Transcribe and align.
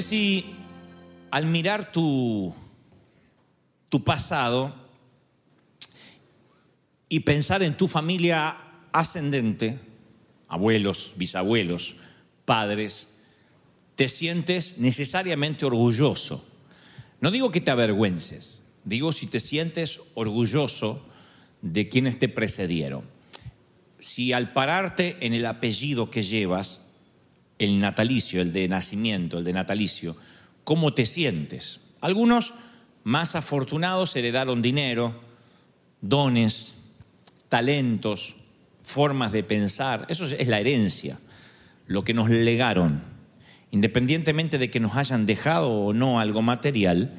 Si 0.00 0.46
al 1.30 1.46
mirar 1.46 1.92
tu, 1.92 2.54
tu 3.88 4.02
pasado 4.02 4.74
y 7.08 7.20
pensar 7.20 7.62
en 7.62 7.76
tu 7.76 7.86
familia 7.86 8.56
ascendente, 8.92 9.78
abuelos, 10.48 11.12
bisabuelos, 11.16 11.96
padres, 12.44 13.08
te 13.94 14.08
sientes 14.08 14.78
necesariamente 14.78 15.66
orgulloso. 15.66 16.44
No 17.20 17.30
digo 17.30 17.50
que 17.50 17.60
te 17.60 17.70
avergüences, 17.70 18.62
digo 18.84 19.12
si 19.12 19.26
te 19.26 19.38
sientes 19.38 20.00
orgulloso 20.14 21.04
de 21.60 21.88
quienes 21.88 22.18
te 22.18 22.28
precedieron. 22.28 23.04
Si 23.98 24.32
al 24.32 24.54
pararte 24.54 25.18
en 25.20 25.34
el 25.34 25.44
apellido 25.44 26.10
que 26.10 26.22
llevas, 26.22 26.89
el 27.60 27.78
natalicio, 27.78 28.40
el 28.40 28.52
de 28.52 28.66
nacimiento, 28.66 29.38
el 29.38 29.44
de 29.44 29.52
natalicio, 29.52 30.16
¿cómo 30.64 30.94
te 30.94 31.04
sientes? 31.04 31.80
Algunos 32.00 32.54
más 33.04 33.36
afortunados 33.36 34.16
heredaron 34.16 34.62
dinero, 34.62 35.20
dones, 36.00 36.74
talentos, 37.50 38.36
formas 38.80 39.30
de 39.32 39.44
pensar. 39.44 40.06
Eso 40.08 40.24
es 40.24 40.48
la 40.48 40.58
herencia, 40.58 41.18
lo 41.86 42.02
que 42.02 42.14
nos 42.14 42.30
legaron. 42.30 43.02
Independientemente 43.70 44.56
de 44.56 44.70
que 44.70 44.80
nos 44.80 44.96
hayan 44.96 45.26
dejado 45.26 45.70
o 45.70 45.92
no 45.92 46.18
algo 46.18 46.40
material, 46.40 47.12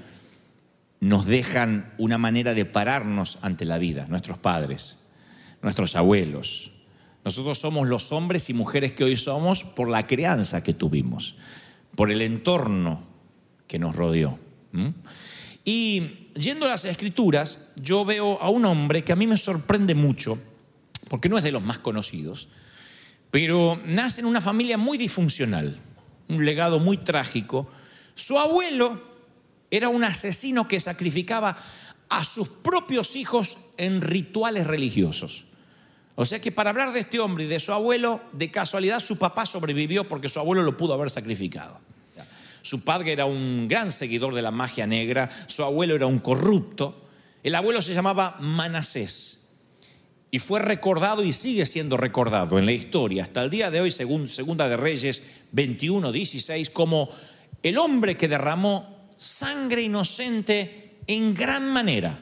nos 1.00 1.28
dejan 1.28 1.94
una 2.00 2.17
manera 2.17 2.55
de 2.55 2.66
pararnos 2.66 3.38
ante 3.44 3.66
la 3.66 3.78
vida, 3.78 4.08
nuestros 4.08 4.39
padres, 4.39 5.03
nuestros 5.61 5.95
abuelos, 5.95 6.72
nosotros 7.23 7.59
somos 7.59 7.88
los 7.88 8.11
hombres 8.11 8.50
y 8.50 8.53
mujeres 8.53 8.94
que 8.94 9.03
hoy 9.03 9.16
somos 9.16 9.64
por 9.64 9.89
la 9.89 10.08
crianza 10.08 10.64
que 10.64 10.73
tuvimos, 10.73 11.36
por 11.95 12.11
el 12.11 12.22
entorno 12.22 13.03
que 13.67 13.77
nos 13.77 13.95
rodeó. 13.95 14.39
Y 15.64 16.30
yendo 16.36 16.66
a 16.66 16.69
las 16.69 16.86
escrituras, 16.86 17.69
yo 17.75 18.05
veo 18.05 18.42
a 18.42 18.49
un 18.49 18.66
hombre 18.66 19.03
que 19.03 19.14
a 19.14 19.16
mí 19.16 19.27
me 19.27 19.38
sorprende 19.38 19.94
mucho, 19.94 20.39
porque 21.09 21.30
no 21.30 21.38
es 21.38 21.44
de 21.44 21.52
los 21.52 21.61
más 21.61 21.80
conocidos, 21.80 22.47
pero 23.30 23.80
nace 23.86 24.22
en 24.22 24.27
una 24.27 24.42
familia 24.42 24.77
muy 24.77 24.97
disfuncional, 24.97 25.80
un 26.27 26.44
legado 26.44 26.80
muy 26.80 26.97
trágico. 26.97 27.69
Su 28.16 28.39
abuelo 28.39 29.02
era 29.69 29.89
un 29.89 30.03
asesino 30.03 30.67
que 30.67 30.80
sacrificaba 30.80 31.55
a 32.09 32.23
sus 32.23 32.49
propios 32.49 33.16
hijos 33.16 33.58
en 33.77 34.02
rituales 34.02 34.67
religiosos. 34.67 35.45
O 36.16 36.26
sea 36.26 36.42
que 36.42 36.52
para 36.52 36.70
hablar 36.70 36.92
de 36.92 37.02
este 37.02 37.20
hombre 37.20 37.45
y 37.45 37.48
de 37.48 37.60
su 37.60 37.72
abuelo, 37.73 38.22
de 38.33 38.52
casualidad 38.52 38.99
su 38.99 39.17
papá 39.17 39.45
sobrevivió 39.45 40.08
porque 40.08 40.30
su 40.30 40.39
abuelo 40.39 40.64
lo 40.64 40.77
pudo 40.77 40.94
haber 40.94 41.10
sacrificado. 41.10 41.80
Su 42.61 42.83
padre 42.83 43.14
era 43.14 43.26
un 43.26 43.67
gran 43.67 43.92
seguidor 43.92 44.36
de 44.36 44.42
la 44.42 44.52
magia 44.52 44.86
negra, 44.86 45.30
su 45.48 45.64
abuelo 45.64 45.95
era 45.95 46.05
un 46.05 46.20
corrupto. 46.20 47.08
El 47.42 47.55
abuelo 47.55 47.82
se 47.82 47.94
llamaba 47.94 48.38
Manasés 48.39 49.42
y 50.30 50.39
fue 50.39 50.60
recordado 50.60 51.23
y 51.23 51.33
sigue 51.33 51.66
siendo 51.66 51.98
recordado 51.98 52.58
en 52.58 52.66
la 52.66 52.72
historia 52.72 53.23
hasta 53.23 53.43
el 53.43 53.49
día 53.49 53.70
de 53.70 53.82
hoy, 53.82 53.92
según 53.92 54.28
Segunda 54.28 54.70
de 54.70 54.78
Reyes 54.78 55.23
21, 55.52 56.11
16, 56.11 56.70
como 56.70 57.10
el 57.64 57.78
hombre 57.78 58.16
que 58.16 58.30
derramó 58.30 59.10
sangre 59.17 59.82
inocente 59.82 60.99
en 61.08 61.33
gran 61.33 61.72
manera 61.72 62.20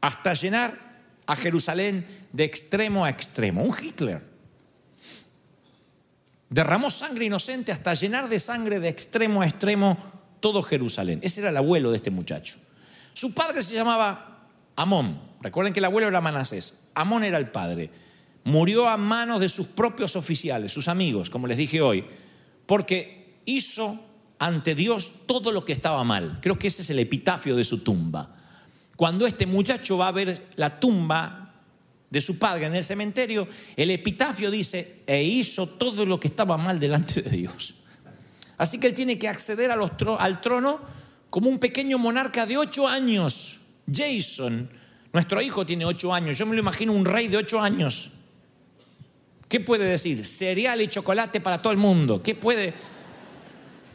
hasta 0.00 0.34
llenar 0.34 0.85
a 1.26 1.36
Jerusalén 1.36 2.04
de 2.32 2.44
extremo 2.44 3.04
a 3.04 3.10
extremo. 3.10 3.62
Un 3.62 3.74
Hitler. 3.80 4.22
Derramó 6.48 6.90
sangre 6.90 7.24
inocente 7.24 7.72
hasta 7.72 7.94
llenar 7.94 8.28
de 8.28 8.38
sangre 8.38 8.78
de 8.78 8.88
extremo 8.88 9.42
a 9.42 9.46
extremo 9.46 9.98
todo 10.40 10.62
Jerusalén. 10.62 11.18
Ese 11.22 11.40
era 11.40 11.50
el 11.50 11.56
abuelo 11.56 11.90
de 11.90 11.96
este 11.96 12.10
muchacho. 12.10 12.58
Su 13.12 13.34
padre 13.34 13.62
se 13.62 13.74
llamaba 13.74 14.48
Amón. 14.76 15.20
Recuerden 15.40 15.72
que 15.72 15.80
el 15.80 15.86
abuelo 15.86 16.08
era 16.08 16.20
Manasés. 16.20 16.74
Amón 16.94 17.24
era 17.24 17.38
el 17.38 17.48
padre. 17.48 17.90
Murió 18.44 18.88
a 18.88 18.96
manos 18.96 19.40
de 19.40 19.48
sus 19.48 19.66
propios 19.66 20.14
oficiales, 20.14 20.70
sus 20.70 20.86
amigos, 20.86 21.30
como 21.30 21.48
les 21.48 21.56
dije 21.56 21.80
hoy, 21.80 22.04
porque 22.66 23.40
hizo 23.44 23.98
ante 24.38 24.74
Dios 24.74 25.12
todo 25.26 25.50
lo 25.50 25.64
que 25.64 25.72
estaba 25.72 26.04
mal. 26.04 26.38
Creo 26.40 26.58
que 26.58 26.68
ese 26.68 26.82
es 26.82 26.90
el 26.90 27.00
epitafio 27.00 27.56
de 27.56 27.64
su 27.64 27.78
tumba. 27.78 28.36
Cuando 28.96 29.26
este 29.26 29.46
muchacho 29.46 29.98
va 29.98 30.08
a 30.08 30.12
ver 30.12 30.48
la 30.56 30.80
tumba 30.80 31.52
de 32.08 32.20
su 32.20 32.38
padre 32.38 32.66
en 32.66 32.74
el 32.74 32.82
cementerio, 32.82 33.46
el 33.76 33.90
epitafio 33.90 34.50
dice, 34.50 35.02
e 35.06 35.22
hizo 35.22 35.68
todo 35.68 36.06
lo 36.06 36.18
que 36.18 36.28
estaba 36.28 36.56
mal 36.56 36.80
delante 36.80 37.22
de 37.22 37.30
Dios. 37.30 37.74
Así 38.58 38.80
que 38.80 38.86
él 38.86 38.94
tiene 38.94 39.18
que 39.18 39.28
acceder 39.28 39.70
al 39.70 40.40
trono 40.40 40.80
como 41.28 41.50
un 41.50 41.58
pequeño 41.58 41.98
monarca 41.98 42.46
de 42.46 42.56
ocho 42.56 42.88
años. 42.88 43.60
Jason, 43.92 44.70
nuestro 45.12 45.42
hijo 45.42 45.66
tiene 45.66 45.84
ocho 45.84 46.14
años, 46.14 46.38
yo 46.38 46.46
me 46.46 46.54
lo 46.54 46.60
imagino 46.60 46.92
un 46.92 47.04
rey 47.04 47.28
de 47.28 47.36
ocho 47.36 47.60
años. 47.60 48.10
¿Qué 49.48 49.60
puede 49.60 49.84
decir? 49.84 50.24
Cereal 50.24 50.80
y 50.80 50.88
chocolate 50.88 51.40
para 51.40 51.58
todo 51.58 51.72
el 51.72 51.78
mundo. 51.78 52.22
¿Qué 52.22 52.34
puede? 52.34 52.74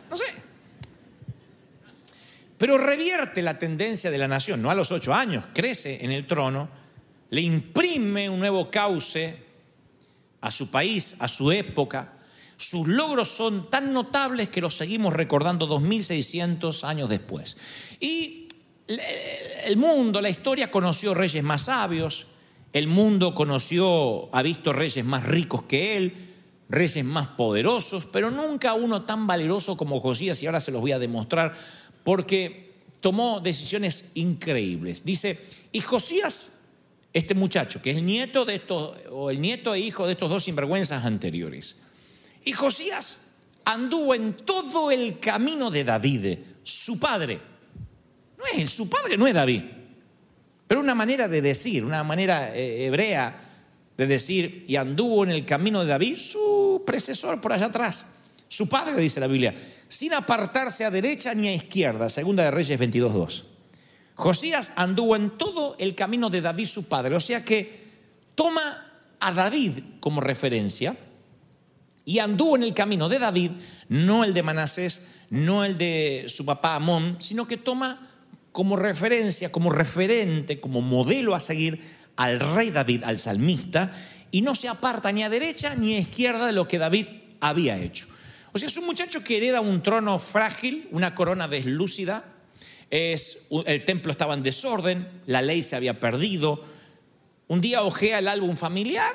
No 0.10 0.16
sé. 0.16 0.26
Pero 2.62 2.78
revierte 2.78 3.42
la 3.42 3.58
tendencia 3.58 4.12
de 4.12 4.20
la 4.20 4.28
nación, 4.28 4.62
no 4.62 4.70
a 4.70 4.76
los 4.76 4.92
ocho 4.92 5.16
años, 5.16 5.46
crece 5.52 6.06
en 6.06 6.12
el 6.12 6.28
trono, 6.28 6.70
le 7.32 7.42
imprime 7.42 8.30
un 8.30 8.40
nuevo 8.40 8.70
cauce 8.70 9.36
a 10.42 10.52
su 10.52 10.70
país, 10.70 11.16
a 11.18 11.28
su 11.28 11.52
época. 11.52 12.14
Sus 12.58 12.88
logros 12.88 13.30
son 13.30 13.68
tan 13.72 13.92
notables 13.92 14.50
que 14.50 14.62
los 14.62 14.76
seguimos 14.76 15.12
recordando 15.12 15.66
2600 15.66 16.84
años 16.84 17.10
después. 17.10 17.58
Y 18.00 18.48
el 19.66 19.78
mundo, 19.78 20.22
la 20.22 20.30
historia 20.30 20.70
conoció 20.70 21.16
reyes 21.16 21.44
más 21.44 21.64
sabios, 21.64 22.28
el 22.74 22.86
mundo 22.86 23.34
conoció, 23.34 24.30
ha 24.36 24.44
visto 24.44 24.72
reyes 24.72 25.04
más 25.04 25.24
ricos 25.24 25.64
que 25.64 25.98
él, 25.98 26.32
reyes 26.70 27.04
más 27.04 27.30
poderosos, 27.30 28.06
pero 28.06 28.30
nunca 28.30 28.76
uno 28.76 29.02
tan 29.02 29.26
valeroso 29.26 29.76
como 29.76 30.00
Josías, 30.00 30.44
y 30.44 30.46
ahora 30.46 30.60
se 30.60 30.72
los 30.72 30.80
voy 30.80 30.92
a 30.92 31.00
demostrar 31.00 31.56
porque 32.04 32.72
tomó 33.00 33.40
decisiones 33.40 34.06
increíbles. 34.14 35.04
Dice, 35.04 35.38
y 35.72 35.82
Josías, 35.82 36.54
este 37.14 37.36
muchacho, 37.36 37.82
que 37.82 37.92
es 37.92 37.98
el 37.98 38.06
nieto 38.06 38.46
de 38.46 38.56
estos, 38.56 38.98
o 39.10 39.30
el 39.30 39.42
nieto 39.42 39.74
e 39.74 39.80
hijo 39.80 40.06
de 40.06 40.14
estos 40.14 40.30
dos 40.30 40.44
sinvergüenzas 40.44 41.04
anteriores, 41.04 41.82
y 42.46 42.54
Josías 42.54 43.18
anduvo 43.66 44.16
en 44.16 44.34
todo 44.34 44.92
el 44.92 45.20
camino 45.20 45.70
de 45.70 45.84
David, 45.84 46.38
su 46.64 47.00
padre. 47.00 47.40
No 48.38 48.46
es 48.46 48.60
él, 48.60 48.70
su 48.70 48.90
padre 48.90 49.18
no 49.18 49.28
es 49.28 49.34
David, 49.34 49.64
pero 50.68 50.80
una 50.80 50.96
manera 50.96 51.28
de 51.28 51.42
decir, 51.42 51.84
una 51.84 52.04
manera 52.04 52.56
eh, 52.56 52.86
hebrea 52.86 53.50
de 53.98 54.08
decir, 54.08 54.64
y 54.68 54.78
anduvo 54.78 55.24
en 55.24 55.32
el 55.32 55.46
camino 55.46 55.82
de 55.82 55.88
David, 55.88 56.18
su 56.18 56.82
predecesor 56.86 57.42
por 57.42 57.54
allá 57.54 57.68
atrás. 57.68 58.06
Su 58.52 58.68
padre, 58.68 59.00
dice 59.00 59.22
la 59.22 59.28
Biblia, 59.28 59.56
sin 59.88 60.14
apartarse 60.14 60.84
a 60.84 60.92
derecha 60.92 61.34
ni 61.34 61.48
a 61.48 61.54
izquierda, 61.54 62.10
segunda 62.10 62.44
de 62.44 62.52
Reyes 62.52 62.78
22.2. 62.78 63.46
Josías 64.16 64.74
anduvo 64.76 65.16
en 65.16 65.38
todo 65.38 65.78
el 65.80 65.96
camino 65.96 66.30
de 66.30 66.42
David 66.42 66.66
su 66.66 66.84
padre, 66.84 67.16
o 67.16 67.22
sea 67.22 67.46
que 67.46 67.80
toma 68.36 68.92
a 69.22 69.32
David 69.32 69.80
como 70.02 70.20
referencia 70.20 70.98
y 72.04 72.20
anduvo 72.20 72.58
en 72.58 72.64
el 72.64 72.74
camino 72.74 73.08
de 73.08 73.20
David, 73.20 73.52
no 73.88 74.26
el 74.26 74.34
de 74.34 74.44
Manasés, 74.44 75.02
no 75.30 75.64
el 75.64 75.78
de 75.78 76.26
su 76.28 76.44
papá 76.44 76.76
Amón, 76.76 77.16
sino 77.20 77.48
que 77.48 77.56
toma 77.56 78.10
como 78.52 78.76
referencia, 78.76 79.50
como 79.50 79.70
referente, 79.70 80.60
como 80.60 80.82
modelo 80.82 81.36
a 81.36 81.40
seguir 81.40 81.80
al 82.18 82.42
rey 82.42 82.70
David, 82.70 83.06
al 83.06 83.18
salmista, 83.18 83.94
y 84.30 84.42
no 84.42 84.56
se 84.56 84.68
aparta 84.68 85.14
ni 85.14 85.24
a 85.24 85.30
derecha 85.30 85.74
ni 85.74 85.96
a 85.96 86.00
izquierda 86.00 86.48
de 86.48 86.52
lo 86.52 86.68
que 86.68 86.80
David 86.80 87.08
había 87.40 87.78
hecho. 87.78 88.08
O 88.54 88.58
sea, 88.58 88.68
es 88.68 88.78
un 88.78 88.86
muchacho 88.86 89.24
que 89.24 89.38
hereda 89.38 89.62
un 89.62 89.82
trono 89.82 90.20
frágil, 90.20 90.88
una 90.92 91.16
corona 91.16 91.48
deslúcida, 91.48 92.26
es, 92.90 93.48
el 93.66 93.86
templo 93.86 94.12
estaba 94.12 94.34
en 94.34 94.44
desorden, 94.44 95.08
la 95.26 95.42
ley 95.42 95.64
se 95.64 95.78
había 95.78 96.00
perdido. 96.00 96.64
Un 97.48 97.62
día 97.62 97.84
ojea 97.84 98.20
el 98.20 98.28
álbum 98.28 98.56
familiar 98.56 99.14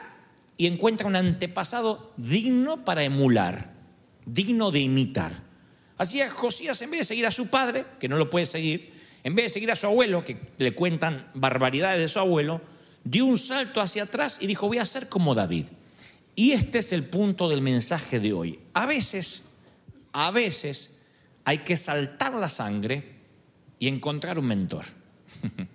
y 0.56 0.66
encuentra 0.66 1.06
un 1.06 1.16
antepasado 1.16 2.12
digno 2.16 2.84
para 2.84 3.04
emular, 3.04 3.74
digno 4.24 4.70
de 4.70 4.80
imitar. 4.80 5.32
Así 5.98 6.20
es, 6.20 6.32
Josías, 6.32 6.80
en 6.82 6.90
vez 6.90 7.00
de 7.00 7.04
seguir 7.04 7.26
a 7.26 7.30
su 7.30 7.48
padre, 7.48 7.84
que 8.00 8.08
no 8.08 8.16
lo 8.16 8.30
puede 8.30 8.46
seguir, 8.46 8.92
en 9.22 9.34
vez 9.34 9.46
de 9.46 9.50
seguir 9.50 9.70
a 9.70 9.76
su 9.76 9.86
abuelo, 9.86 10.24
que 10.24 10.38
le 10.58 10.74
cuentan 10.74 11.28
barbaridades 11.34 12.00
de 12.00 12.08
su 12.08 12.18
abuelo, 12.18 12.62
dio 13.04 13.26
un 13.26 13.38
salto 13.38 13.80
hacia 13.80 14.04
atrás 14.04 14.38
y 14.40 14.46
dijo, 14.46 14.68
voy 14.68 14.78
a 14.78 14.86
ser 14.86 15.08
como 15.08 15.34
David. 15.34 15.66
Y 16.36 16.52
este 16.52 16.78
es 16.78 16.92
el 16.92 17.04
punto 17.04 17.48
del 17.48 17.62
mensaje 17.62 18.20
de 18.20 18.34
hoy. 18.34 18.60
A 18.74 18.84
veces, 18.84 19.42
a 20.12 20.30
veces 20.30 20.98
hay 21.44 21.58
que 21.58 21.78
saltar 21.78 22.34
la 22.34 22.50
sangre 22.50 23.16
y 23.78 23.88
encontrar 23.88 24.38
un 24.38 24.46
mentor. 24.46 24.84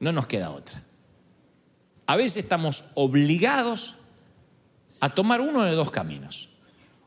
no 0.00 0.12
nos 0.12 0.26
queda 0.26 0.52
otra. 0.52 0.84
A 2.06 2.14
veces 2.14 2.44
estamos 2.44 2.84
obligados 2.94 3.96
a 5.00 5.10
tomar 5.10 5.40
uno 5.40 5.64
de 5.64 5.72
dos 5.72 5.90
caminos. 5.90 6.48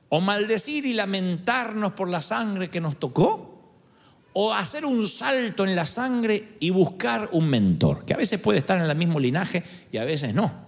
o 0.09 0.21
maldecir 0.21 0.85
y 0.85 0.93
lamentarnos 0.93 1.93
por 1.93 2.09
la 2.09 2.21
sangre 2.21 2.69
que 2.69 2.79
nos 2.79 2.99
tocó, 2.99 3.73
o 4.33 4.53
hacer 4.53 4.85
un 4.85 5.07
salto 5.07 5.65
en 5.65 5.75
la 5.75 5.85
sangre 5.85 6.55
y 6.59 6.69
buscar 6.69 7.29
un 7.31 7.49
mentor, 7.49 8.05
que 8.05 8.13
a 8.13 8.17
veces 8.17 8.39
puede 8.39 8.59
estar 8.59 8.77
en 8.77 8.89
el 8.89 8.95
mismo 8.95 9.19
linaje 9.19 9.63
y 9.91 9.97
a 9.97 10.05
veces 10.05 10.33
no. 10.33 10.64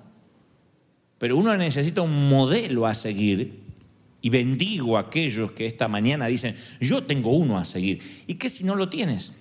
Pero 1.18 1.38
uno 1.38 1.56
necesita 1.58 2.02
un 2.02 2.30
modelo 2.30 2.86
a 2.86 2.94
seguir 2.94 3.64
y 4.22 4.30
bendigo 4.30 4.98
a 4.98 5.02
aquellos 5.02 5.52
que 5.52 5.66
esta 5.66 5.88
mañana 5.88 6.28
dicen, 6.28 6.56
yo 6.80 7.04
tengo 7.04 7.32
uno 7.32 7.58
a 7.58 7.66
seguir. 7.66 8.24
¿Y 8.28 8.36
qué 8.36 8.50
si 8.50 8.64
no 8.64 8.76
lo 8.76 8.90
tienes? 8.90 9.34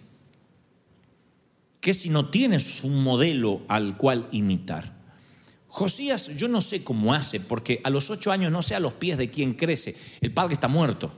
¿Qué 1.80 1.94
si 1.94 2.10
no 2.10 2.30
tienes 2.30 2.82
un 2.84 3.02
modelo 3.02 3.62
al 3.68 3.96
cual 3.96 4.28
imitar? 4.32 4.96
Josías, 5.68 6.28
yo 6.36 6.48
no 6.48 6.62
sé 6.62 6.82
cómo 6.82 7.12
hace, 7.12 7.38
porque 7.38 7.80
a 7.84 7.90
los 7.90 8.08
ocho 8.10 8.32
años 8.32 8.50
no 8.50 8.62
sé 8.62 8.74
a 8.74 8.80
los 8.80 8.94
pies 8.94 9.18
de 9.18 9.28
quién 9.28 9.54
crece. 9.54 9.94
El 10.20 10.32
padre 10.32 10.54
está 10.54 10.68
muerto, 10.68 11.12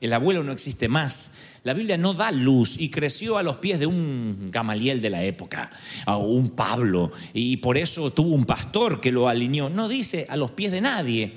el 0.00 0.12
abuelo 0.12 0.42
no 0.44 0.52
existe 0.52 0.88
más. 0.88 1.32
La 1.66 1.74
Biblia 1.74 1.98
no 1.98 2.14
da 2.14 2.30
luz 2.30 2.76
y 2.78 2.90
creció 2.90 3.38
a 3.38 3.42
los 3.42 3.56
pies 3.56 3.80
de 3.80 3.86
un 3.86 4.52
Gamaliel 4.52 5.02
de 5.02 5.10
la 5.10 5.24
época, 5.24 5.68
o 6.06 6.18
un 6.18 6.50
Pablo, 6.50 7.10
y 7.34 7.56
por 7.56 7.76
eso 7.76 8.12
tuvo 8.12 8.36
un 8.36 8.44
pastor 8.44 9.00
que 9.00 9.10
lo 9.10 9.28
alineó. 9.28 9.68
No 9.68 9.88
dice 9.88 10.26
a 10.28 10.36
los 10.36 10.52
pies 10.52 10.70
de 10.70 10.80
nadie. 10.80 11.32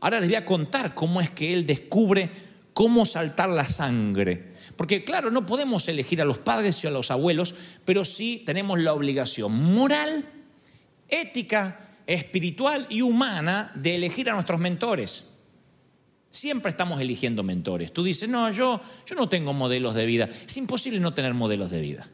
Ahora 0.00 0.20
les 0.20 0.28
voy 0.28 0.36
a 0.36 0.44
contar 0.44 0.92
cómo 0.92 1.22
es 1.22 1.30
que 1.30 1.54
él 1.54 1.64
descubre 1.64 2.30
cómo 2.74 3.06
saltar 3.06 3.48
la 3.48 3.64
sangre. 3.64 4.52
Porque 4.76 5.02
claro, 5.02 5.30
no 5.30 5.46
podemos 5.46 5.88
elegir 5.88 6.20
a 6.20 6.26
los 6.26 6.36
padres 6.36 6.84
y 6.84 6.86
a 6.86 6.90
los 6.90 7.10
abuelos, 7.10 7.54
pero 7.86 8.04
sí 8.04 8.42
tenemos 8.44 8.80
la 8.80 8.92
obligación 8.92 9.72
moral 9.72 10.26
ética, 11.08 11.96
espiritual 12.06 12.86
y 12.90 13.00
humana 13.00 13.72
de 13.76 13.94
elegir 13.94 14.28
a 14.28 14.34
nuestros 14.34 14.60
mentores. 14.60 15.24
Siempre 16.30 16.70
estamos 16.70 17.00
eligiendo 17.00 17.42
mentores. 17.42 17.92
Tú 17.92 18.04
dices, 18.04 18.28
no, 18.28 18.50
yo, 18.52 18.80
yo 19.04 19.14
no 19.16 19.28
tengo 19.28 19.52
modelos 19.52 19.94
de 19.94 20.06
vida. 20.06 20.28
Es 20.46 20.56
imposible 20.56 21.00
no 21.00 21.12
tener 21.12 21.34
modelos 21.34 21.70
de 21.70 21.80
vida. 21.80 22.08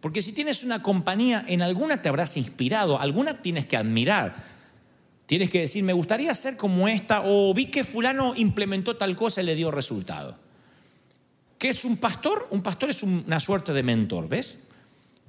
Porque 0.00 0.22
si 0.22 0.32
tienes 0.32 0.64
una 0.64 0.82
compañía, 0.82 1.44
en 1.46 1.62
alguna 1.62 2.00
te 2.00 2.08
habrás 2.08 2.36
inspirado, 2.36 3.00
alguna 3.00 3.42
tienes 3.42 3.66
que 3.66 3.76
admirar. 3.76 4.34
Tienes 5.26 5.50
que 5.50 5.60
decir, 5.60 5.82
me 5.82 5.92
gustaría 5.92 6.34
ser 6.34 6.56
como 6.56 6.88
esta, 6.88 7.22
o 7.24 7.52
vi 7.52 7.66
que 7.66 7.84
fulano 7.84 8.34
implementó 8.36 8.96
tal 8.96 9.16
cosa 9.16 9.42
y 9.42 9.46
le 9.46 9.54
dio 9.54 9.70
resultado. 9.70 10.38
¿Qué 11.58 11.68
es 11.68 11.84
un 11.84 11.96
pastor? 11.96 12.46
Un 12.50 12.62
pastor 12.62 12.90
es 12.90 13.02
una 13.02 13.40
suerte 13.40 13.72
de 13.72 13.82
mentor, 13.82 14.28
¿ves? 14.28 14.58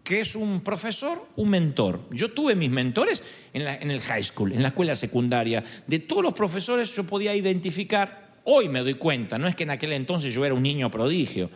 ¿Qué 0.07 0.21
es 0.21 0.37
un 0.37 0.61
profesor? 0.61 1.27
Un 1.35 1.49
mentor. 1.49 1.99
Yo 2.11 2.31
tuve 2.31 2.55
mis 2.55 2.69
mentores 2.69 3.21
en, 3.51 3.91
el 3.91 3.99
high 3.99 4.23
school, 4.23 4.53
en 4.53 4.61
la 4.61 4.69
escuela 4.69 4.95
secundaria. 4.95 5.61
De 5.85 5.99
todos 5.99 6.23
los 6.23 6.33
profesores 6.33 6.95
yo 6.95 7.03
podía 7.03 7.35
identificar, 7.35 8.37
hoy 8.45 8.69
me 8.69 8.79
doy 8.79 8.93
cuenta, 8.93 9.37
no 9.37 9.49
es 9.49 9.55
que 9.57 9.63
en 9.63 9.71
aquel 9.71 9.91
entonces 9.91 10.33
yo 10.33 10.45
era 10.45 10.55
un 10.55 10.63
niño 10.63 10.89
prodigio, 10.89 11.49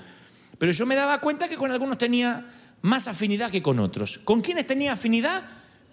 pero 0.57 0.73
yo 0.73 0.85
me 0.85 0.95
daba 0.95 1.21
cuenta 1.21 1.47
que 1.47 1.55
con 1.55 1.71
algunos 1.71 1.97
tenía 1.97 2.45
más 2.81 3.07
afinidad 3.07 3.51
que 3.51 3.61
con 3.61 3.79
otros. 3.79 4.19
¿Con 4.25 4.41
quiénes 4.41 4.67
tenía 4.67 4.91
afinidad? 4.91 5.43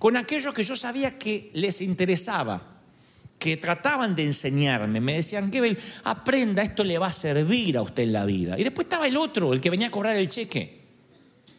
Con 0.01 0.17
aquellos 0.17 0.53
que 0.53 0.65
yo 0.65 0.75
sabía 0.75 1.17
que 1.17 1.53
les 1.55 1.81
interesaba, 1.81 2.61
que 3.39 3.57
trataban 3.57 4.17
de 4.17 4.25
enseñarme. 4.25 5.01
Me 5.01 5.15
decían, 5.15 5.53
Gebel, 5.53 5.79
aprenda, 6.03 6.65
esto 6.65 6.83
le 6.83 6.99
va 6.99 7.07
a 7.07 7.13
servir 7.13 7.77
a 7.77 7.83
usted 7.83 8.03
en 8.03 8.15
la 8.15 8.25
vida. 8.25 8.59
Y 8.59 8.65
después 8.65 8.87
estaba 8.87 9.07
el 9.07 9.17
otro, 9.17 9.53
el 9.53 9.61
que 9.61 9.71
venía 9.71 9.87
a 9.87 9.91
cobrar 9.93 10.17
el 10.17 10.27
cheque 10.27 10.78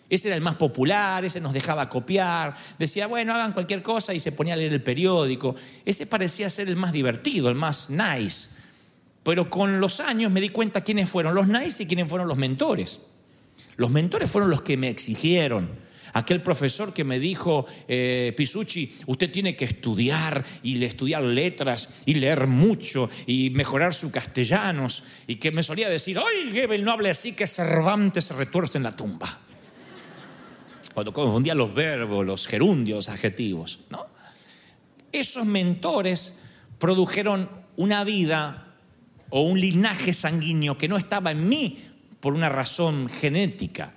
ese 0.10 0.28
era 0.30 0.36
el 0.36 0.42
más 0.42 0.56
popular, 0.56 1.24
ese 1.24 1.40
nos 1.40 1.54
dejaba 1.54 1.88
copiar, 1.88 2.56
decía, 2.80 3.06
bueno, 3.08 3.34
hagan 3.34 3.54
cualquier 3.54 3.84
cosa 3.84 4.14
y 4.14 4.20
se 4.20 4.32
ponía 4.32 4.56
a 4.56 4.58
leer 4.58 4.74
el 4.74 4.82
periódico. 4.82 5.56
Ese 5.86 6.08
parecía 6.08 6.50
ser 6.50 6.68
el 6.68 6.76
más 6.76 6.92
divertido, 6.92 7.50
el 7.50 7.56
más 7.56 7.90
nice. 7.90 8.50
Pero 9.22 9.50
con 9.50 9.80
los 9.80 10.00
años 10.00 10.32
me 10.32 10.42
di 10.42 10.50
cuenta 10.50 10.82
quiénes 10.82 11.10
fueron 11.10 11.36
los 11.36 11.48
nice 11.48 11.84
y 11.84 11.86
quiénes 11.86 12.08
fueron 12.10 12.28
los 12.28 12.38
mentores. 12.38 13.02
Los 13.78 13.92
mentores 13.92 14.32
fueron 14.32 14.50
los 14.50 14.62
que 14.62 14.78
me 14.78 14.90
exigieron. 14.90 15.70
Aquel 16.14 16.42
profesor 16.42 16.92
que 16.92 17.04
me 17.04 17.20
dijo, 17.20 17.68
eh, 17.88 18.34
Pisucci, 18.36 18.96
usted 19.06 19.30
tiene 19.30 19.56
que 19.56 19.66
estudiar 19.66 20.44
y 20.64 20.84
estudiar 20.84 21.22
letras 21.22 21.90
y 22.08 22.16
leer 22.16 22.48
mucho 22.48 23.12
y 23.28 23.52
mejorar 23.52 23.94
su 23.94 24.10
castellanos. 24.10 25.04
Y 25.28 25.36
que 25.36 25.52
me 25.52 25.62
solía 25.62 25.88
decir, 25.88 26.18
¡ay, 26.18 26.52
Gebel, 26.52 26.84
no 26.84 26.92
hable 26.92 27.12
así 27.12 27.34
que 27.34 27.46
Cervantes 27.46 28.26
se 28.26 28.34
retuerce 28.34 28.80
en 28.80 28.86
la 28.86 28.96
tumba! 28.96 29.40
Cuando 31.00 31.14
confundía 31.14 31.56
los 31.56 31.74
verbos, 31.74 32.26
los 32.26 32.46
gerundios, 32.46 33.08
adjetivos. 33.08 33.80
¿no? 33.90 34.06
Esos 35.14 35.46
mentores 35.46 36.36
produjeron 36.78 37.50
una 37.78 38.04
vida 38.04 38.76
o 39.30 39.44
un 39.44 39.62
linaje 39.62 40.12
sanguíneo 40.12 40.78
que 40.78 40.90
no 40.90 40.98
estaba 40.98 41.32
en 41.32 41.48
mí 41.48 41.82
por 42.20 42.34
una 42.34 42.50
razón 42.50 43.08
genética. 43.08 43.94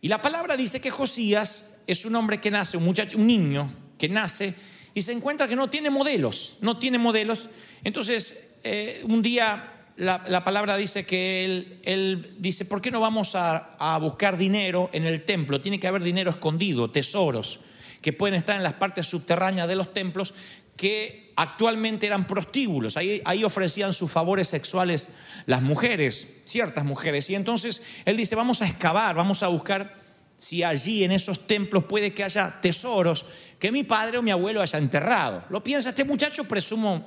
Y 0.00 0.06
la 0.06 0.22
palabra 0.22 0.56
dice 0.56 0.80
que 0.80 0.92
Josías 0.92 1.78
es 1.88 2.04
un 2.04 2.14
hombre 2.14 2.40
que 2.40 2.52
nace, 2.52 2.76
un 2.76 2.84
muchacho, 2.84 3.18
un 3.18 3.26
niño 3.26 3.72
que 3.98 4.08
nace 4.08 4.54
y 4.94 5.02
se 5.02 5.10
encuentra 5.10 5.48
que 5.48 5.56
no 5.56 5.70
tiene 5.70 5.90
modelos, 5.90 6.56
no 6.60 6.78
tiene 6.78 6.98
modelos. 6.98 7.48
Entonces, 7.82 8.38
eh, 8.62 9.02
un 9.08 9.22
día 9.22 9.71
la, 9.96 10.44
palabra 10.44 10.76
dice 10.76 11.04
que 11.04 11.44
él, 11.84 12.34
dice, 12.38 12.64
¿por 12.64 12.80
qué 12.80 12.90
no 12.90 13.00
vamos 13.00 13.34
a, 13.34 13.98
buscar 14.00 14.36
dinero 14.36 14.90
en 14.92 15.06
el 15.06 15.24
templo? 15.24 15.60
Tiene 15.60 15.78
que 15.78 15.86
haber 15.86 16.02
dinero 16.02 16.30
escondido, 16.30 16.90
tesoros, 16.90 17.60
que 18.00 18.12
pueden 18.12 18.34
estar 18.34 18.56
en 18.56 18.62
las 18.62 18.74
partes 18.74 19.06
subterráneas 19.06 19.68
de 19.68 19.76
los 19.76 19.92
templos, 19.92 20.34
que 20.76 21.32
actualmente 21.36 22.06
eran 22.06 22.26
prostíbulos. 22.26 22.96
Ahí, 22.96 23.20
ahí 23.24 23.44
ofrecían 23.44 23.92
sus 23.92 24.10
favores 24.10 24.48
sexuales 24.48 25.10
las 25.46 25.62
mujeres, 25.62 26.28
ciertas 26.44 26.84
mujeres. 26.84 27.28
Y 27.30 27.34
entonces 27.34 27.82
él 28.04 28.16
dice, 28.16 28.34
vamos 28.34 28.62
a 28.62 28.66
excavar, 28.66 29.14
vamos 29.14 29.42
a 29.42 29.48
buscar 29.48 29.94
si 30.38 30.64
allí 30.64 31.04
en 31.04 31.12
esos 31.12 31.46
templos 31.46 31.84
puede 31.84 32.12
que 32.12 32.24
haya 32.24 32.60
tesoros 32.60 33.24
que 33.60 33.70
mi 33.70 33.84
padre 33.84 34.18
o 34.18 34.22
mi 34.22 34.32
abuelo 34.32 34.60
haya 34.60 34.78
enterrado. 34.78 35.44
Lo 35.50 35.62
piensa 35.62 35.90
este 35.90 36.04
muchacho, 36.04 36.44
presumo 36.44 37.06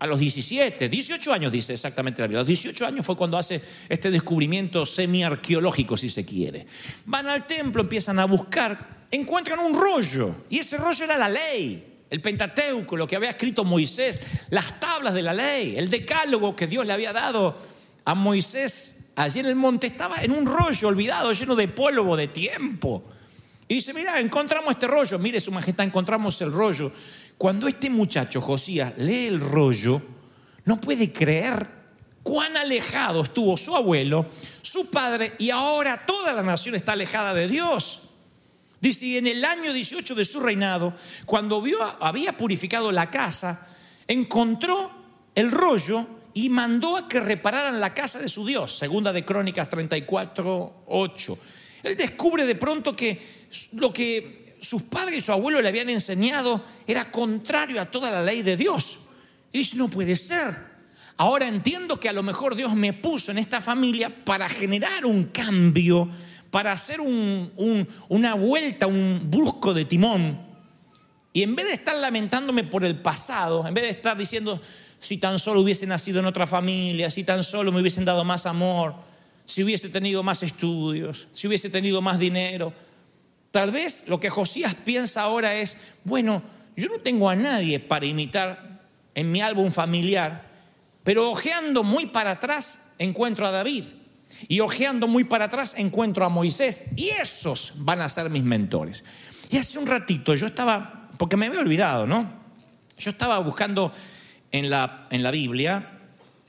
a 0.00 0.06
los 0.06 0.20
17, 0.20 0.88
18 0.88 1.32
años 1.32 1.50
dice 1.50 1.72
exactamente 1.72 2.22
la 2.22 2.28
Biblia. 2.28 2.38
A 2.38 2.42
los 2.42 2.48
18 2.48 2.86
años 2.86 3.04
fue 3.04 3.16
cuando 3.16 3.36
hace 3.36 3.60
este 3.88 4.10
descubrimiento 4.10 4.86
semi-arqueológico, 4.86 5.96
si 5.96 6.08
se 6.08 6.24
quiere. 6.24 6.66
Van 7.06 7.26
al 7.26 7.46
templo, 7.46 7.82
empiezan 7.82 8.18
a 8.20 8.24
buscar, 8.24 9.06
encuentran 9.10 9.58
un 9.58 9.74
rollo. 9.74 10.44
Y 10.50 10.58
ese 10.58 10.76
rollo 10.76 11.04
era 11.04 11.18
la 11.18 11.28
ley, 11.28 11.84
el 12.10 12.20
Pentateuco, 12.20 12.96
lo 12.96 13.08
que 13.08 13.16
había 13.16 13.30
escrito 13.30 13.64
Moisés, 13.64 14.20
las 14.50 14.78
tablas 14.78 15.14
de 15.14 15.22
la 15.22 15.34
ley, 15.34 15.74
el 15.76 15.90
decálogo 15.90 16.54
que 16.54 16.68
Dios 16.68 16.86
le 16.86 16.92
había 16.92 17.12
dado 17.12 17.56
a 18.04 18.14
Moisés 18.14 18.94
allí 19.16 19.40
en 19.40 19.46
el 19.46 19.56
monte. 19.56 19.88
Estaba 19.88 20.22
en 20.22 20.30
un 20.30 20.46
rollo 20.46 20.86
olvidado, 20.88 21.32
lleno 21.32 21.56
de 21.56 21.66
polvo, 21.66 22.16
de 22.16 22.28
tiempo. 22.28 23.02
Y 23.66 23.74
dice, 23.74 23.92
mira, 23.92 24.18
encontramos 24.20 24.70
este 24.70 24.86
rollo. 24.86 25.18
Mire, 25.18 25.40
su 25.40 25.50
majestad, 25.52 25.84
encontramos 25.84 26.40
el 26.40 26.52
rollo. 26.52 26.90
Cuando 27.38 27.68
este 27.68 27.88
muchacho, 27.88 28.40
Josías, 28.40 28.94
lee 28.98 29.26
el 29.26 29.38
rollo, 29.38 30.02
no 30.64 30.80
puede 30.80 31.12
creer 31.12 31.78
cuán 32.24 32.56
alejado 32.56 33.22
estuvo 33.22 33.56
su 33.56 33.74
abuelo, 33.76 34.26
su 34.60 34.90
padre, 34.90 35.34
y 35.38 35.50
ahora 35.50 36.04
toda 36.04 36.32
la 36.32 36.42
nación 36.42 36.74
está 36.74 36.92
alejada 36.92 37.32
de 37.32 37.46
Dios. 37.46 38.02
Dice, 38.80 39.18
en 39.18 39.28
el 39.28 39.44
año 39.44 39.72
18 39.72 40.16
de 40.16 40.24
su 40.24 40.40
reinado, 40.40 40.94
cuando 41.24 41.62
vio, 41.62 41.78
había 42.00 42.36
purificado 42.36 42.90
la 42.90 43.08
casa, 43.08 43.68
encontró 44.06 44.90
el 45.34 45.52
rollo 45.52 46.06
y 46.34 46.48
mandó 46.48 46.96
a 46.96 47.08
que 47.08 47.20
repararan 47.20 47.80
la 47.80 47.94
casa 47.94 48.18
de 48.18 48.28
su 48.28 48.44
Dios, 48.44 48.76
segunda 48.78 49.12
de 49.12 49.24
Crónicas 49.24 49.68
34, 49.68 50.84
8. 50.86 51.38
Él 51.84 51.96
descubre 51.96 52.44
de 52.44 52.56
pronto 52.56 52.92
que 52.94 53.46
lo 53.72 53.92
que 53.92 54.37
sus 54.60 54.82
padres 54.82 55.18
y 55.18 55.20
su 55.20 55.32
abuelo 55.32 55.60
le 55.60 55.68
habían 55.68 55.88
enseñado 55.90 56.64
era 56.86 57.10
contrario 57.10 57.80
a 57.80 57.86
toda 57.86 58.10
la 58.10 58.22
ley 58.22 58.42
de 58.42 58.56
Dios. 58.56 58.98
Y 59.52 59.58
dice, 59.58 59.76
no 59.76 59.88
puede 59.88 60.16
ser. 60.16 60.54
Ahora 61.16 61.48
entiendo 61.48 61.98
que 61.98 62.08
a 62.08 62.12
lo 62.12 62.22
mejor 62.22 62.54
Dios 62.54 62.74
me 62.74 62.92
puso 62.92 63.32
en 63.32 63.38
esta 63.38 63.60
familia 63.60 64.24
para 64.24 64.48
generar 64.48 65.04
un 65.04 65.24
cambio, 65.24 66.08
para 66.50 66.72
hacer 66.72 67.00
una 67.00 68.34
vuelta, 68.34 68.86
un 68.86 69.22
brusco 69.28 69.74
de 69.74 69.84
timón. 69.84 70.40
Y 71.32 71.42
en 71.42 71.56
vez 71.56 71.66
de 71.66 71.72
estar 71.72 71.96
lamentándome 71.96 72.64
por 72.64 72.84
el 72.84 73.00
pasado, 73.00 73.66
en 73.66 73.74
vez 73.74 73.84
de 73.84 73.90
estar 73.90 74.16
diciendo, 74.16 74.60
si 75.00 75.18
tan 75.18 75.38
solo 75.38 75.60
hubiese 75.60 75.86
nacido 75.86 76.20
en 76.20 76.26
otra 76.26 76.46
familia, 76.46 77.10
si 77.10 77.24
tan 77.24 77.42
solo 77.42 77.72
me 77.72 77.80
hubiesen 77.80 78.04
dado 78.04 78.24
más 78.24 78.46
amor, 78.46 78.94
si 79.44 79.64
hubiese 79.64 79.88
tenido 79.88 80.22
más 80.22 80.42
estudios, 80.42 81.26
si 81.32 81.48
hubiese 81.48 81.70
tenido 81.70 82.02
más 82.02 82.18
dinero, 82.18 82.72
Tal 83.50 83.70
vez 83.70 84.04
lo 84.06 84.20
que 84.20 84.30
Josías 84.30 84.74
piensa 84.74 85.22
ahora 85.22 85.54
es, 85.54 85.76
bueno, 86.04 86.42
yo 86.76 86.88
no 86.88 87.00
tengo 87.00 87.28
a 87.28 87.36
nadie 87.36 87.80
para 87.80 88.06
imitar 88.06 88.80
en 89.14 89.32
mi 89.32 89.40
álbum 89.40 89.72
familiar, 89.72 90.48
pero 91.02 91.30
ojeando 91.30 91.82
muy 91.82 92.06
para 92.06 92.32
atrás 92.32 92.80
encuentro 92.98 93.46
a 93.46 93.50
David. 93.50 93.84
Y 94.46 94.60
ojeando 94.60 95.08
muy 95.08 95.24
para 95.24 95.46
atrás 95.46 95.74
encuentro 95.76 96.24
a 96.24 96.28
Moisés. 96.28 96.82
Y 96.96 97.08
esos 97.08 97.72
van 97.76 98.00
a 98.00 98.08
ser 98.08 98.30
mis 98.30 98.44
mentores. 98.44 99.04
Y 99.50 99.56
hace 99.56 99.78
un 99.78 99.86
ratito 99.86 100.34
yo 100.34 100.46
estaba, 100.46 101.08
porque 101.16 101.36
me 101.36 101.46
había 101.46 101.60
olvidado, 101.60 102.06
¿no? 102.06 102.30
Yo 102.98 103.10
estaba 103.10 103.38
buscando 103.38 103.92
en 104.52 104.70
la, 104.70 105.06
en 105.10 105.22
la 105.22 105.30
Biblia 105.30 105.98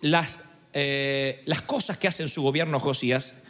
las, 0.01 0.39
eh, 0.74 1.41
las 1.46 1.62
cosas 1.62 1.98
que 1.98 2.08
hace 2.08 2.27
su 2.27 2.41
gobierno 2.41 2.79
Josías, 2.79 3.44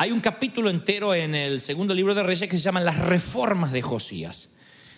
hay 0.00 0.12
un 0.12 0.20
capítulo 0.20 0.70
entero 0.70 1.14
en 1.14 1.34
el 1.34 1.60
segundo 1.60 1.92
libro 1.92 2.14
de 2.14 2.22
Reyes 2.22 2.48
que 2.48 2.56
se 2.56 2.62
llama 2.62 2.80
Las 2.80 2.96
reformas 2.96 3.70
de 3.70 3.82
Josías. 3.82 4.48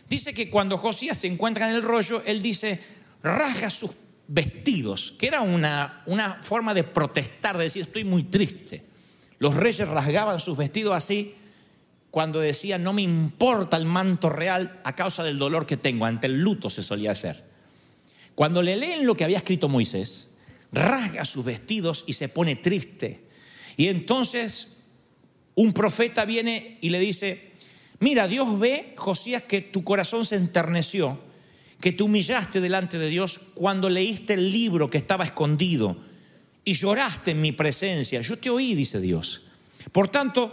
Dice 0.08 0.32
que 0.32 0.48
cuando 0.48 0.78
Josías 0.78 1.18
se 1.18 1.26
encuentra 1.26 1.68
en 1.68 1.74
el 1.74 1.82
rollo, 1.82 2.22
él 2.24 2.40
dice, 2.40 2.78
rasga 3.20 3.68
sus 3.68 3.90
vestidos, 4.28 5.12
que 5.18 5.26
era 5.26 5.40
una, 5.40 6.04
una 6.06 6.40
forma 6.44 6.72
de 6.72 6.84
protestar, 6.84 7.58
de 7.58 7.64
decir, 7.64 7.82
estoy 7.82 8.04
muy 8.04 8.22
triste. 8.22 8.84
Los 9.40 9.54
reyes 9.54 9.88
rasgaban 9.88 10.38
sus 10.38 10.56
vestidos 10.56 10.94
así 10.94 11.34
cuando 12.12 12.38
decían, 12.38 12.84
no 12.84 12.92
me 12.92 13.02
importa 13.02 13.76
el 13.78 13.86
manto 13.86 14.30
real 14.30 14.80
a 14.84 14.94
causa 14.94 15.24
del 15.24 15.36
dolor 15.36 15.66
que 15.66 15.76
tengo, 15.76 16.06
ante 16.06 16.28
el 16.28 16.40
luto 16.40 16.70
se 16.70 16.84
solía 16.84 17.10
hacer. 17.10 17.42
Cuando 18.36 18.62
le 18.62 18.76
leen 18.76 19.04
lo 19.04 19.16
que 19.16 19.24
había 19.24 19.38
escrito 19.38 19.68
Moisés, 19.68 20.30
rasga 20.70 21.24
sus 21.24 21.44
vestidos 21.44 22.04
y 22.06 22.12
se 22.12 22.28
pone 22.28 22.54
triste. 22.54 23.26
Y 23.76 23.88
entonces 23.88 24.71
un 25.54 25.72
profeta 25.72 26.24
viene 26.24 26.78
y 26.80 26.90
le 26.90 26.98
dice, 26.98 27.52
mira, 28.00 28.26
Dios 28.28 28.58
ve, 28.58 28.94
Josías, 28.96 29.42
que 29.42 29.60
tu 29.60 29.84
corazón 29.84 30.24
se 30.24 30.36
enterneció, 30.36 31.20
que 31.80 31.92
te 31.92 32.02
humillaste 32.02 32.60
delante 32.60 32.98
de 32.98 33.08
Dios 33.08 33.40
cuando 33.54 33.88
leíste 33.88 34.34
el 34.34 34.50
libro 34.52 34.88
que 34.88 34.98
estaba 34.98 35.24
escondido 35.24 35.96
y 36.64 36.74
lloraste 36.74 37.32
en 37.32 37.40
mi 37.40 37.52
presencia. 37.52 38.20
Yo 38.20 38.38
te 38.38 38.50
oí, 38.50 38.74
dice 38.74 39.00
Dios. 39.00 39.42
Por 39.90 40.08
tanto, 40.08 40.52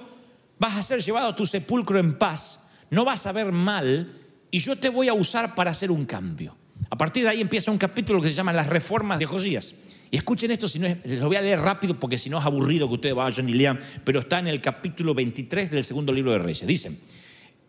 vas 0.57 0.75
a 0.75 0.83
ser 0.83 1.01
llevado 1.01 1.27
a 1.29 1.35
tu 1.35 1.45
sepulcro 1.45 1.99
en 1.99 2.17
paz, 2.17 2.59
no 2.89 3.05
vas 3.05 3.25
a 3.25 3.31
ver 3.31 3.51
mal 3.51 4.11
y 4.51 4.59
yo 4.59 4.75
te 4.77 4.89
voy 4.89 5.07
a 5.07 5.13
usar 5.13 5.55
para 5.55 5.71
hacer 5.71 5.91
un 5.91 6.05
cambio. 6.05 6.55
A 6.89 6.97
partir 6.97 7.23
de 7.23 7.29
ahí 7.29 7.41
empieza 7.41 7.71
un 7.71 7.77
capítulo 7.77 8.21
que 8.21 8.29
se 8.29 8.35
llama 8.35 8.53
Las 8.53 8.67
reformas 8.67 9.19
de 9.19 9.25
Josías. 9.25 9.75
Y 10.11 10.17
escuchen 10.17 10.49
esto, 10.51 10.67
si 10.67 10.79
no 10.79 10.87
les 10.87 11.19
lo 11.19 11.27
voy 11.27 11.35
a 11.35 11.41
leer 11.41 11.59
rápido 11.59 11.99
porque 11.99 12.17
si 12.17 12.29
no 12.29 12.39
es 12.39 12.45
aburrido 12.45 12.87
que 12.87 12.95
ustedes 12.95 13.15
vayan 13.15 13.47
y 13.47 13.53
lean, 13.53 13.79
pero 14.03 14.21
está 14.21 14.39
en 14.39 14.47
el 14.47 14.59
capítulo 14.59 15.13
23 15.13 15.69
del 15.69 15.83
segundo 15.83 16.11
libro 16.11 16.31
de 16.31 16.39
Reyes. 16.39 16.65
Dicen, 16.65 16.99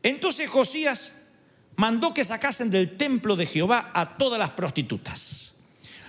entonces 0.03 0.49
Josías 0.49 1.13
mandó 1.77 2.15
que 2.15 2.25
sacasen 2.25 2.71
del 2.71 2.97
templo 2.97 3.37
de 3.37 3.47
Jehová 3.47 3.91
a 3.95 4.17
todas 4.17 4.39
las 4.39 4.51
prostitutas. 4.51 5.53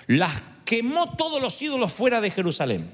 Las 0.07 0.41
quemó 0.63 1.15
todos 1.17 1.41
los 1.41 1.61
ídolos 1.61 1.91
fuera 1.91 2.21
de 2.21 2.31
Jerusalén. 2.31 2.89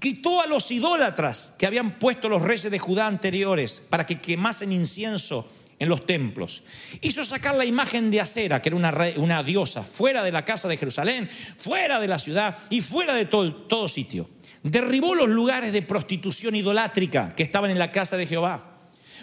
Quitó 0.00 0.40
a 0.40 0.46
los 0.46 0.70
idólatras 0.70 1.52
que 1.58 1.66
habían 1.66 1.98
puesto 1.98 2.28
los 2.28 2.42
reyes 2.42 2.70
de 2.70 2.78
Judá 2.78 3.06
anteriores 3.06 3.82
para 3.88 4.06
que 4.06 4.20
quemasen 4.20 4.72
incienso 4.72 5.46
en 5.82 5.88
los 5.88 6.06
templos. 6.06 6.62
Hizo 7.00 7.24
sacar 7.24 7.56
la 7.56 7.64
imagen 7.64 8.08
de 8.08 8.20
Acera, 8.20 8.62
que 8.62 8.68
era 8.68 8.76
una, 8.76 8.94
una 9.16 9.42
diosa, 9.42 9.82
fuera 9.82 10.22
de 10.22 10.30
la 10.30 10.44
casa 10.44 10.68
de 10.68 10.76
Jerusalén, 10.76 11.28
fuera 11.56 11.98
de 11.98 12.06
la 12.06 12.20
ciudad 12.20 12.56
y 12.70 12.80
fuera 12.80 13.14
de 13.14 13.24
todo, 13.24 13.52
todo 13.52 13.88
sitio. 13.88 14.30
Derribó 14.62 15.16
los 15.16 15.28
lugares 15.28 15.72
de 15.72 15.82
prostitución 15.82 16.54
idolátrica 16.54 17.34
que 17.34 17.42
estaban 17.42 17.72
en 17.72 17.80
la 17.80 17.90
casa 17.90 18.16
de 18.16 18.28
Jehová. 18.28 18.78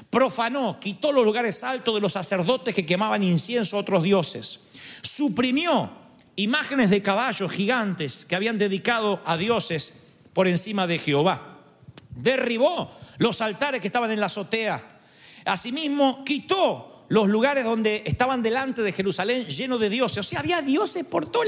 Profanó, 0.09 0.81
quitó 0.81 1.13
los 1.13 1.23
lugares 1.23 1.63
altos 1.63 1.95
de 1.95 2.01
los 2.01 2.11
sacerdotes 2.11 2.75
que 2.75 2.85
quemaban 2.85 3.23
incienso 3.23 3.77
a 3.77 3.79
otros 3.79 4.03
dioses. 4.03 4.59
Suprimió 5.01 5.89
imágenes 6.35 6.89
de 6.89 7.01
caballos 7.01 7.53
gigantes 7.53 8.25
que 8.25 8.35
habían 8.35 8.57
dedicado 8.57 9.21
a 9.23 9.37
dioses 9.37 9.93
por 10.33 10.45
encima 10.45 10.87
de 10.87 10.99
Jehová. 10.99 11.61
Derribó 12.09 12.91
los 13.17 13.39
altares 13.39 13.79
que 13.79 13.87
estaban 13.87 14.11
en 14.11 14.19
la 14.19 14.25
azotea 14.25 14.98
Asimismo, 15.49 16.23
quitó 16.23 17.05
los 17.09 17.27
lugares 17.27 17.63
donde 17.63 18.03
estaban 18.05 18.43
delante 18.43 18.81
de 18.81 18.91
Jerusalén 18.91 19.45
llenos 19.45 19.79
de 19.79 19.89
dioses. 19.89 20.19
O 20.19 20.23
sea, 20.23 20.39
había 20.39 20.61
dioses 20.61 21.05
por 21.05 21.29
todos 21.29 21.47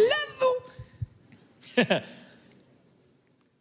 lados. 1.76 2.04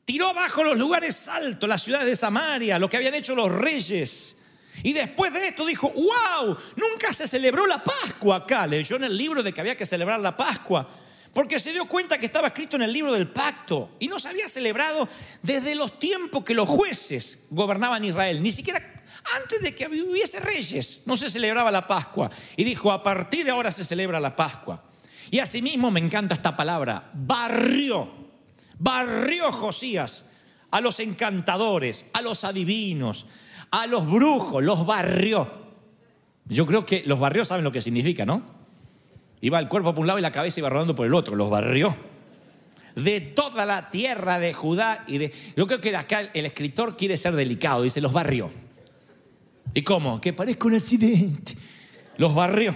Tiró 0.04 0.28
abajo 0.28 0.64
los 0.64 0.76
lugares 0.76 1.28
altos, 1.28 1.68
las 1.68 1.82
ciudades 1.82 2.06
de 2.06 2.16
Samaria, 2.16 2.78
lo 2.78 2.88
que 2.88 2.97
habían 2.97 3.14
hecho 3.14 3.35
los 3.35 3.52
reyes. 3.52 4.37
Y 4.82 4.92
después 4.92 5.32
de 5.32 5.49
esto 5.49 5.64
dijo, 5.66 5.90
wow, 5.90 6.56
nunca 6.76 7.12
se 7.12 7.28
celebró 7.28 7.66
la 7.66 7.85
Pascua 7.85 8.37
acá. 8.37 8.66
Leyó 8.66 8.97
en 8.97 9.04
el 9.04 9.16
libro 9.16 9.42
de 9.42 9.52
que 9.52 9.61
había 9.61 9.76
que 9.76 9.87
celebrar 9.87 10.20
la 10.20 10.37
Pascua. 10.37 10.88
Porque 11.32 11.61
se 11.61 11.73
dio 11.73 11.85
cuenta 11.85 12.18
que 12.18 12.26
estaba 12.26 12.49
escrito 12.49 12.76
en 12.76 12.82
el 12.82 12.92
libro 12.92 13.12
del 13.12 13.28
pacto 13.28 13.90
y 14.00 14.09
no 14.09 14.18
se 14.18 14.28
había 14.28 14.49
celebrado 14.49 15.09
desde 15.42 15.76
los 15.76 15.99
tiempos 16.00 16.42
que 16.42 16.54
los 16.54 16.68
jueces 16.68 17.47
gobernaban 17.50 18.04
Israel. 18.04 18.42
Ni 18.42 18.50
siquiera 18.50 19.00
antes 19.37 19.61
de 19.61 19.75
que 19.75 19.87
hubiese 19.87 20.41
reyes, 20.41 21.03
no 21.07 21.17
se 21.17 21.31
celebraba 21.31 21.71
la 21.71 21.87
Pascua. 21.87 22.31
Y 22.57 22.65
dijo, 22.65 22.91
a 22.93 23.03
partir 23.03 23.45
de 23.45 23.50
ahora 23.50 23.71
se 23.71 23.85
celebra 23.85 24.21
la 24.21 24.35
Pascua. 24.35 24.83
Y 25.31 25.39
asimismo 25.39 25.91
me 25.91 26.00
encanta 26.00 26.35
esta 26.35 26.57
palabra, 26.57 27.11
barrió, 27.15 28.09
barrió 28.79 29.53
Josías 29.53 30.25
a 30.71 30.81
los 30.81 30.99
encantadores, 31.00 32.07
a 32.12 32.23
los 32.23 32.45
adivinos, 32.45 33.27
a 33.71 33.87
los 33.87 34.11
brujos, 34.11 34.62
los 34.62 34.85
barrió. 34.85 35.61
Yo 36.47 36.67
creo 36.67 36.85
que 36.85 37.05
los 37.07 37.21
barrió 37.21 37.45
saben 37.45 37.65
lo 37.65 37.73
que 37.73 37.83
significa, 37.83 38.27
¿no? 38.27 38.43
Iba 39.41 39.59
el 39.59 39.69
cuerpo 39.69 39.95
por 39.95 40.00
un 40.00 40.07
lado 40.07 40.19
y 40.19 40.23
la 40.23 40.33
cabeza 40.33 40.61
iba 40.61 40.69
rodando 40.69 40.95
por 40.95 41.07
el 41.07 41.15
otro, 41.15 41.37
los 41.37 41.49
barrió. 41.49 41.97
De 42.97 43.21
toda 43.21 43.65
la 43.65 43.89
tierra 43.91 44.39
de 44.41 44.53
Judá 44.53 45.05
y 45.07 45.19
de... 45.19 45.33
Yo 45.57 45.67
creo 45.67 45.81
que 45.81 45.97
acá 45.97 46.23
el 46.35 46.45
escritor 46.45 46.97
quiere 46.97 47.17
ser 47.17 47.37
delicado, 47.37 47.83
dice, 47.83 48.00
los 48.00 48.12
barrió. 48.12 48.50
¿Y 49.75 49.83
cómo? 49.83 50.21
Que 50.21 50.33
parezca 50.33 50.67
un 50.67 50.75
accidente. 50.75 51.57
Los 52.17 52.35
barrió. 52.35 52.75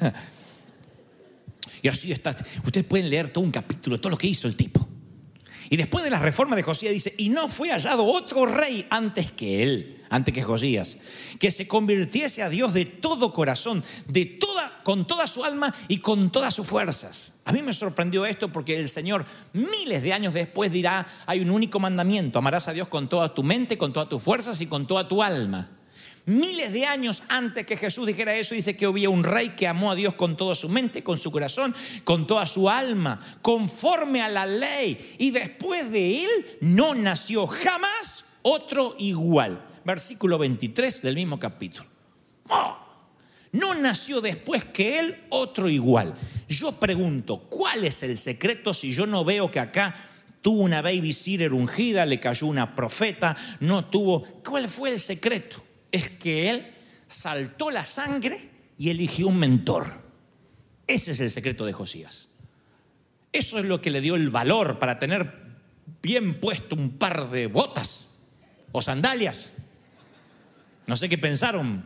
y 1.82 1.88
así 1.88 2.12
está. 2.12 2.34
Ustedes 2.64 2.86
pueden 2.86 3.08
leer 3.08 3.30
todo 3.30 3.44
un 3.44 3.50
capítulo, 3.50 4.00
todo 4.00 4.10
lo 4.10 4.18
que 4.18 4.26
hizo 4.26 4.48
el 4.48 4.56
tipo. 4.56 4.86
Y 5.70 5.76
después 5.76 6.02
de 6.04 6.10
la 6.10 6.18
reforma 6.18 6.56
de 6.56 6.62
Josías 6.62 6.92
dice, 6.92 7.14
y 7.18 7.28
no 7.28 7.46
fue 7.48 7.70
hallado 7.70 8.04
otro 8.04 8.46
rey 8.46 8.86
antes 8.88 9.32
que 9.32 9.62
él, 9.62 10.02
antes 10.08 10.32
que 10.32 10.42
Josías, 10.42 10.96
que 11.38 11.50
se 11.50 11.68
convirtiese 11.68 12.42
a 12.42 12.48
Dios 12.48 12.72
de 12.72 12.86
todo 12.86 13.32
corazón, 13.34 13.84
de 14.06 14.24
toda, 14.24 14.80
con 14.82 15.06
toda 15.06 15.26
su 15.26 15.44
alma 15.44 15.74
y 15.86 15.98
con 15.98 16.32
todas 16.32 16.54
sus 16.54 16.66
fuerzas. 16.66 17.32
A 17.48 17.52
mí 17.52 17.62
me 17.62 17.72
sorprendió 17.72 18.26
esto 18.26 18.52
porque 18.52 18.78
el 18.78 18.90
Señor 18.90 19.24
miles 19.54 20.02
de 20.02 20.12
años 20.12 20.34
después 20.34 20.70
dirá, 20.70 21.06
hay 21.24 21.40
un 21.40 21.48
único 21.48 21.80
mandamiento, 21.80 22.38
amarás 22.38 22.68
a 22.68 22.74
Dios 22.74 22.88
con 22.88 23.08
toda 23.08 23.32
tu 23.32 23.42
mente, 23.42 23.78
con 23.78 23.90
todas 23.90 24.10
tus 24.10 24.22
fuerzas 24.22 24.60
y 24.60 24.66
con 24.66 24.86
toda 24.86 25.08
tu 25.08 25.22
alma. 25.22 25.70
Miles 26.26 26.70
de 26.74 26.84
años 26.84 27.22
antes 27.26 27.64
que 27.64 27.78
Jesús 27.78 28.06
dijera 28.06 28.34
eso, 28.34 28.54
dice 28.54 28.76
que 28.76 28.84
había 28.84 29.08
un 29.08 29.24
rey 29.24 29.48
que 29.56 29.66
amó 29.66 29.90
a 29.90 29.94
Dios 29.94 30.12
con 30.12 30.36
toda 30.36 30.54
su 30.54 30.68
mente, 30.68 31.02
con 31.02 31.16
su 31.16 31.30
corazón, 31.32 31.74
con 32.04 32.26
toda 32.26 32.44
su 32.44 32.68
alma, 32.68 33.18
conforme 33.40 34.20
a 34.20 34.28
la 34.28 34.44
ley. 34.44 35.16
Y 35.16 35.30
después 35.30 35.90
de 35.90 36.24
él 36.24 36.58
no 36.60 36.94
nació 36.94 37.46
jamás 37.46 38.26
otro 38.42 38.94
igual. 38.98 39.64
Versículo 39.86 40.36
23 40.36 41.00
del 41.00 41.14
mismo 41.14 41.40
capítulo. 41.40 41.88
¡Oh! 42.50 42.77
No 43.58 43.74
nació 43.74 44.20
después 44.20 44.64
que 44.64 44.98
él 44.98 45.24
otro 45.30 45.68
igual. 45.68 46.14
Yo 46.48 46.72
pregunto, 46.72 47.46
¿cuál 47.48 47.84
es 47.84 48.02
el 48.02 48.16
secreto 48.18 48.74
si 48.74 48.92
yo 48.92 49.06
no 49.06 49.24
veo 49.24 49.50
que 49.50 49.60
acá 49.60 49.94
tuvo 50.42 50.62
una 50.62 50.82
babysitter 50.82 51.52
ungida, 51.52 52.06
le 52.06 52.20
cayó 52.20 52.46
una 52.46 52.74
profeta, 52.74 53.36
no 53.60 53.86
tuvo... 53.86 54.22
¿Cuál 54.42 54.68
fue 54.68 54.90
el 54.90 55.00
secreto? 55.00 55.64
es 55.92 56.10
que 56.10 56.50
él 56.50 56.74
saltó 57.06 57.70
la 57.70 57.84
sangre 57.84 58.50
y 58.76 58.90
eligió 58.90 59.28
un 59.28 59.38
mentor. 59.38 59.92
Ese 60.86 61.12
es 61.12 61.20
el 61.20 61.30
secreto 61.30 61.66
de 61.66 61.72
Josías. 61.72 62.28
Eso 63.32 63.58
es 63.58 63.64
lo 63.64 63.80
que 63.80 63.90
le 63.90 64.00
dio 64.00 64.14
el 64.14 64.30
valor 64.30 64.78
para 64.78 64.98
tener 64.98 65.48
bien 66.02 66.40
puesto 66.40 66.74
un 66.74 66.98
par 66.98 67.30
de 67.30 67.46
botas 67.46 68.08
o 68.72 68.80
sandalias. 68.80 69.52
No 70.86 70.96
sé 70.96 71.08
qué 71.08 71.18
pensaron. 71.18 71.84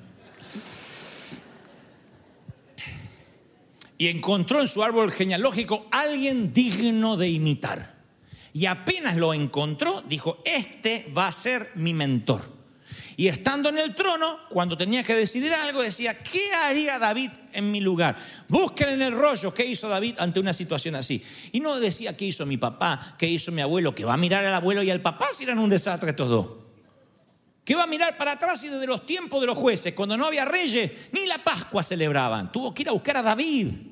Y 4.02 4.08
encontró 4.08 4.60
en 4.60 4.66
su 4.66 4.82
árbol 4.82 5.12
genealógico 5.12 5.86
alguien 5.92 6.52
digno 6.52 7.16
de 7.16 7.28
imitar. 7.28 7.94
Y 8.52 8.66
apenas 8.66 9.16
lo 9.16 9.32
encontró, 9.32 10.02
dijo, 10.02 10.42
este 10.44 11.08
va 11.16 11.28
a 11.28 11.30
ser 11.30 11.70
mi 11.76 11.94
mentor. 11.94 12.42
Y 13.16 13.28
estando 13.28 13.68
en 13.68 13.78
el 13.78 13.94
trono, 13.94 14.40
cuando 14.50 14.76
tenía 14.76 15.04
que 15.04 15.14
decidir 15.14 15.52
algo, 15.52 15.82
decía, 15.82 16.20
¿qué 16.20 16.52
haría 16.52 16.98
David 16.98 17.30
en 17.52 17.70
mi 17.70 17.80
lugar? 17.80 18.16
Busquen 18.48 18.88
en 18.88 19.02
el 19.02 19.12
rollo 19.12 19.54
qué 19.54 19.66
hizo 19.66 19.88
David 19.88 20.16
ante 20.18 20.40
una 20.40 20.52
situación 20.52 20.96
así. 20.96 21.22
Y 21.52 21.60
no 21.60 21.78
decía 21.78 22.16
qué 22.16 22.24
hizo 22.24 22.44
mi 22.44 22.56
papá, 22.56 23.14
qué 23.16 23.28
hizo 23.28 23.52
mi 23.52 23.60
abuelo, 23.60 23.94
que 23.94 24.04
va 24.04 24.14
a 24.14 24.16
mirar 24.16 24.44
al 24.44 24.54
abuelo 24.54 24.82
y 24.82 24.90
al 24.90 25.00
papá 25.00 25.28
si 25.30 25.44
eran 25.44 25.60
un 25.60 25.70
desastre 25.70 26.10
estos 26.10 26.28
dos. 26.28 26.50
Que 27.64 27.76
va 27.76 27.84
a 27.84 27.86
mirar 27.86 28.18
para 28.18 28.32
atrás 28.32 28.64
y 28.64 28.68
desde 28.68 28.88
los 28.88 29.06
tiempos 29.06 29.40
de 29.40 29.46
los 29.46 29.56
jueces, 29.56 29.94
cuando 29.94 30.16
no 30.16 30.26
había 30.26 30.44
reyes, 30.44 30.90
ni 31.12 31.24
la 31.24 31.44
Pascua 31.44 31.84
celebraban. 31.84 32.50
Tuvo 32.50 32.74
que 32.74 32.82
ir 32.82 32.88
a 32.88 32.92
buscar 32.92 33.18
a 33.18 33.22
David. 33.22 33.91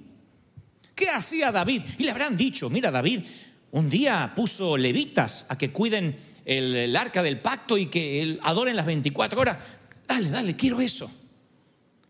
¿Qué 1.00 1.08
hacía 1.08 1.50
David? 1.50 1.80
Y 1.96 2.02
le 2.02 2.10
habrán 2.10 2.36
dicho, 2.36 2.68
mira 2.68 2.90
David, 2.90 3.22
un 3.70 3.88
día 3.88 4.34
puso 4.36 4.76
levitas 4.76 5.46
a 5.48 5.56
que 5.56 5.70
cuiden 5.70 6.14
el, 6.44 6.94
arca 6.94 7.22
del 7.22 7.40
pacto 7.40 7.78
y 7.78 7.86
que 7.86 8.38
adoren 8.42 8.76
las 8.76 8.84
24 8.84 9.40
horas. 9.40 9.56
Dale, 10.06 10.28
dale, 10.28 10.54
quiero 10.54 10.78
eso. 10.78 11.10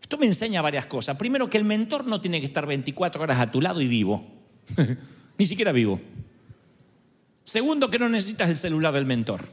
Esto 0.01 0.17
me 0.17 0.25
enseña 0.25 0.61
varias 0.61 0.87
cosas. 0.87 1.15
Primero, 1.15 1.49
que 1.49 1.57
el 1.57 1.63
mentor 1.63 2.05
no 2.05 2.19
tiene 2.19 2.41
que 2.41 2.47
estar 2.47 2.65
24 2.67 3.23
horas 3.23 3.39
a 3.39 3.49
tu 3.49 3.61
lado 3.61 3.79
y 3.79 3.87
vivo. 3.87 4.27
Ni 5.37 5.45
siquiera 5.45 5.71
vivo. 5.71 5.97
Segundo, 7.45 7.89
que 7.89 7.97
no 7.97 8.09
necesitas 8.09 8.49
el 8.49 8.57
celular 8.57 8.93
del 8.93 9.05
mentor. 9.05 9.47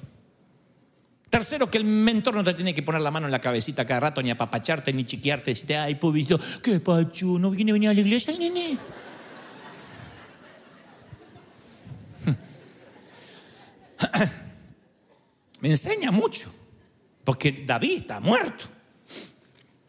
Tercero, 1.31 1.71
que 1.71 1.79
el 1.79 1.85
mentor 1.85 2.35
no 2.35 2.43
te 2.43 2.55
tiene 2.55 2.75
que 2.75 2.83
poner 2.83 3.03
la 3.03 3.13
mano 3.13 3.27
en 3.27 3.31
la 3.31 3.41
cabecita 3.41 3.87
cada 3.87 4.01
rato, 4.01 4.21
ni 4.21 4.31
apapacharte, 4.31 4.93
ni 4.93 5.05
chiquearte, 5.05 5.53
decirte, 5.53 5.77
ay, 5.77 5.95
pobrecito, 5.95 6.41
qué 6.61 6.81
pacho, 6.81 7.39
no 7.39 7.53
viene 7.53 7.71
a 7.71 7.75
venir 7.75 7.89
a 7.91 7.95
la 7.95 8.01
iglesia 8.01 8.37
nene. 8.37 8.98
Me 15.61 15.71
enseña 15.71 16.11
mucho, 16.11 16.53
porque 17.25 17.65
David 17.67 18.03
está 18.03 18.21
muerto. 18.21 18.67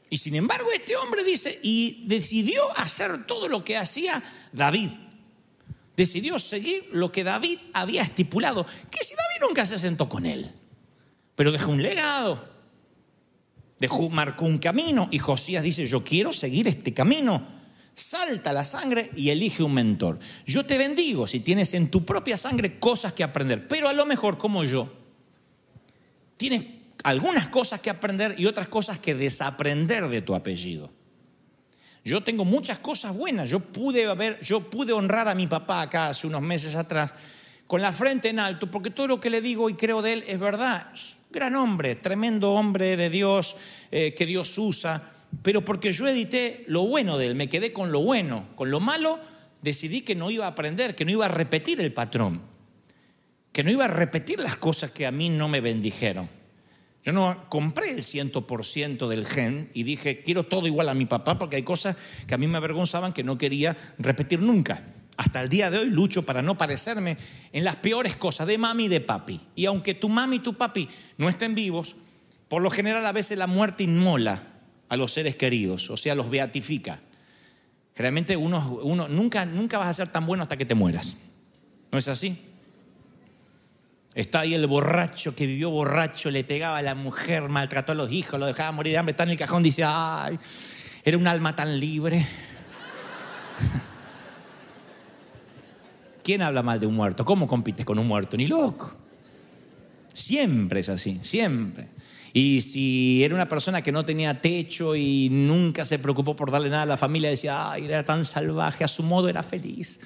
Y 0.10 0.18
sin 0.18 0.36
embargo, 0.36 0.70
este 0.74 0.96
hombre 0.96 1.24
dice, 1.24 1.60
y 1.62 2.04
decidió 2.08 2.62
hacer 2.78 3.28
todo 3.28 3.48
lo 3.48 3.64
que 3.64 3.78
hacía 3.78 4.24
David. 4.52 4.90
Decidió 5.96 6.40
seguir 6.40 6.90
lo 6.92 7.12
que 7.12 7.24
David 7.24 7.60
había 7.74 8.02
estipulado, 8.02 8.66
que 8.90 9.04
si 9.04 9.14
David 9.14 9.48
nunca 9.48 9.66
se 9.66 9.78
sentó 9.78 10.10
con 10.10 10.26
él, 10.26 10.52
pero 11.36 11.52
dejó 11.52 11.72
un 11.72 11.84
legado, 11.84 12.50
dejó, 13.80 14.10
marcó 14.10 14.46
un 14.46 14.58
camino, 14.58 15.08
y 15.12 15.20
Josías 15.20 15.62
dice, 15.62 15.86
yo 15.86 16.04
quiero 16.04 16.34
seguir 16.34 16.68
este 16.68 16.94
camino. 16.94 17.59
Salta 18.00 18.54
la 18.54 18.64
sangre 18.64 19.12
y 19.18 19.30
elige 19.30 19.62
un 19.62 19.74
mentor. 19.74 20.20
Yo 20.46 20.66
te 20.66 20.78
bendigo 20.78 21.28
si 21.28 21.42
tienes 21.42 21.74
en 21.74 21.92
tu 21.92 22.06
propia 22.06 22.38
sangre 22.38 22.80
cosas 22.80 23.12
que 23.12 23.26
aprender, 23.26 23.68
pero 23.68 23.90
a 23.90 23.94
lo 23.94 24.06
mejor 24.06 24.38
como 24.38 24.64
yo, 24.64 24.90
tienes 26.38 26.64
algunas 27.04 27.50
cosas 27.50 27.82
que 27.82 27.90
aprender 27.90 28.36
y 28.38 28.46
otras 28.46 28.70
cosas 28.70 29.00
que 29.00 29.16
desaprender 29.16 30.08
de 30.08 30.22
tu 30.22 30.34
apellido. 30.34 30.90
Yo 32.06 32.24
tengo 32.24 32.46
muchas 32.46 32.80
cosas 32.80 33.14
buenas. 33.14 33.50
Yo 33.50 33.60
pude, 33.60 34.06
haber, 34.06 34.40
yo 34.42 34.62
pude 34.62 34.94
honrar 34.94 35.28
a 35.28 35.36
mi 35.36 35.48
papá 35.48 35.82
acá 35.82 36.08
hace 36.08 36.26
unos 36.26 36.42
meses 36.42 36.76
atrás 36.76 37.14
con 37.68 37.82
la 37.82 37.92
frente 37.92 38.30
en 38.30 38.40
alto, 38.40 38.72
porque 38.72 38.92
todo 38.92 39.08
lo 39.08 39.20
que 39.20 39.30
le 39.30 39.42
digo 39.42 39.70
y 39.70 39.74
creo 39.74 40.02
de 40.02 40.14
él 40.14 40.24
es 40.26 40.40
verdad. 40.40 40.88
gran 41.32 41.58
hombre, 41.58 41.96
tremendo 41.96 42.54
hombre 42.54 42.96
de 42.96 43.10
Dios 43.10 43.58
eh, 43.92 44.16
que 44.18 44.26
Dios 44.26 44.58
usa, 44.58 45.04
pero 45.42 45.64
porque 45.64 45.94
yo 45.94 46.08
edité 46.08 46.64
lo 46.68 46.84
bueno 46.84 47.18
de 47.18 47.28
él, 47.28 47.36
me 47.36 47.50
quedé 47.50 47.72
con 47.72 47.92
lo 47.92 48.02
bueno. 48.02 48.48
Con 48.56 48.72
lo 48.72 48.80
malo 48.80 49.20
decidí 49.62 50.02
que 50.02 50.16
no 50.16 50.32
iba 50.32 50.46
a 50.46 50.50
aprender, 50.50 50.96
que 50.96 51.06
no 51.06 51.12
iba 51.12 51.26
a 51.26 51.30
repetir 51.30 51.80
el 51.82 51.94
patrón, 51.94 52.42
que 53.52 53.64
no 53.64 53.72
iba 53.72 53.86
a 53.86 53.90
repetir 53.90 54.40
las 54.40 54.58
cosas 54.58 54.92
que 54.92 55.06
a 55.06 55.12
mí 55.12 55.30
no 55.30 55.48
me 55.48 55.62
bendijeron. 55.62 56.30
Yo 57.04 57.14
no 57.14 57.46
compré 57.48 57.92
el 57.92 58.00
100% 58.00 59.08
del 59.08 59.26
gen 59.26 59.70
y 59.74 59.84
dije, 59.84 60.22
quiero 60.22 60.44
todo 60.44 60.68
igual 60.68 60.90
a 60.90 60.94
mi 60.94 61.06
papá 61.06 61.38
porque 61.38 61.56
hay 61.56 61.64
cosas 61.64 61.96
que 62.28 62.34
a 62.34 62.38
mí 62.38 62.48
me 62.48 62.58
avergonzaban 62.58 63.14
que 63.14 63.24
no 63.24 63.38
quería 63.38 63.76
repetir 63.98 64.42
nunca. 64.42 64.84
Hasta 65.16 65.42
el 65.42 65.50
día 65.50 65.70
de 65.70 65.80
hoy 65.80 65.90
lucho 65.90 66.26
para 66.26 66.42
no 66.42 66.58
parecerme 66.58 67.18
en 67.52 67.64
las 67.64 67.78
peores 67.78 68.16
cosas 68.16 68.48
de 68.48 68.58
mami 68.58 68.86
y 68.86 68.90
de 68.90 69.02
papi. 69.02 69.40
Y 69.56 69.66
aunque 69.66 69.94
tu 69.94 70.10
mami 70.10 70.38
y 70.38 70.40
tu 70.40 70.56
papi 70.56 70.90
no 71.18 71.30
estén 71.30 71.56
vivos, 71.56 71.96
por 72.50 72.62
lo 72.62 72.70
general 72.70 73.06
a 73.06 73.12
veces 73.12 73.38
la 73.38 73.48
muerte 73.48 73.84
inmola 73.84 74.59
a 74.90 74.98
los 74.98 75.14
seres 75.14 75.36
queridos, 75.36 75.90
o 75.90 75.98
sea, 75.98 76.16
los 76.16 76.30
beatifica. 76.30 77.00
Generalmente 77.96 78.36
uno, 78.36 78.80
uno 78.84 79.08
nunca, 79.08 79.46
nunca 79.46 79.78
vas 79.78 79.88
a 79.88 79.94
ser 79.94 80.12
tan 80.12 80.26
bueno 80.26 80.44
hasta 80.44 80.58
que 80.58 80.66
te 80.66 80.76
mueras. 80.76 81.16
¿No 81.92 81.98
es 81.98 82.08
así? 82.08 82.38
Está 84.16 84.42
ahí 84.42 84.54
el 84.54 84.66
borracho 84.68 85.36
que 85.36 85.46
vivió 85.46 85.70
borracho, 85.70 86.32
le 86.32 86.44
pegaba 86.44 86.78
a 86.78 86.82
la 86.82 86.96
mujer, 86.96 87.48
maltrató 87.48 87.92
a 87.92 87.96
los 87.96 88.12
hijos, 88.12 88.40
lo 88.40 88.48
dejaba 88.48 88.72
morir 88.72 88.94
de 88.94 88.98
hambre, 88.98 89.12
está 89.12 89.24
en 89.24 89.30
el 89.30 89.38
cajón, 89.38 89.62
dice, 89.62 89.84
ay, 89.86 90.40
era 91.04 91.18
un 91.18 91.28
alma 91.28 91.56
tan 91.56 91.80
libre. 91.80 92.26
¿Quién 96.24 96.42
habla 96.42 96.64
mal 96.64 96.80
de 96.80 96.88
un 96.88 96.96
muerto? 96.96 97.24
¿Cómo 97.24 97.48
compites 97.48 97.86
con 97.86 98.00
un 98.00 98.08
muerto? 98.08 98.36
Ni 98.36 98.48
loco. 98.48 98.96
Siempre 100.14 100.82
es 100.82 100.90
así, 100.90 101.20
siempre. 101.22 101.88
Y 102.34 102.62
si 102.62 103.24
era 103.24 103.36
una 103.36 103.48
persona 103.48 103.82
que 103.82 103.92
no 103.92 104.06
tenía 104.06 104.42
techo 104.42 104.96
y 104.96 105.30
nunca 105.32 105.86
se 105.86 106.00
preocupó 106.00 106.36
por 106.36 106.52
darle 106.52 106.70
nada 106.70 106.84
a 106.84 106.88
la 106.88 106.98
familia, 106.98 107.30
decía, 107.30 107.72
ay, 107.72 107.86
era 107.86 108.04
tan 108.06 108.26
salvaje, 108.26 108.84
a 108.84 108.88
su 108.88 109.04
modo 109.04 109.30
era 109.30 109.44
feliz. 109.44 110.00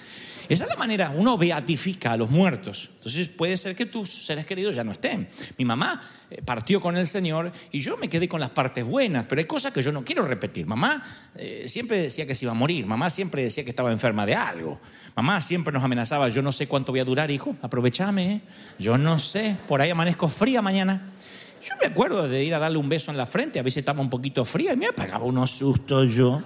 Esa 0.50 0.66
es 0.66 0.70
la 0.70 0.76
manera, 0.76 1.12
uno 1.16 1.38
beatifica 1.38 2.12
a 2.12 2.18
los 2.18 2.30
muertos. 2.30 2.90
Entonces 2.96 3.30
puede 3.30 3.56
ser 3.56 3.76
que 3.76 3.86
tus 3.86 4.26
seres 4.26 4.46
queridos 4.46 4.76
ya 4.76 4.84
no 4.84 4.92
estén. 4.92 5.28
Mi 5.58 5.64
mamá 5.64 6.02
eh, 6.30 6.42
partió 6.44 6.82
con 6.82 6.98
el 6.98 7.08
Señor 7.08 7.52
y 7.72 7.80
yo 7.80 7.98
me 7.98 8.10
quedé 8.10 8.28
con 8.28 8.40
las 8.40 8.50
partes 8.50 8.84
buenas, 8.84 9.26
pero 9.26 9.40
hay 9.40 9.46
cosas 9.46 9.72
que 9.72 9.82
yo 9.82 9.92
no 9.92 10.04
quiero 10.04 10.24
repetir. 10.24 10.66
Mamá 10.66 11.02
eh, 11.36 11.66
siempre 11.68 11.98
decía 11.98 12.26
que 12.26 12.36
se 12.36 12.46
iba 12.46 12.52
a 12.52 12.56
morir, 12.56 12.86
mamá 12.86 13.10
siempre 13.10 13.44
decía 13.44 13.64
que 13.64 13.70
estaba 13.70 13.92
enferma 13.92 14.26
de 14.26 14.36
algo, 14.36 14.80
mamá 15.16 15.40
siempre 15.40 15.74
nos 15.74 15.84
amenazaba, 15.84 16.28
yo 16.28 16.42
no 16.42 16.52
sé 16.52 16.68
cuánto 16.68 16.92
voy 16.92 17.00
a 17.00 17.06
durar, 17.06 17.32
hijo, 17.32 17.56
aprovechame, 17.62 18.34
¿eh? 18.34 18.42
yo 18.78 18.98
no 18.98 19.20
sé, 19.20 19.56
por 19.68 19.82
ahí 19.82 19.90
amanezco 19.90 20.28
fría 20.28 20.62
mañana. 20.62 21.10
Yo 21.64 21.76
me 21.82 21.88
acuerdo 21.88 22.28
de 22.28 22.44
ir 22.44 22.54
a 22.54 22.60
darle 22.60 22.78
un 22.78 22.90
beso 22.90 23.10
en 23.12 23.18
la 23.18 23.26
frente, 23.26 23.58
a 23.60 23.64
veces 23.64 23.78
estaba 23.78 24.02
un 24.02 24.10
poquito 24.10 24.44
fría 24.44 24.74
y 24.74 24.78
me 24.78 24.88
apagaba 24.88 25.24
unos 25.24 25.52
sustos 25.52 26.14
yo. 26.14 26.42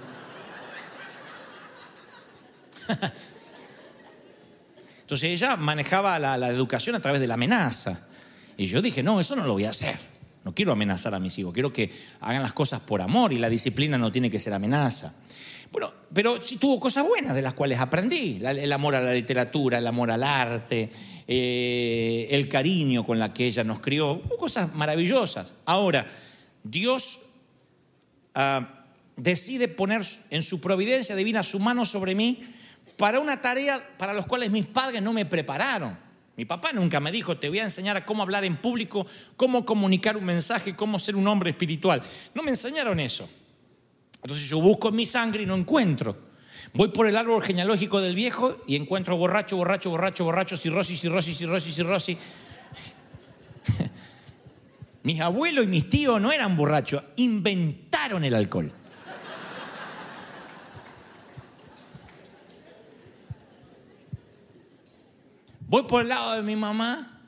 Entonces 5.00 5.30
ella 5.30 5.56
manejaba 5.56 6.18
la, 6.18 6.48
educación 6.48 6.94
a 6.94 7.00
través 7.00 7.20
de 7.20 7.26
la 7.26 7.34
amenaza. 7.34 8.06
Y 8.56 8.66
yo 8.66 8.80
dije, 8.80 9.02
no, 9.02 9.18
eso 9.18 9.34
no 9.34 9.44
lo 9.44 9.54
voy 9.54 9.64
a 9.64 9.70
hacer. 9.70 9.96
No 10.44 10.54
quiero 10.54 10.70
amenazar 10.72 11.14
a 11.14 11.18
mis 11.18 11.38
hijos, 11.38 11.52
quiero 11.52 11.72
que 11.72 11.90
hagan 12.20 12.42
las 12.42 12.52
cosas 12.52 12.80
por 12.80 13.00
amor 13.00 13.32
y 13.32 13.38
la 13.38 13.48
disciplina 13.48 13.98
no 13.98 14.12
tiene 14.12 14.30
que 14.30 14.38
ser 14.38 14.54
amenaza. 14.54 15.14
Bueno, 15.70 15.92
pero 16.12 16.42
sí 16.42 16.56
tuvo 16.56 16.80
cosas 16.80 17.06
buenas 17.06 17.34
de 17.34 17.42
las 17.42 17.54
cuales 17.54 17.78
aprendí. 17.78 18.40
el 18.42 18.72
amor 18.72 18.94
a 18.94 19.00
la 19.00 19.12
literatura, 19.12 19.78
el 19.78 19.86
amor 19.86 20.10
al 20.10 20.22
arte, 20.22 20.90
eh, 21.26 22.26
el 22.30 22.48
cariño 22.48 23.04
con 23.04 23.18
la 23.18 23.32
que 23.32 23.46
ella 23.46 23.64
nos 23.64 23.80
crió, 23.80 24.22
cosas 24.38 24.74
maravillosas. 24.74 25.54
Ahora, 25.66 26.06
Dios 26.64 27.20
ah, 28.34 28.86
decide 29.16 29.68
poner 29.68 30.02
en 30.30 30.42
su 30.42 30.60
providencia 30.60 31.14
divina 31.14 31.42
su 31.42 31.58
mano 31.58 31.84
sobre 31.84 32.14
mí 32.14 32.40
para 32.96 33.20
una 33.20 33.40
tarea 33.40 33.96
para 33.98 34.12
las 34.12 34.26
cuales 34.26 34.50
mis 34.50 34.66
padres 34.66 35.02
no 35.02 35.12
me 35.12 35.26
prepararon. 35.26 35.98
Mi 36.36 36.44
papá 36.44 36.72
nunca 36.72 37.00
me 37.00 37.10
dijo, 37.10 37.36
te 37.36 37.48
voy 37.48 37.58
a 37.58 37.64
enseñar 37.64 37.96
a 37.96 38.06
cómo 38.06 38.22
hablar 38.22 38.44
en 38.44 38.56
público, 38.56 39.06
cómo 39.36 39.64
comunicar 39.64 40.16
un 40.16 40.24
mensaje, 40.24 40.76
cómo 40.76 40.98
ser 40.98 41.16
un 41.16 41.26
hombre 41.26 41.50
espiritual. 41.50 42.00
No 42.32 42.42
me 42.42 42.50
enseñaron 42.50 43.00
eso. 43.00 43.28
Entonces 44.22 44.48
yo 44.48 44.60
busco 44.60 44.90
mi 44.90 45.06
sangre 45.06 45.42
y 45.42 45.46
no 45.46 45.54
encuentro. 45.54 46.28
Voy 46.74 46.88
por 46.88 47.06
el 47.06 47.16
árbol 47.16 47.42
genealógico 47.42 48.00
del 48.00 48.14
viejo 48.14 48.58
y 48.66 48.76
encuentro 48.76 49.16
borracho, 49.16 49.56
borracho, 49.56 49.90
borracho, 49.90 50.24
borracho, 50.24 50.56
cirrosis, 50.56 51.00
cirrosis, 51.00 51.38
cirrosis, 51.38 51.74
cirrosis. 51.74 52.18
Mis 55.02 55.20
abuelos 55.20 55.64
y 55.64 55.68
mis 55.68 55.88
tíos 55.88 56.20
no 56.20 56.32
eran 56.32 56.56
borrachos, 56.56 57.02
inventaron 57.16 58.24
el 58.24 58.34
alcohol. 58.34 58.72
Voy 65.68 65.82
por 65.84 66.02
el 66.02 66.08
lado 66.08 66.34
de 66.34 66.42
mi 66.42 66.56
mamá 66.56 67.20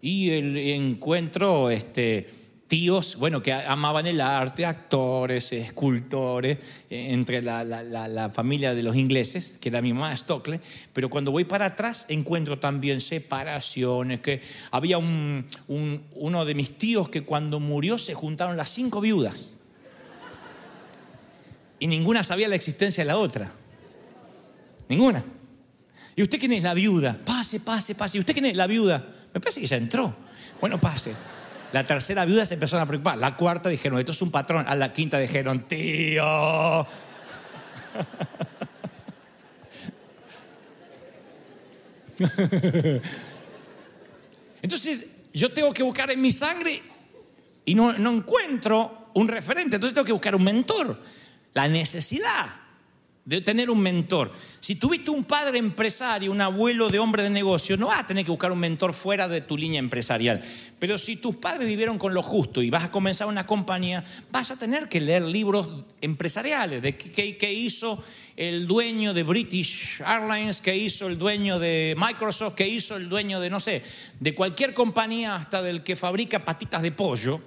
y 0.00 0.30
encuentro 0.70 1.70
este, 1.70 2.28
tíos, 2.68 3.16
bueno, 3.16 3.42
que 3.42 3.52
amaban 3.52 4.06
el 4.06 4.20
arte, 4.20 4.66
actores, 4.66 5.52
escultores, 5.52 6.58
eh, 6.90 7.08
entre 7.10 7.42
la, 7.42 8.30
familia 8.32 8.74
de 8.74 8.82
los 8.82 8.94
ingleses, 8.94 9.56
que 9.60 9.70
era 9.70 9.82
mi 9.82 9.92
mamá 9.92 10.16
Stockley, 10.16 10.60
pero 10.92 11.08
cuando 11.08 11.32
voy 11.32 11.44
para 11.44 11.64
atrás 11.64 12.04
encuentro 12.08 12.58
también 12.58 13.00
separaciones, 13.00 14.20
que 14.20 14.42
había 14.70 14.98
uno 14.98 16.44
de 16.44 16.54
mis 16.54 16.76
tíos 16.78 17.08
que 17.08 17.22
cuando 17.22 17.58
murió 17.58 17.98
se 17.98 18.14
juntaron 18.14 18.56
las 18.56 18.70
cinco 18.70 19.00
viudas 19.00 19.52
y 21.80 21.86
ninguna 21.86 22.22
sabía 22.22 22.48
la 22.48 22.56
existencia 22.56 23.02
de 23.02 23.08
la 23.08 23.18
otra. 23.18 23.50
Ninguna. 24.88 25.22
¿Y 26.16 26.22
usted 26.22 26.38
quién 26.38 26.52
es 26.52 26.62
la 26.62 26.74
viuda? 26.74 27.16
Pase, 27.24 27.60
pase, 27.60 27.94
pase. 27.94 28.18
¿Y 28.18 28.20
usted 28.20 28.32
quién 28.32 28.46
es 28.46 28.56
la 28.56 28.66
viuda? 28.66 29.06
Me 29.32 29.40
parece 29.40 29.60
que 29.60 29.66
ya 29.66 29.76
entró. 29.76 30.14
Bueno, 30.60 30.80
pase. 30.80 31.12
La 31.72 31.86
tercera 31.86 32.24
viuda 32.24 32.46
se 32.46 32.54
empezó 32.54 32.78
a 32.78 32.86
preocupar. 32.86 33.18
La 33.18 33.36
cuarta 33.36 33.68
dijeron, 33.68 33.98
esto 33.98 34.12
es 34.12 34.22
un 34.22 34.30
patrón. 34.30 34.64
A 34.66 34.74
la 34.74 34.92
quinta 34.92 35.18
dijeron, 35.18 35.68
tío. 35.68 36.86
Entonces, 44.62 45.06
yo 45.32 45.52
tengo 45.52 45.72
que 45.72 45.82
buscar 45.82 46.10
en 46.10 46.20
mi 46.20 46.32
sangre 46.32 46.82
y 47.64 47.74
no, 47.74 47.92
no 47.92 48.12
encuentro 48.12 49.10
un 49.14 49.28
referente. 49.28 49.76
Entonces 49.76 49.94
tengo 49.94 50.06
que 50.06 50.12
buscar 50.12 50.34
un 50.34 50.44
mentor. 50.44 50.98
La 51.52 51.68
necesidad 51.68 52.46
de 53.28 53.42
tener 53.42 53.68
un 53.68 53.78
mentor. 53.78 54.32
Si 54.58 54.76
tuviste 54.76 55.10
un 55.10 55.22
padre 55.22 55.58
empresario, 55.58 56.32
un 56.32 56.40
abuelo 56.40 56.88
de 56.88 56.98
hombre 56.98 57.22
de 57.22 57.28
negocio, 57.28 57.76
no 57.76 57.88
vas 57.88 58.00
a 58.00 58.06
tener 58.06 58.24
que 58.24 58.30
buscar 58.30 58.50
un 58.50 58.58
mentor 58.58 58.94
fuera 58.94 59.28
de 59.28 59.42
tu 59.42 59.58
línea 59.58 59.78
empresarial. 59.78 60.42
Pero 60.78 60.96
si 60.96 61.16
tus 61.16 61.36
padres 61.36 61.68
vivieron 61.68 61.98
con 61.98 62.14
lo 62.14 62.22
justo 62.22 62.62
y 62.62 62.70
vas 62.70 62.84
a 62.84 62.90
comenzar 62.90 63.28
una 63.28 63.46
compañía, 63.46 64.02
vas 64.32 64.50
a 64.50 64.56
tener 64.56 64.88
que 64.88 65.02
leer 65.02 65.24
libros 65.24 65.68
empresariales 66.00 66.80
de 66.80 66.96
qué, 66.96 67.52
hizo 67.52 68.02
el 68.34 68.66
dueño 68.66 69.12
de 69.12 69.24
British 69.24 70.00
Airlines, 70.00 70.62
qué 70.62 70.74
hizo 70.74 71.06
el 71.06 71.18
dueño 71.18 71.58
de 71.58 71.94
Microsoft, 71.98 72.54
qué 72.54 72.66
hizo 72.66 72.96
el 72.96 73.10
dueño 73.10 73.40
de, 73.40 73.50
no 73.50 73.60
sé, 73.60 73.82
de 74.18 74.34
cualquier 74.34 74.72
compañía 74.72 75.36
hasta 75.36 75.60
del 75.60 75.82
que 75.82 75.96
fabrica 75.96 76.46
patitas 76.46 76.80
de 76.80 76.92
pollo 76.92 77.42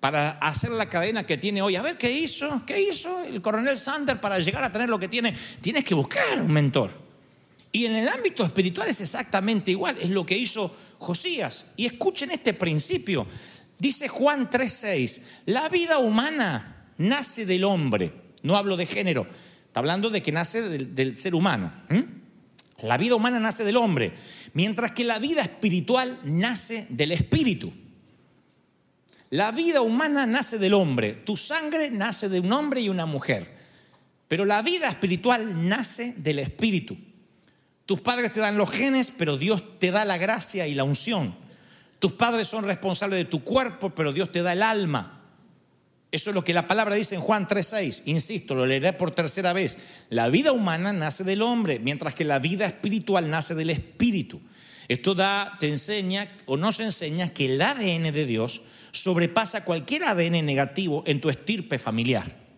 para 0.00 0.32
hacer 0.38 0.70
la 0.70 0.88
cadena 0.88 1.26
que 1.26 1.38
tiene 1.38 1.60
hoy. 1.60 1.76
A 1.76 1.82
ver, 1.82 1.98
¿qué 1.98 2.10
hizo? 2.10 2.64
¿Qué 2.64 2.80
hizo 2.80 3.24
el 3.24 3.40
coronel 3.40 3.76
Sanders 3.76 4.20
para 4.20 4.38
llegar 4.38 4.62
a 4.62 4.70
tener 4.70 4.88
lo 4.88 4.98
que 4.98 5.08
tiene? 5.08 5.34
Tienes 5.60 5.84
que 5.84 5.94
buscar 5.94 6.40
un 6.40 6.52
mentor. 6.52 7.08
Y 7.72 7.84
en 7.84 7.96
el 7.96 8.08
ámbito 8.08 8.44
espiritual 8.44 8.88
es 8.88 9.00
exactamente 9.00 9.70
igual, 9.70 9.96
es 10.00 10.10
lo 10.10 10.24
que 10.24 10.36
hizo 10.36 10.74
Josías. 10.98 11.66
Y 11.76 11.86
escuchen 11.86 12.30
este 12.30 12.54
principio. 12.54 13.26
Dice 13.78 14.08
Juan 14.08 14.48
3:6, 14.48 15.20
la 15.46 15.68
vida 15.68 15.98
humana 15.98 16.86
nace 16.98 17.44
del 17.44 17.64
hombre. 17.64 18.12
No 18.42 18.56
hablo 18.56 18.76
de 18.76 18.86
género, 18.86 19.26
está 19.66 19.80
hablando 19.80 20.10
de 20.10 20.22
que 20.22 20.32
nace 20.32 20.62
del, 20.62 21.18
ser 21.18 21.34
humano. 21.34 21.72
La 22.82 22.96
vida 22.96 23.16
humana 23.16 23.40
nace 23.40 23.64
del 23.64 23.76
hombre, 23.76 24.12
mientras 24.54 24.92
que 24.92 25.04
la 25.04 25.18
vida 25.18 25.42
espiritual 25.42 26.20
nace 26.24 26.86
del 26.88 27.12
espíritu. 27.12 27.72
La 29.30 29.50
vida 29.52 29.82
humana 29.82 30.26
nace 30.26 30.58
del 30.58 30.74
hombre, 30.74 31.12
tu 31.12 31.36
sangre 31.36 31.90
nace 31.90 32.28
de 32.28 32.40
un 32.40 32.52
hombre 32.52 32.80
y 32.80 32.88
una 32.88 33.04
mujer, 33.04 33.56
pero 34.26 34.44
la 34.44 34.62
vida 34.62 34.88
espiritual 34.88 35.68
nace 35.68 36.14
del 36.16 36.38
espíritu. 36.38 36.96
Tus 37.84 38.00
padres 38.00 38.32
te 38.32 38.40
dan 38.40 38.56
los 38.56 38.70
genes, 38.70 39.10
pero 39.10 39.36
Dios 39.36 39.78
te 39.78 39.90
da 39.90 40.04
la 40.04 40.18
gracia 40.18 40.66
y 40.66 40.74
la 40.74 40.84
unción. 40.84 41.34
Tus 41.98 42.12
padres 42.12 42.48
son 42.48 42.64
responsables 42.64 43.18
de 43.18 43.24
tu 43.24 43.42
cuerpo, 43.42 43.90
pero 43.90 44.12
Dios 44.12 44.30
te 44.30 44.42
da 44.42 44.52
el 44.52 44.62
alma. 44.62 45.22
Eso 46.10 46.30
es 46.30 46.34
lo 46.34 46.42
que 46.42 46.54
la 46.54 46.66
palabra 46.66 46.94
dice 46.94 47.14
en 47.14 47.20
Juan 47.20 47.46
3:6. 47.46 48.02
Insisto, 48.06 48.54
lo 48.54 48.64
leeré 48.64 48.94
por 48.94 49.10
tercera 49.10 49.52
vez. 49.52 49.76
La 50.08 50.28
vida 50.28 50.52
humana 50.52 50.92
nace 50.92 51.22
del 51.24 51.42
hombre, 51.42 51.78
mientras 51.78 52.14
que 52.14 52.24
la 52.24 52.38
vida 52.38 52.66
espiritual 52.66 53.28
nace 53.28 53.54
del 53.54 53.70
espíritu. 53.70 54.40
Esto 54.86 55.14
da, 55.14 55.56
te 55.60 55.68
enseña 55.68 56.30
o 56.46 56.56
nos 56.56 56.80
enseña 56.80 57.28
que 57.34 57.46
el 57.46 57.60
ADN 57.60 58.10
de 58.12 58.24
Dios 58.24 58.62
sobrepasa 58.92 59.64
cualquier 59.64 60.04
ADN 60.04 60.44
negativo 60.44 61.02
en 61.06 61.20
tu 61.20 61.30
estirpe 61.30 61.78
familiar. 61.78 62.48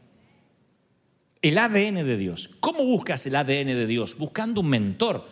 El 1.42 1.56
ADN 1.56 2.06
de 2.06 2.16
Dios. 2.16 2.50
¿Cómo 2.60 2.84
buscas 2.84 3.24
el 3.26 3.36
ADN 3.36 3.66
de 3.66 3.86
Dios? 3.86 4.16
Buscando 4.18 4.60
un 4.60 4.68
mentor, 4.68 5.26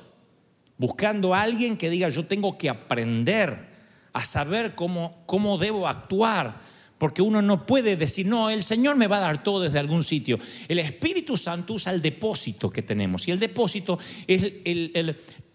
buscando 0.79 1.35
a 1.35 1.43
alguien 1.43 1.77
que 1.77 1.91
diga 1.91 2.09
yo 2.09 2.27
tengo 2.27 2.57
que 2.57 2.71
aprender 2.71 3.69
a 4.13 4.25
saber 4.25 4.75
cómo, 4.75 5.23
cómo 5.27 5.59
debo 5.59 5.87
actuar, 5.87 6.61
porque 6.97 7.23
uno 7.23 7.43
no 7.43 7.67
puede 7.67 7.97
decir, 7.97 8.27
no, 8.27 8.51
el 8.51 8.63
Señor 8.63 8.97
me 8.97 9.07
va 9.07 9.19
a 9.19 9.21
dar 9.21 9.43
todo 9.43 9.63
desde 9.63 9.79
algún 9.79 10.03
sitio. 10.03 10.39
El 10.67 10.79
Espíritu 10.79 11.37
Santo 11.37 11.75
usa 11.75 11.93
el 11.93 12.03
depósito 12.03 12.71
que 12.71 12.83
tenemos 12.83 13.29
y 13.29 13.31
el 13.31 13.39
depósito 13.39 13.99
es 14.27 14.53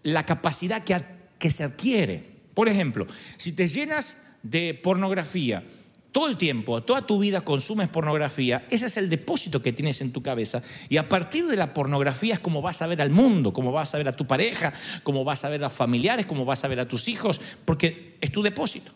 la 0.03 0.25
capacidad 0.25 0.83
que, 0.83 0.95
que 1.39 1.51
se 1.51 1.63
adquiere. 1.63 2.31
Por 2.53 2.69
ejemplo, 2.69 3.07
si 3.37 3.51
te 3.51 3.67
llenas 3.67 4.17
de 4.43 4.79
pornografía, 4.81 5.63
todo 6.11 6.27
el 6.27 6.37
tiempo, 6.37 6.83
toda 6.83 7.07
tu 7.07 7.17
vida 7.17 7.41
consumes 7.41 7.89
pornografía, 7.89 8.67
ese 8.69 8.85
es 8.85 8.97
el 8.97 9.09
depósito 9.09 9.63
que 9.63 9.73
tienes 9.73 9.99
en 10.01 10.13
tu 10.13 10.21
cabeza. 10.21 10.61
Y 10.87 10.97
a 10.97 11.09
partir 11.09 11.47
de 11.47 11.57
la 11.57 11.73
pornografía 11.73 12.35
es 12.35 12.39
como 12.39 12.61
vas 12.61 12.83
a 12.83 12.87
ver 12.87 13.01
al 13.01 13.09
mundo, 13.09 13.51
como 13.51 13.71
vas 13.71 13.95
a 13.95 13.97
ver 13.97 14.07
a 14.07 14.15
tu 14.15 14.27
pareja, 14.27 14.73
como 15.01 15.23
vas 15.23 15.43
a 15.43 15.49
ver 15.49 15.63
a 15.63 15.71
familiares, 15.71 16.27
como 16.27 16.45
vas 16.45 16.63
a 16.63 16.67
ver 16.67 16.79
a 16.79 16.87
tus 16.87 17.07
hijos, 17.07 17.41
porque 17.65 18.17
es 18.21 18.31
tu 18.31 18.43
depósito. 18.43 18.91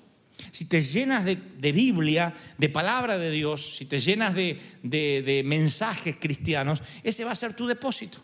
Si 0.52 0.66
te 0.66 0.80
llenas 0.80 1.26
de, 1.26 1.72
Biblia, 1.72 2.36
de 2.60 2.70
palabra 2.70 3.18
de 3.18 3.32
Dios, 3.32 3.76
si 3.78 3.86
te 3.86 4.00
llenas 4.00 4.36
de 4.36 5.42
mensajes 5.44 6.18
cristianos, 6.18 6.84
ese 7.04 7.26
va 7.26 7.32
a 7.32 7.36
ser 7.36 7.56
tu 7.56 7.66
depósito. 7.66 8.20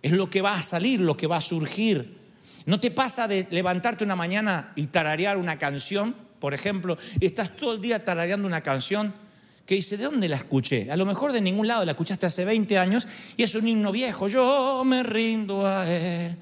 Es 0.00 0.12
lo 0.12 0.30
que 0.30 0.40
va 0.40 0.54
a 0.54 0.62
salir, 0.62 1.00
lo 1.00 1.16
que 1.16 1.26
va 1.26 1.36
a 1.36 1.42
surgir. 1.42 2.16
¿No 2.64 2.80
te 2.80 2.90
pasa 2.90 3.28
de 3.28 3.46
levantarte 3.50 4.04
una 4.04 4.16
mañana 4.16 4.72
y 4.76 4.86
tararear 4.86 5.36
una 5.36 5.58
canción? 5.58 6.29
Por 6.40 6.54
ejemplo, 6.54 6.96
estás 7.20 7.54
todo 7.54 7.74
el 7.74 7.80
día 7.80 8.04
tarareando 8.04 8.46
una 8.46 8.62
canción 8.62 9.12
que 9.66 9.74
dice, 9.76 9.96
¿de 9.96 10.04
dónde 10.04 10.28
la 10.28 10.36
escuché? 10.36 10.90
A 10.90 10.96
lo 10.96 11.06
mejor 11.06 11.32
de 11.32 11.40
ningún 11.40 11.68
lado, 11.68 11.84
la 11.84 11.92
escuchaste 11.92 12.26
hace 12.26 12.44
20 12.44 12.78
años 12.78 13.06
y 13.36 13.42
es 13.42 13.54
un 13.54 13.68
himno 13.68 13.92
viejo, 13.92 14.26
yo 14.26 14.82
me 14.84 15.02
rindo 15.02 15.66
a 15.66 15.88
él. 15.88 16.36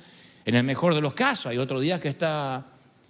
En 0.45 0.55
el 0.55 0.65
mejor 0.65 0.95
de 0.95 1.03
los 1.03 1.13
casos, 1.13 1.47
hay 1.47 1.59
otro 1.59 1.79
día 1.81 2.01
que 2.01 2.09
está, 2.09 2.65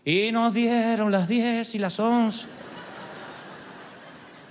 y 0.05 0.33
nos 0.33 0.55
dieron 0.55 1.13
las 1.13 1.29
10 1.29 1.75
y 1.75 1.79
las 1.79 2.01
11. 2.01 2.47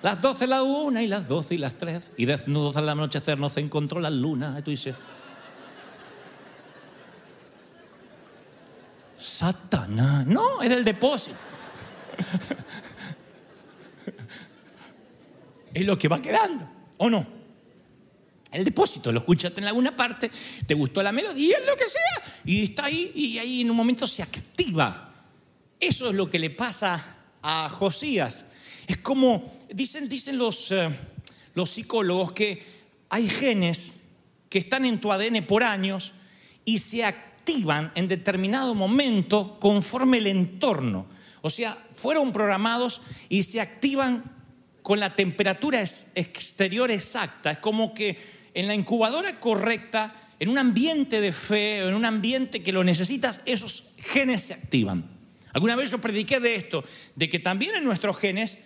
Las 0.03 0.21
12, 0.21 0.45
la 0.45 0.61
1 0.61 1.01
y 1.01 1.07
las 1.07 1.27
12 1.27 1.55
y 1.55 1.57
las 1.57 1.73
3. 1.75 2.11
Y 2.17 2.25
desnudos 2.25 2.77
al 2.77 2.87
anochecer 2.87 3.39
nos 3.39 3.57
encontró 3.57 3.99
la 3.99 4.11
luna. 4.11 4.55
Y 4.59 4.61
tú 4.61 4.69
dices, 4.69 4.95
Satanás. 9.17 10.27
No, 10.27 10.61
es 10.61 10.69
del 10.69 10.85
depósito. 10.85 11.35
es 15.73 15.85
lo 15.85 15.97
que 15.97 16.07
va 16.07 16.21
quedando, 16.21 16.69
¿o 16.97 17.09
no? 17.09 17.25
El 18.51 18.63
depósito, 18.63 19.11
lo 19.11 19.19
escuchaste 19.19 19.59
en 19.59 19.67
alguna 19.67 19.95
parte, 19.95 20.31
te 20.65 20.73
gustó 20.73 21.03
la 21.03 21.11
melodía, 21.11 21.57
lo 21.67 21.75
que 21.75 21.87
sea, 21.87 22.41
y 22.45 22.63
está 22.63 22.85
ahí 22.85 23.11
y 23.13 23.37
ahí 23.37 23.61
en 23.61 23.69
un 23.69 23.77
momento 23.77 24.07
se 24.07 24.23
activa. 24.23 25.13
Eso 25.79 26.09
es 26.09 26.15
lo 26.15 26.29
que 26.29 26.39
le 26.39 26.49
pasa 26.49 27.17
a 27.41 27.69
Josías. 27.69 28.45
Es 28.87 28.97
como, 28.97 29.43
dicen, 29.69 30.07
dicen 30.07 30.37
los, 30.37 30.71
eh, 30.71 30.89
los 31.53 31.69
psicólogos 31.69 32.31
que 32.31 32.63
hay 33.09 33.29
genes 33.29 33.95
que 34.49 34.59
están 34.59 34.85
en 34.85 34.99
tu 34.99 35.11
ADN 35.11 35.45
por 35.45 35.63
años 35.63 36.13
y 36.63 36.79
se 36.79 37.03
activan 37.03 37.91
en 37.95 38.07
determinado 38.07 38.75
momento 38.75 39.57
conforme 39.59 40.19
el 40.19 40.27
entorno. 40.27 41.05
O 41.47 41.49
sea, 41.49 41.77
fueron 41.93 42.33
programados 42.33 43.01
y 43.29 43.43
se 43.43 43.61
activan 43.61 44.21
con 44.81 44.99
la 44.99 45.15
temperatura 45.15 45.81
exterior 45.81 46.91
exacta. 46.91 47.51
Es 47.51 47.59
como 47.59 47.93
que 47.93 48.17
en 48.53 48.67
la 48.67 48.75
incubadora 48.75 49.39
correcta, 49.39 50.13
en 50.41 50.49
un 50.49 50.57
ambiente 50.57 51.21
de 51.21 51.31
fe, 51.31 51.87
en 51.87 51.93
un 51.93 52.03
ambiente 52.03 52.61
que 52.61 52.73
lo 52.73 52.83
necesitas, 52.83 53.39
esos 53.45 53.93
genes 53.97 54.41
se 54.41 54.55
activan. 54.55 55.09
Alguna 55.53 55.77
vez 55.77 55.89
yo 55.89 55.99
prediqué 55.99 56.41
de 56.41 56.55
esto, 56.55 56.83
de 57.15 57.29
que 57.29 57.39
también 57.39 57.75
en 57.75 57.85
nuestros 57.85 58.17
genes 58.17 58.59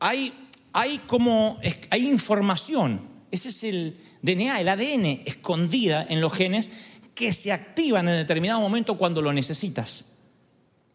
hay, 0.00 0.34
hay 0.72 0.98
como, 1.06 1.60
hay 1.90 2.08
información. 2.08 3.00
Ese 3.30 3.50
es 3.50 3.62
el 3.62 3.98
DNA, 4.20 4.62
el 4.62 4.68
ADN 4.68 5.22
escondida 5.26 6.04
en 6.08 6.20
los 6.20 6.32
genes 6.32 6.70
que 7.14 7.32
se 7.32 7.52
activan 7.52 8.08
en 8.08 8.16
determinado 8.16 8.60
momento 8.60 8.98
cuando 8.98 9.22
lo 9.22 9.32
necesitas. 9.32 10.06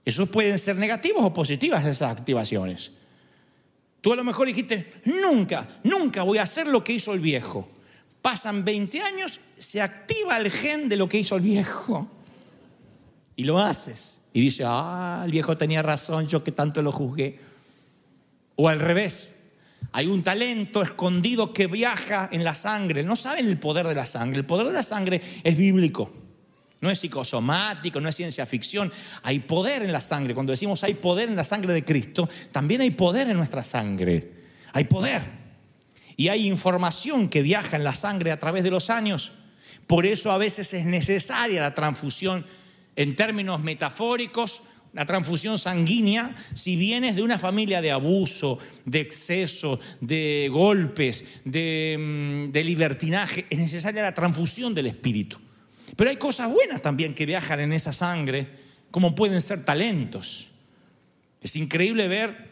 Esos 0.04 0.30
pueden 0.30 0.58
ser 0.58 0.76
negativos 0.78 1.24
o 1.24 1.34
positivas 1.34 1.86
esas 1.86 2.12
activaciones. 2.12 2.92
Tú 4.02 4.12
a 4.12 4.16
lo 4.16 4.24
mejor 4.24 4.48
dijiste, 4.48 5.02
nunca, 5.06 5.68
nunca 5.84 6.24
voy 6.24 6.40
a 6.40 6.44
hacer 6.44 6.68
lo 6.68 6.84
que 6.84 6.94
hizo 6.94 7.14
el 7.14 7.20
viejo. 7.20 7.70
Pasan 8.22 8.66
20 8.66 9.02
años, 9.02 9.40
se 9.58 9.82
activa 9.82 10.38
el 10.38 10.50
gen 10.50 10.90
de 10.90 10.98
lo 10.98 11.08
que 11.08 11.20
hizo 11.20 11.36
el 11.36 11.44
viejo. 11.44 12.08
Y 13.36 13.44
lo 13.44 13.60
haces. 13.60 14.20
Y 14.34 14.42
dice, 14.42 14.64
ah, 14.66 15.22
el 15.24 15.32
viejo 15.32 15.58
tenía 15.58 15.82
razón, 15.82 16.28
yo 16.28 16.44
que 16.44 16.52
tanto 16.52 16.82
lo 16.82 16.92
juzgué. 16.92 17.40
O 18.56 18.70
al 18.70 18.80
revés, 18.80 19.36
hay 19.92 20.08
un 20.08 20.24
talento 20.24 20.82
escondido 20.82 21.54
que 21.54 21.68
viaja 21.68 22.30
en 22.32 22.44
la 22.44 22.56
sangre. 22.56 23.04
No 23.04 23.16
saben 23.16 23.48
el 23.48 23.60
poder 23.60 23.88
de 23.88 23.96
la 23.96 24.06
sangre. 24.06 24.40
El 24.40 24.46
poder 24.46 24.68
de 24.68 24.74
la 24.74 24.84
sangre 24.84 25.22
es 25.44 25.58
bíblico. 25.58 26.12
No 26.82 26.90
es 26.90 27.00
psicosomático, 27.00 28.02
no 28.02 28.10
es 28.10 28.16
ciencia 28.16 28.46
ficción. 28.48 28.92
Hay 29.22 29.40
poder 29.40 29.84
en 29.84 29.94
la 29.94 30.02
sangre. 30.02 30.34
Cuando 30.34 30.52
decimos 30.52 30.84
hay 30.84 30.96
poder 30.96 31.30
en 31.30 31.36
la 31.36 31.44
sangre 31.44 31.74
de 31.74 31.86
Cristo, 31.86 32.28
también 32.52 32.82
hay 32.82 32.92
poder 32.92 33.30
en 33.30 33.38
nuestra 33.38 33.62
sangre. 33.62 34.32
Hay 34.74 34.86
poder. 34.86 35.22
Y 36.18 36.30
hay 36.30 36.48
información 36.48 37.30
que 37.30 37.44
viaja 37.44 37.78
en 37.78 37.84
la 37.84 37.94
sangre 37.94 38.32
a 38.32 38.40
través 38.40 38.64
de 38.64 38.72
los 38.72 38.90
años. 38.90 39.32
Por 39.86 40.08
eso 40.08 40.32
a 40.32 40.38
veces 40.40 40.74
es 40.74 40.86
necesaria 40.86 41.62
la 41.62 41.74
transfusión 41.74 42.46
en 42.96 43.16
términos 43.16 43.62
metafóricos, 43.62 44.64
la 44.94 45.06
transfusión 45.06 45.58
sanguínea, 45.58 46.36
si 46.54 46.76
vienes 46.76 47.16
de 47.16 47.24
una 47.24 47.38
familia 47.38 47.82
de 47.82 47.92
abuso, 47.92 48.58
de 48.86 49.00
exceso, 49.00 49.80
de 50.02 50.50
golpes, 50.52 51.24
de, 51.46 51.98
mm, 51.98 52.52
de 52.52 52.64
libertinaje, 52.64 53.46
es 53.50 53.60
necesaria 53.60 54.02
la 54.02 54.14
transfusión 54.14 54.74
del 54.74 54.88
espíritu. 54.88 55.40
Pero 55.96 56.10
hay 56.10 56.18
cosas 56.18 56.52
buenas 56.52 56.82
también 56.82 57.14
que 57.14 57.26
viajan 57.26 57.60
en 57.60 57.74
esa 57.74 57.94
sangre, 57.94 58.48
como 58.92 59.16
pueden 59.16 59.42
ser 59.42 59.66
talentos. 59.66 60.52
Es 61.42 61.56
increíble 61.56 62.08
ver 62.08 62.50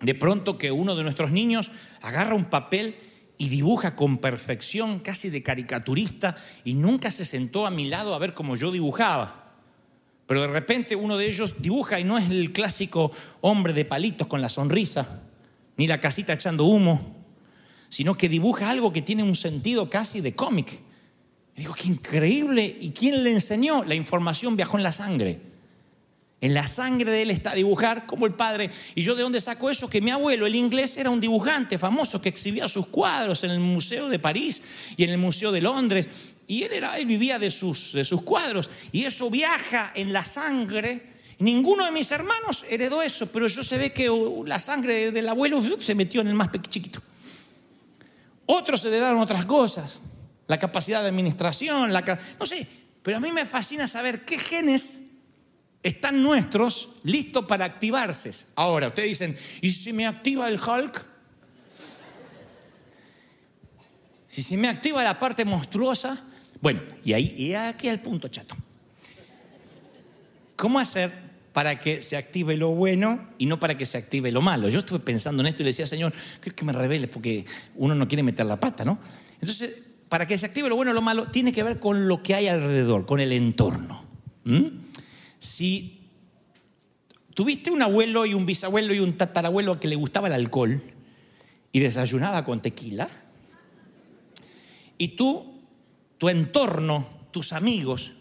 de 0.00 0.14
pronto 0.14 0.58
que 0.58 0.72
uno 0.72 0.96
de 0.96 1.02
nuestros 1.02 1.30
niños 1.30 1.70
agarra 2.02 2.34
un 2.34 2.46
papel 2.46 2.96
y 3.38 3.48
dibuja 3.48 3.96
con 3.96 4.18
perfección, 4.18 5.00
casi 5.00 5.30
de 5.30 5.42
caricaturista, 5.42 6.36
y 6.64 6.74
nunca 6.74 7.10
se 7.10 7.24
sentó 7.24 7.66
a 7.66 7.70
mi 7.70 7.86
lado 7.88 8.14
a 8.14 8.18
ver 8.18 8.34
cómo 8.34 8.56
yo 8.56 8.70
dibujaba. 8.70 9.52
Pero 10.26 10.42
de 10.42 10.48
repente 10.48 10.96
uno 10.96 11.16
de 11.16 11.28
ellos 11.28 11.54
dibuja 11.58 12.00
y 12.00 12.04
no 12.04 12.16
es 12.16 12.30
el 12.30 12.52
clásico 12.52 13.12
hombre 13.40 13.72
de 13.72 13.84
palitos 13.84 14.26
con 14.26 14.40
la 14.40 14.48
sonrisa, 14.48 15.22
ni 15.76 15.86
la 15.86 16.00
casita 16.00 16.32
echando 16.32 16.64
humo, 16.64 17.24
sino 17.88 18.16
que 18.16 18.28
dibuja 18.28 18.70
algo 18.70 18.92
que 18.92 19.02
tiene 19.02 19.22
un 19.22 19.36
sentido 19.36 19.90
casi 19.90 20.20
de 20.20 20.34
cómic. 20.34 20.80
Y 21.56 21.60
digo, 21.60 21.74
qué 21.74 21.88
increíble. 21.88 22.76
¿Y 22.80 22.90
quién 22.90 23.22
le 23.22 23.30
enseñó? 23.30 23.84
La 23.84 23.94
información 23.94 24.56
viajó 24.56 24.76
en 24.76 24.82
la 24.82 24.92
sangre. 24.92 25.40
En 26.40 26.52
la 26.52 26.66
sangre 26.66 27.10
de 27.10 27.22
él 27.22 27.30
está 27.30 27.54
dibujar 27.54 28.06
como 28.06 28.26
el 28.26 28.34
padre. 28.34 28.70
¿Y 28.94 29.02
yo 29.02 29.14
de 29.14 29.22
dónde 29.22 29.40
saco 29.40 29.70
eso? 29.70 29.88
Que 29.88 30.00
mi 30.00 30.10
abuelo, 30.10 30.46
el 30.46 30.54
inglés, 30.54 30.96
era 30.96 31.10
un 31.10 31.20
dibujante 31.20 31.78
famoso 31.78 32.20
que 32.20 32.28
exhibía 32.28 32.68
sus 32.68 32.86
cuadros 32.86 33.44
en 33.44 33.50
el 33.50 33.60
Museo 33.60 34.08
de 34.08 34.18
París 34.18 34.62
y 34.96 35.04
en 35.04 35.10
el 35.10 35.18
Museo 35.18 35.52
de 35.52 35.62
Londres. 35.62 36.06
Y 36.46 36.64
él, 36.64 36.72
era, 36.72 36.98
él 36.98 37.06
vivía 37.06 37.38
de 37.38 37.50
sus, 37.50 37.92
de 37.92 38.04
sus 38.04 38.22
cuadros. 38.22 38.68
Y 38.92 39.04
eso 39.04 39.30
viaja 39.30 39.92
en 39.94 40.12
la 40.12 40.24
sangre. 40.24 41.14
Ninguno 41.38 41.86
de 41.86 41.92
mis 41.92 42.10
hermanos 42.12 42.64
heredó 42.68 43.00
eso, 43.00 43.26
pero 43.26 43.46
yo 43.46 43.62
se 43.62 43.78
ve 43.78 43.92
que 43.92 44.10
uh, 44.10 44.44
la 44.44 44.58
sangre 44.58 45.12
del 45.12 45.28
abuelo 45.28 45.62
se 45.62 45.94
metió 45.94 46.20
en 46.20 46.28
el 46.28 46.34
más 46.34 46.50
chiquito. 46.68 47.00
Otros 48.46 48.84
heredaron 48.84 49.20
otras 49.20 49.46
cosas, 49.46 50.00
la 50.46 50.58
capacidad 50.58 51.02
de 51.02 51.08
administración, 51.08 51.92
la, 51.92 52.18
no 52.38 52.46
sé, 52.46 52.66
pero 53.02 53.16
a 53.16 53.20
mí 53.20 53.32
me 53.32 53.46
fascina 53.46 53.86
saber 53.86 54.24
qué 54.24 54.38
genes 54.38 55.02
están 55.82 56.22
nuestros 56.22 56.88
listos 57.02 57.44
para 57.44 57.64
activarse. 57.64 58.46
Ahora, 58.54 58.88
ustedes 58.88 59.10
dicen, 59.10 59.38
¿y 59.60 59.70
si 59.70 59.92
me 59.92 60.06
activa 60.06 60.48
el 60.48 60.58
Hulk? 60.58 61.06
Si 64.28 64.42
se 64.42 64.56
me 64.56 64.68
activa 64.68 65.04
la 65.04 65.18
parte 65.18 65.44
monstruosa, 65.44 66.24
bueno, 66.60 66.82
y 67.04 67.12
ahí, 67.12 67.34
y 67.36 67.54
aquí 67.54 67.88
el 67.88 68.00
punto 68.00 68.28
chato. 68.28 68.56
¿Cómo 70.56 70.78
hacer 70.78 71.24
para 71.54 71.78
que 71.78 72.02
se 72.02 72.16
active 72.16 72.56
lo 72.56 72.70
bueno 72.70 73.28
y 73.38 73.46
no 73.46 73.60
para 73.60 73.78
que 73.78 73.86
se 73.86 73.96
active 73.96 74.32
lo 74.32 74.42
malo. 74.42 74.68
Yo 74.68 74.80
estuve 74.80 74.98
pensando 74.98 75.40
en 75.40 75.46
esto 75.46 75.62
y 75.62 75.64
le 75.64 75.70
decía, 75.70 75.86
Señor, 75.86 76.12
que 76.40 76.64
me 76.64 76.72
revele 76.72 77.06
porque 77.06 77.44
uno 77.76 77.94
no 77.94 78.08
quiere 78.08 78.24
meter 78.24 78.44
la 78.44 78.58
pata, 78.58 78.84
¿no? 78.84 78.98
Entonces, 79.40 79.76
para 80.14 80.28
que 80.28 80.38
se 80.38 80.46
active 80.46 80.68
lo 80.68 80.76
bueno 80.76 80.92
y 80.92 80.94
lo 80.94 81.02
malo, 81.02 81.26
tiene 81.26 81.52
que 81.52 81.64
ver 81.64 81.80
con 81.80 82.06
lo 82.06 82.22
que 82.22 82.36
hay 82.36 82.46
alrededor, 82.46 83.04
con 83.04 83.18
el 83.18 83.32
entorno. 83.32 84.04
Si 85.40 86.06
tuviste 87.34 87.72
un 87.72 87.82
abuelo 87.82 88.24
y 88.24 88.32
un 88.32 88.46
bisabuelo 88.46 88.94
y 88.94 89.00
un 89.00 89.14
tatarabuelo 89.14 89.80
que 89.80 89.88
le 89.88 89.96
gustaba 89.96 90.28
el 90.28 90.34
alcohol 90.34 90.80
y 91.72 91.80
desayunaba 91.80 92.44
con 92.44 92.62
tequila, 92.62 93.08
y 94.98 95.08
tú, 95.16 95.52
tu 96.16 96.28
entorno, 96.28 97.08
tus 97.32 97.52
amigos, 97.52 98.12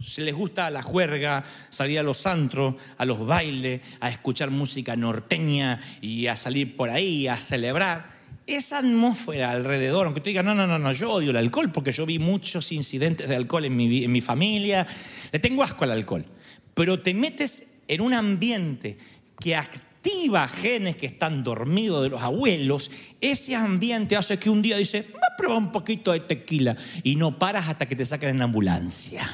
si 0.00 0.22
les 0.22 0.34
gusta 0.34 0.68
la 0.68 0.82
juerga, 0.82 1.44
salir 1.70 2.00
a 2.00 2.02
los 2.02 2.26
antros, 2.26 2.74
a 2.98 3.04
los 3.04 3.24
bailes, 3.24 3.82
a 4.00 4.10
escuchar 4.10 4.50
música 4.50 4.96
norteña 4.96 5.80
y 6.00 6.26
a 6.26 6.34
salir 6.34 6.76
por 6.76 6.90
ahí, 6.90 7.28
a 7.28 7.36
celebrar. 7.36 8.15
Esa 8.46 8.78
atmósfera 8.78 9.50
alrededor, 9.50 10.06
aunque 10.06 10.20
tú 10.20 10.28
digas, 10.28 10.44
no, 10.44 10.54
no, 10.54 10.68
no, 10.68 10.78
no, 10.78 10.92
yo 10.92 11.10
odio 11.10 11.30
el 11.30 11.36
alcohol 11.36 11.72
porque 11.72 11.90
yo 11.90 12.06
vi 12.06 12.20
muchos 12.20 12.70
incidentes 12.70 13.28
de 13.28 13.34
alcohol 13.34 13.64
en 13.64 13.76
mi, 13.76 14.20
familia, 14.20 14.86
le 15.32 15.38
tengo 15.40 15.64
asco 15.64 15.82
al 15.82 15.90
alcohol. 15.90 16.24
Pero 16.72 17.00
te 17.00 17.12
metes 17.12 17.66
en 17.88 18.00
un 18.00 18.14
ambiente 18.14 18.98
que 19.40 19.56
activa 19.56 20.46
genes 20.46 20.94
que 20.94 21.06
están 21.06 21.42
dormidos 21.42 22.04
de 22.04 22.10
los 22.10 22.22
abuelos, 22.22 22.92
ese 23.20 23.56
ambiente 23.56 24.16
hace 24.16 24.38
que 24.38 24.48
un 24.48 24.62
día 24.62 24.76
dice, 24.76 25.04
va 25.12 25.26
a 25.32 25.36
probar 25.36 25.58
un 25.58 25.72
poquito 25.72 26.12
de 26.12 26.20
tequila 26.20 26.76
y 27.02 27.16
no 27.16 27.40
paras 27.40 27.68
hasta 27.68 27.86
que 27.88 27.96
te 27.96 28.04
saquen 28.04 28.28
en 28.28 28.42
ambulancia. 28.42 29.28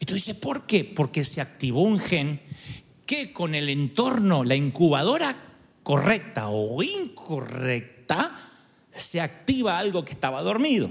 Y 0.00 0.06
tú 0.06 0.14
dices, 0.14 0.34
¿por 0.34 0.64
qué? 0.64 0.84
Porque 0.84 1.24
se 1.24 1.42
activó 1.42 1.82
un 1.82 1.98
gen 1.98 2.40
que 3.04 3.34
con 3.34 3.54
el 3.54 3.68
entorno, 3.68 4.44
la 4.44 4.54
incubadora 4.54 5.53
correcta 5.84 6.48
o 6.48 6.82
incorrecta, 6.82 8.32
se 8.92 9.20
activa 9.20 9.78
algo 9.78 10.04
que 10.04 10.12
estaba 10.12 10.42
dormido. 10.42 10.90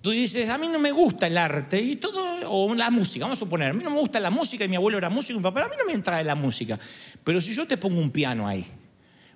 Tú 0.00 0.10
dices, 0.10 0.48
a 0.48 0.56
mí 0.56 0.68
no 0.68 0.78
me 0.78 0.92
gusta 0.92 1.26
el 1.26 1.36
arte 1.36 1.78
y 1.78 1.96
todo, 1.96 2.48
o 2.50 2.74
la 2.74 2.90
música, 2.90 3.26
vamos 3.26 3.36
a 3.36 3.40
suponer, 3.40 3.70
a 3.70 3.74
mí 3.74 3.84
no 3.84 3.90
me 3.90 3.98
gusta 3.98 4.18
la 4.18 4.30
música 4.30 4.64
y 4.64 4.68
mi 4.68 4.76
abuelo 4.76 4.96
era 4.96 5.10
músico 5.10 5.34
y 5.34 5.36
mi 5.36 5.42
papá, 5.42 5.64
a 5.64 5.68
mí 5.68 5.74
no 5.78 5.84
me 5.84 5.92
entra 5.92 6.22
la 6.22 6.34
música. 6.34 6.78
Pero 7.22 7.38
si 7.38 7.52
yo 7.52 7.66
te 7.66 7.76
pongo 7.76 8.00
un 8.00 8.10
piano 8.10 8.48
ahí, 8.48 8.64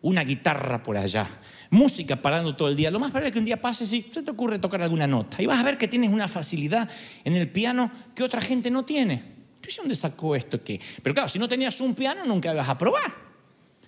una 0.01 0.23
guitarra 0.23 0.83
por 0.83 0.97
allá, 0.97 1.27
música 1.69 2.17
parando 2.17 2.57
todo 2.57 2.69
el 2.69 2.77
día. 2.77 2.91
Lo 2.91 3.01
más 3.01 3.11
probable 3.11 3.29
es 3.29 3.33
que 3.33 3.39
un 3.41 3.45
día 3.45 3.61
pases 3.61 3.93
y 3.93 4.07
se 4.11 4.23
te 4.23 4.31
ocurre 4.31 4.59
tocar 4.59 4.81
alguna 4.81 5.07
nota. 5.07 5.43
Y 5.43 5.47
vas 5.47 5.59
a 5.59 5.63
ver 5.63 5.77
que 5.77 5.89
tienes 5.89 6.11
una 6.11 6.29
facilidad 6.29 6.89
en 7.25 7.35
el 7.35 7.51
piano 7.51 7.91
que 8.15 8.23
otra 8.23 8.41
gente 8.41 8.71
no 8.71 8.85
tiene. 8.85 9.23
¿Tú 9.61 9.69
dónde 9.79 9.95
sacó 9.95 10.37
esto? 10.37 10.63
¿Qué? 10.63 10.81
Pero 11.03 11.15
claro, 11.15 11.29
si 11.29 11.39
no 11.39 11.49
tenías 11.49 11.81
un 11.81 11.95
piano, 11.95 12.25
nunca 12.25 12.53
ibas 12.53 12.69
a 12.69 12.77
probar. 12.77 13.34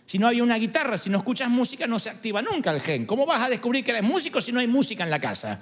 Si 0.07 0.19
no 0.21 0.29
había 0.29 0.45
una 0.45 0.57
guitarra, 0.57 0.97
si 0.97 1.11
no 1.11 1.19
escuchas 1.19 1.51
música, 1.51 1.87
no 1.88 1.99
se 1.99 2.09
activa 2.09 2.40
nunca 2.40 2.71
el 2.71 2.81
gen. 2.81 3.07
¿Cómo 3.07 3.27
vas 3.27 3.42
a 3.42 3.51
descubrir 3.51 3.85
que 3.85 3.90
eres 3.90 4.05
músico 4.05 4.40
si 4.40 4.53
no 4.53 4.61
hay 4.61 4.69
música 4.69 5.03
en 5.03 5.11
la 5.11 5.21
casa? 5.21 5.61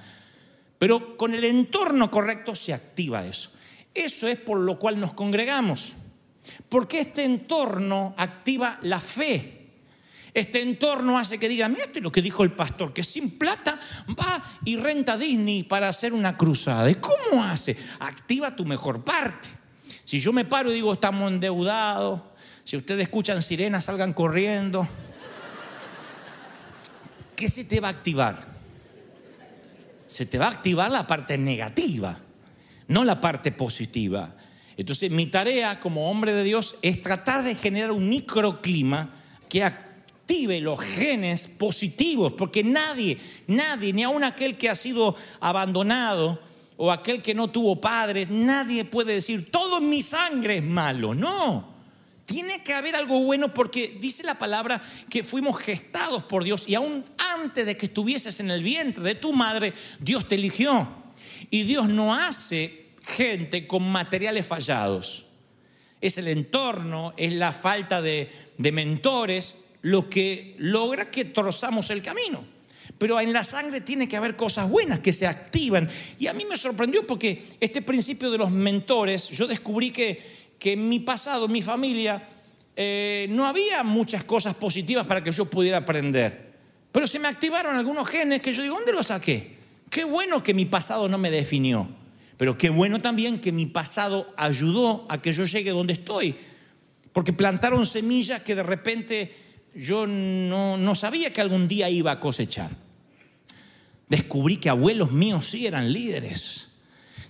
Pero 0.78 1.16
con 1.16 1.34
el 1.34 1.44
entorno 1.44 2.10
correcto 2.10 2.54
se 2.54 2.74
activa 2.74 3.24
eso. 3.24 3.50
Eso 3.94 4.28
es 4.28 4.38
por 4.38 4.58
lo 4.58 4.78
cual 4.78 5.00
nos 5.00 5.14
congregamos. 5.14 5.94
Porque 6.68 7.00
este 7.00 7.24
entorno 7.24 8.14
activa 8.18 8.78
la 8.82 9.00
fe. 9.00 9.62
Este 10.34 10.60
entorno 10.60 11.16
hace 11.16 11.38
que 11.38 11.48
diga, 11.48 11.68
mira 11.68 11.84
esto 11.84 12.00
es 12.00 12.02
lo 12.02 12.12
que 12.12 12.20
dijo 12.20 12.42
el 12.42 12.52
pastor, 12.52 12.92
que 12.92 13.04
sin 13.04 13.38
plata 13.38 13.78
va 14.10 14.42
y 14.64 14.76
renta 14.76 15.16
Disney 15.16 15.62
para 15.62 15.88
hacer 15.88 16.12
una 16.12 16.36
cruzada. 16.36 16.90
¿Y 16.90 16.96
cómo 16.96 17.42
hace? 17.42 17.76
Activa 18.00 18.54
tu 18.54 18.66
mejor 18.66 19.02
parte. 19.02 19.48
Si 20.04 20.18
yo 20.20 20.32
me 20.32 20.44
paro 20.44 20.70
y 20.70 20.74
digo, 20.74 20.92
estamos 20.92 21.30
endeudados, 21.30 22.20
si 22.64 22.78
ustedes 22.78 23.02
escuchan 23.02 23.42
sirenas, 23.42 23.84
salgan 23.84 24.14
corriendo. 24.14 24.88
¿Qué 27.36 27.48
se 27.48 27.64
te 27.64 27.78
va 27.80 27.88
a 27.88 27.90
activar? 27.90 28.54
Se 30.08 30.24
te 30.24 30.38
va 30.38 30.46
a 30.46 30.50
activar 30.50 30.90
la 30.90 31.06
parte 31.06 31.36
negativa, 31.36 32.18
no 32.88 33.04
la 33.04 33.20
parte 33.20 33.52
positiva. 33.52 34.34
Entonces 34.76 35.10
mi 35.10 35.26
tarea 35.26 35.78
como 35.78 36.10
hombre 36.10 36.32
de 36.32 36.42
Dios 36.42 36.76
es 36.80 37.02
tratar 37.02 37.44
de 37.44 37.54
generar 37.54 37.90
un 37.90 38.08
microclima 38.08 39.10
que 39.48 39.62
active 39.62 40.60
los 40.60 40.80
genes 40.80 41.46
positivos, 41.46 42.32
porque 42.32 42.64
nadie, 42.64 43.18
nadie, 43.46 43.92
ni 43.92 44.04
aun 44.04 44.24
aquel 44.24 44.56
que 44.56 44.70
ha 44.70 44.74
sido 44.74 45.16
abandonado 45.38 46.40
o 46.76 46.90
aquel 46.90 47.20
que 47.20 47.34
no 47.34 47.50
tuvo 47.50 47.80
padres, 47.80 48.30
nadie 48.30 48.84
puede 48.84 49.14
decir, 49.14 49.50
todo 49.50 49.80
mi 49.80 50.00
sangre 50.00 50.58
es 50.58 50.64
malo. 50.64 51.14
No, 51.14 51.73
tiene 52.26 52.62
que 52.62 52.72
haber 52.72 52.96
algo 52.96 53.20
bueno 53.20 53.52
porque 53.52 53.98
dice 54.00 54.22
la 54.22 54.38
palabra 54.38 54.80
que 55.10 55.22
fuimos 55.22 55.58
gestados 55.58 56.24
por 56.24 56.44
Dios 56.44 56.68
y 56.68 56.74
aún 56.74 57.04
antes 57.18 57.66
de 57.66 57.76
que 57.76 57.86
estuvieses 57.86 58.40
en 58.40 58.50
el 58.50 58.62
vientre 58.62 59.04
de 59.04 59.14
tu 59.14 59.32
madre, 59.32 59.72
Dios 60.00 60.26
te 60.26 60.36
eligió. 60.36 60.88
Y 61.50 61.64
Dios 61.64 61.88
no 61.88 62.14
hace 62.14 62.86
gente 63.02 63.66
con 63.66 63.90
materiales 63.90 64.46
fallados. 64.46 65.26
Es 66.00 66.18
el 66.18 66.28
entorno, 66.28 67.14
es 67.16 67.32
la 67.32 67.52
falta 67.52 68.00
de, 68.00 68.30
de 68.56 68.72
mentores, 68.72 69.56
lo 69.82 70.08
que 70.08 70.54
logra 70.58 71.10
que 71.10 71.26
trozamos 71.26 71.90
el 71.90 72.02
camino. 72.02 72.44
Pero 72.98 73.20
en 73.20 73.32
la 73.32 73.44
sangre 73.44 73.80
tiene 73.80 74.08
que 74.08 74.16
haber 74.16 74.36
cosas 74.36 74.68
buenas 74.68 75.00
que 75.00 75.12
se 75.12 75.26
activan. 75.26 75.88
Y 76.18 76.26
a 76.26 76.32
mí 76.32 76.44
me 76.44 76.56
sorprendió 76.56 77.06
porque 77.06 77.42
este 77.60 77.82
principio 77.82 78.30
de 78.30 78.38
los 78.38 78.50
mentores, 78.50 79.28
yo 79.28 79.46
descubrí 79.46 79.90
que, 79.90 80.43
que 80.64 80.72
en 80.72 80.88
mi 80.88 80.98
pasado, 80.98 81.44
en 81.44 81.52
mi 81.52 81.60
familia, 81.60 82.26
eh, 82.74 83.26
no 83.28 83.44
había 83.44 83.82
muchas 83.82 84.24
cosas 84.24 84.54
positivas 84.54 85.06
para 85.06 85.22
que 85.22 85.30
yo 85.30 85.44
pudiera 85.44 85.76
aprender. 85.76 86.54
Pero 86.90 87.06
se 87.06 87.18
me 87.18 87.28
activaron 87.28 87.76
algunos 87.76 88.08
genes 88.08 88.40
que 88.40 88.54
yo 88.54 88.62
digo, 88.62 88.76
¿dónde 88.76 88.94
los 88.94 89.08
saqué? 89.08 89.58
Qué 89.90 90.04
bueno 90.04 90.42
que 90.42 90.54
mi 90.54 90.64
pasado 90.64 91.06
no 91.06 91.18
me 91.18 91.30
definió. 91.30 91.86
Pero 92.38 92.56
qué 92.56 92.70
bueno 92.70 93.02
también 93.02 93.40
que 93.40 93.52
mi 93.52 93.66
pasado 93.66 94.32
ayudó 94.38 95.04
a 95.10 95.20
que 95.20 95.34
yo 95.34 95.44
llegue 95.44 95.70
donde 95.70 95.92
estoy. 95.92 96.34
Porque 97.12 97.34
plantaron 97.34 97.84
semillas 97.84 98.40
que 98.40 98.54
de 98.54 98.62
repente 98.62 99.36
yo 99.74 100.06
no, 100.06 100.94
sabía 100.94 101.30
que 101.30 101.42
algún 101.42 101.68
día 101.68 101.90
iba 101.90 102.10
a 102.10 102.20
cosechar. 102.20 102.70
Descubrí 104.08 104.56
que 104.56 104.70
abuelos 104.70 105.12
míos 105.12 105.44
sí 105.44 105.66
eran 105.66 105.92
líderes. 105.92 106.68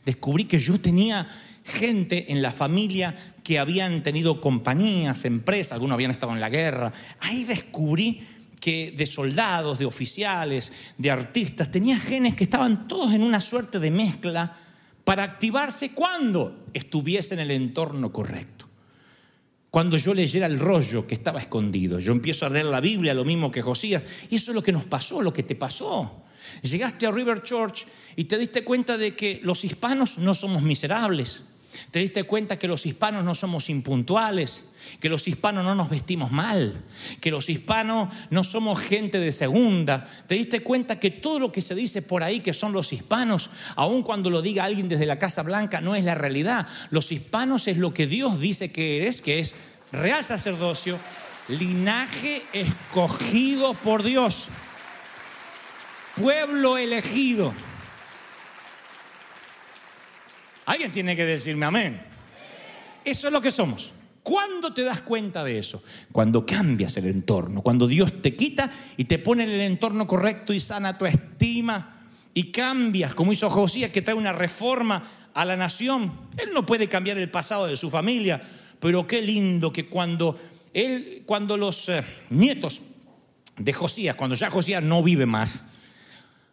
Descubrí 0.05 0.45
que 0.45 0.61
yo 0.61 0.81
tenía 0.81 1.29
gente 1.65 2.31
en 2.31 2.43
la 2.43 2.51
familia 2.51 3.15
que 3.43 3.59
habían 3.59 4.03
tenido 4.03 4.41
compañías, 4.41 5.25
empresas, 5.25 5.73
algunos 5.73 5.95
habían 5.95 6.11
estado 6.11 6.33
en 6.33 6.41
la 6.41 6.51
guerra. 6.51 6.93
Ahí 7.21 7.45
descubrí 7.45 8.23
que 8.61 8.95
de 8.97 9.07
soldados, 9.07 9.79
de 9.79 9.85
oficiales, 9.85 10.73
de 10.97 11.11
artistas, 11.11 11.71
tenía 11.71 11.99
genes 11.99 12.35
que 12.35 12.45
estaban 12.45 12.87
todos 12.87 13.13
en 13.13 13.23
una 13.23 13.41
suerte 13.41 13.79
de 13.81 13.91
mezcla 13.91 14.57
para 15.05 15.23
activarse 15.23 15.91
cuando 15.91 16.65
estuviese 16.73 17.35
en 17.35 17.41
el 17.41 17.51
entorno 17.51 18.13
correcto. 18.13 18.65
cuando 19.71 19.97
yo 19.97 20.15
leyera 20.15 20.47
el 20.47 20.61
rollo 20.61 21.05
que 21.05 21.17
estaba 21.17 21.41
escondido. 21.41 21.99
Yo 21.99 22.13
empiezo 22.13 22.47
a 22.47 22.49
leer 22.49 22.67
la 22.67 22.81
Biblia, 22.81 23.13
lo 23.13 23.25
mismo 23.25 23.51
que 23.51 23.61
Josías, 23.61 24.05
y 24.31 24.37
eso 24.37 24.53
es 24.53 24.55
lo 24.55 24.63
que 24.63 24.71
nos 24.71 24.85
pasó, 24.85 25.21
lo 25.21 25.33
que 25.33 25.43
te 25.43 25.57
pasó. 25.57 26.23
Llegaste 26.63 27.07
a 27.07 27.11
River 27.11 27.43
Church 27.43 27.85
y 28.15 28.23
te 28.25 28.39
diste 28.39 28.63
cuenta 28.63 28.97
de 28.97 29.17
que 29.17 29.41
los 29.43 29.65
hispanos 29.65 30.17
no 30.19 30.33
somos 30.33 30.63
miserables. 30.63 31.43
Te 31.91 31.99
diste 31.99 32.25
cuenta 32.25 32.59
que 32.59 32.69
los 32.69 32.87
hispanos 32.87 33.25
no 33.25 33.35
somos 33.35 33.69
impuntuales, 33.69 34.65
que 35.01 35.09
los 35.09 35.27
hispanos 35.29 35.65
no 35.65 35.75
nos 35.75 35.89
vestimos 35.89 36.31
mal, 36.31 36.83
que 37.21 37.31
los 37.31 37.49
hispanos 37.49 38.13
no 38.31 38.45
somos 38.45 38.81
gente 38.81 39.19
de 39.19 39.33
segunda. 39.33 40.09
Te 40.27 40.35
diste 40.35 40.61
cuenta 40.61 40.99
que 41.01 41.11
todo 41.11 41.39
lo 41.39 41.53
que 41.53 41.63
se 41.63 41.75
dice 41.75 42.03
por 42.03 42.23
ahí 42.23 42.41
que 42.41 42.53
son 42.53 42.73
los 42.73 42.93
hispanos, 42.93 43.51
aun 43.77 44.03
cuando 44.03 44.31
lo 44.31 44.43
diga 44.43 44.65
alguien 44.65 44.89
desde 44.89 45.07
la 45.07 45.19
Casa 45.19 45.43
Blanca, 45.43 45.81
no 45.81 45.95
es 45.95 46.05
la 46.05 46.15
realidad. 46.15 46.67
Los 46.91 47.13
hispanos 47.13 47.67
es 47.69 47.79
lo 47.79 47.95
que 47.95 48.07
Dios 48.07 48.41
dice 48.41 48.71
que 48.73 49.03
eres, 49.03 49.21
que 49.21 49.39
es 49.39 49.55
real 49.93 50.25
sacerdocio, 50.25 50.99
linaje 51.49 52.43
escogido 52.53 53.75
por 53.75 54.03
Dios, 54.03 54.49
pueblo 56.17 56.79
elegido. 56.79 57.53
Alguien 60.67 60.93
tiene 60.93 61.17
que 61.17 61.25
decirme 61.25 61.67
amén. 61.67 62.01
Eso 63.05 63.27
es 63.27 63.33
lo 63.33 63.41
que 63.41 63.51
somos. 63.51 63.93
¿Cuándo 64.23 64.73
te 64.73 64.83
das 64.83 65.03
cuenta 65.03 65.45
de 65.45 65.59
eso? 65.59 65.83
Cuando 66.11 66.47
cambias 66.47 66.97
el 66.97 67.07
entorno, 67.07 67.61
cuando 67.61 67.87
Dios 67.87 68.23
te 68.23 68.35
quita 68.35 68.71
y 68.97 69.05
te 69.05 69.19
pone 69.19 69.45
en 69.45 69.51
el 69.51 69.61
entorno 69.61 70.07
correcto 70.07 70.55
y 70.55 70.61
sana 70.61 70.97
tu 70.97 71.05
estima 71.05 72.07
y 72.33 72.51
cambias, 72.51 73.15
como 73.15 73.33
hizo 73.33 73.51
Josías 73.51 73.91
que 73.91 74.01
trae 74.01 74.17
una 74.17 74.33
reforma 74.33 75.31
a 75.35 75.45
la 75.45 75.57
nación. 75.57 76.11
Él 76.39 76.51
no 76.55 76.65
puede 76.65 76.89
cambiar 76.89 77.19
el 77.19 77.31
pasado 77.31 77.67
de 77.67 77.77
su 77.77 77.91
familia, 77.91 78.41
pero 78.81 79.07
qué 79.07 79.21
lindo 79.21 79.71
que 79.71 79.89
cuando 79.89 80.39
él, 80.73 81.23
cuando 81.27 81.59
los 81.59 81.89
eh, 81.91 82.03
nietos 82.31 82.81
de 83.59 83.73
Josías, 83.75 84.17
cuando 84.17 84.37
ya 84.37 84.51
Josías 84.51 84.83
no 84.83 85.03
vive 85.03 85.27
más, 85.27 85.63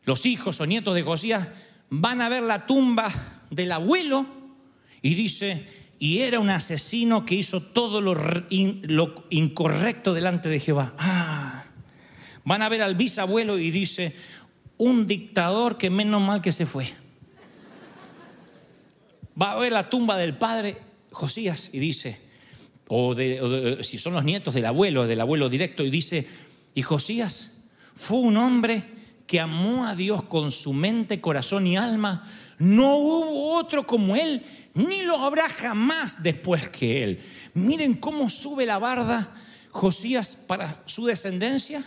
los 0.04 0.26
hijos 0.26 0.60
o 0.60 0.66
nietos 0.66 0.94
de 0.94 1.04
Josías 1.04 1.48
van 1.90 2.22
a 2.22 2.28
ver 2.28 2.44
la 2.44 2.66
tumba 2.66 3.10
del 3.52 3.72
abuelo 3.74 4.26
y 5.02 5.14
dice, 5.14 5.68
y 6.00 6.20
era 6.20 6.40
un 6.40 6.50
asesino 6.50 7.26
que 7.26 7.36
hizo 7.36 7.62
todo 7.62 8.02
lo, 8.02 8.16
incorrecto 9.30 10.16
delante 10.16 10.50
de 10.50 10.60
Jehová. 10.60 10.96
Ah, 10.98 11.66
van 12.44 12.64
a 12.64 12.70
ver 12.70 12.82
al 12.82 12.96
bisabuelo 12.96 13.60
y 13.60 13.70
dice, 13.70 14.16
un 14.78 15.06
dictador 15.06 15.78
que 15.78 15.92
menos 15.92 16.22
mal 16.22 16.42
que 16.42 16.52
se 16.52 16.66
fue. 16.66 16.88
Va 19.40 19.52
a 19.52 19.60
ver 19.60 19.72
la 19.72 19.90
tumba 19.90 20.18
del 20.18 20.36
padre 20.36 20.78
Josías 21.12 21.70
y 21.72 21.80
dice, 21.80 22.20
o, 22.88 23.16
si 23.84 23.98
son 23.98 24.14
los 24.14 24.24
nietos 24.24 24.54
del 24.54 24.66
abuelo, 24.66 25.06
del 25.06 25.22
abuelo 25.22 25.50
directo, 25.50 25.84
y 25.84 25.92
dice, 25.92 26.28
y 26.74 26.82
Josías 26.82 27.52
fue 27.96 28.20
un 28.20 28.38
hombre 28.38 28.84
que 29.28 29.40
amó 29.40 29.86
a 29.86 29.96
Dios 29.96 30.24
con 30.24 30.52
su 30.52 30.74
mente, 30.74 31.22
corazón 31.22 31.68
y 31.68 31.78
alma 31.78 32.24
no 32.62 32.98
hubo 32.98 33.56
otro 33.56 33.88
como 33.88 34.16
él, 34.16 34.44
ni 34.76 35.02
lo 35.02 35.18
habrá 35.18 35.50
jamás 35.50 36.22
después 36.22 36.68
que 36.70 37.04
él. 37.04 37.20
Miren 37.56 37.96
cómo 37.96 38.30
sube 38.30 38.68
la 38.68 38.78
barda 38.78 39.34
Josías 39.72 40.36
para 40.36 40.84
su 40.86 41.08
descendencia, 41.08 41.84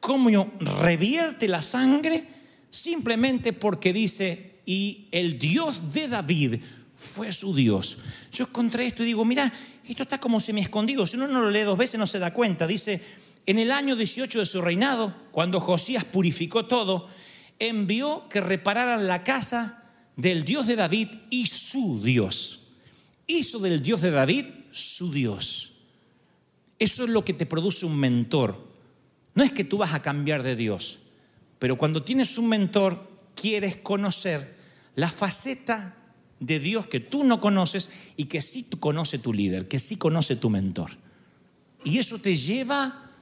cómo 0.00 0.50
revierte 0.58 1.46
la 1.46 1.62
sangre, 1.62 2.26
simplemente 2.68 3.52
porque 3.52 3.92
dice, 3.92 4.56
y 4.66 5.06
el 5.12 5.38
Dios 5.38 5.92
de 5.92 6.08
David 6.08 6.60
fue 6.96 7.32
su 7.32 7.54
Dios. 7.54 7.98
Yo 8.32 8.46
encontré 8.46 8.86
esto 8.86 9.04
y 9.04 9.06
digo, 9.06 9.24
mira, 9.24 9.52
esto 9.88 10.02
está 10.02 10.18
como 10.18 10.40
semi 10.40 10.62
escondido, 10.62 11.06
si 11.06 11.16
uno 11.16 11.28
no 11.28 11.42
lo 11.42 11.50
lee 11.50 11.62
dos 11.62 11.78
veces 11.78 11.96
no 11.96 12.08
se 12.08 12.18
da 12.18 12.34
cuenta. 12.34 12.66
Dice, 12.66 13.00
en 13.46 13.60
el 13.60 13.70
año 13.70 13.94
18 13.94 14.40
de 14.40 14.46
su 14.46 14.60
reinado, 14.62 15.14
cuando 15.30 15.60
Josías 15.60 16.02
purificó 16.02 16.66
todo, 16.66 17.06
envió 17.60 18.28
que 18.28 18.40
repararan 18.40 19.06
la 19.06 19.22
casa 19.22 19.77
del 20.18 20.44
Dios 20.44 20.66
de 20.66 20.76
David 20.76 21.08
y 21.30 21.46
su 21.46 22.02
Dios. 22.02 22.58
Hizo 23.28 23.60
del 23.60 23.80
Dios 23.80 24.02
de 24.02 24.10
David 24.10 24.46
su 24.72 25.12
Dios. 25.12 25.72
Eso 26.78 27.04
es 27.04 27.10
lo 27.10 27.24
que 27.24 27.32
te 27.32 27.46
produce 27.46 27.86
un 27.86 27.96
mentor. 27.96 28.66
No 29.34 29.44
es 29.44 29.52
que 29.52 29.62
tú 29.62 29.78
vas 29.78 29.94
a 29.94 30.02
cambiar 30.02 30.42
de 30.42 30.56
Dios, 30.56 30.98
pero 31.60 31.78
cuando 31.78 32.02
tienes 32.02 32.36
un 32.36 32.48
mentor, 32.48 33.08
quieres 33.40 33.76
conocer 33.76 34.56
la 34.96 35.08
faceta 35.08 35.94
de 36.40 36.58
Dios 36.58 36.86
que 36.86 36.98
tú 36.98 37.22
no 37.22 37.40
conoces 37.40 37.88
y 38.16 38.24
que 38.24 38.42
sí 38.42 38.66
conoce 38.80 39.18
tu 39.18 39.32
líder, 39.32 39.68
que 39.68 39.78
sí 39.78 39.96
conoce 39.96 40.34
tu 40.34 40.50
mentor. 40.50 40.90
Y 41.84 41.98
eso 41.98 42.18
te 42.18 42.34
lleva 42.34 43.12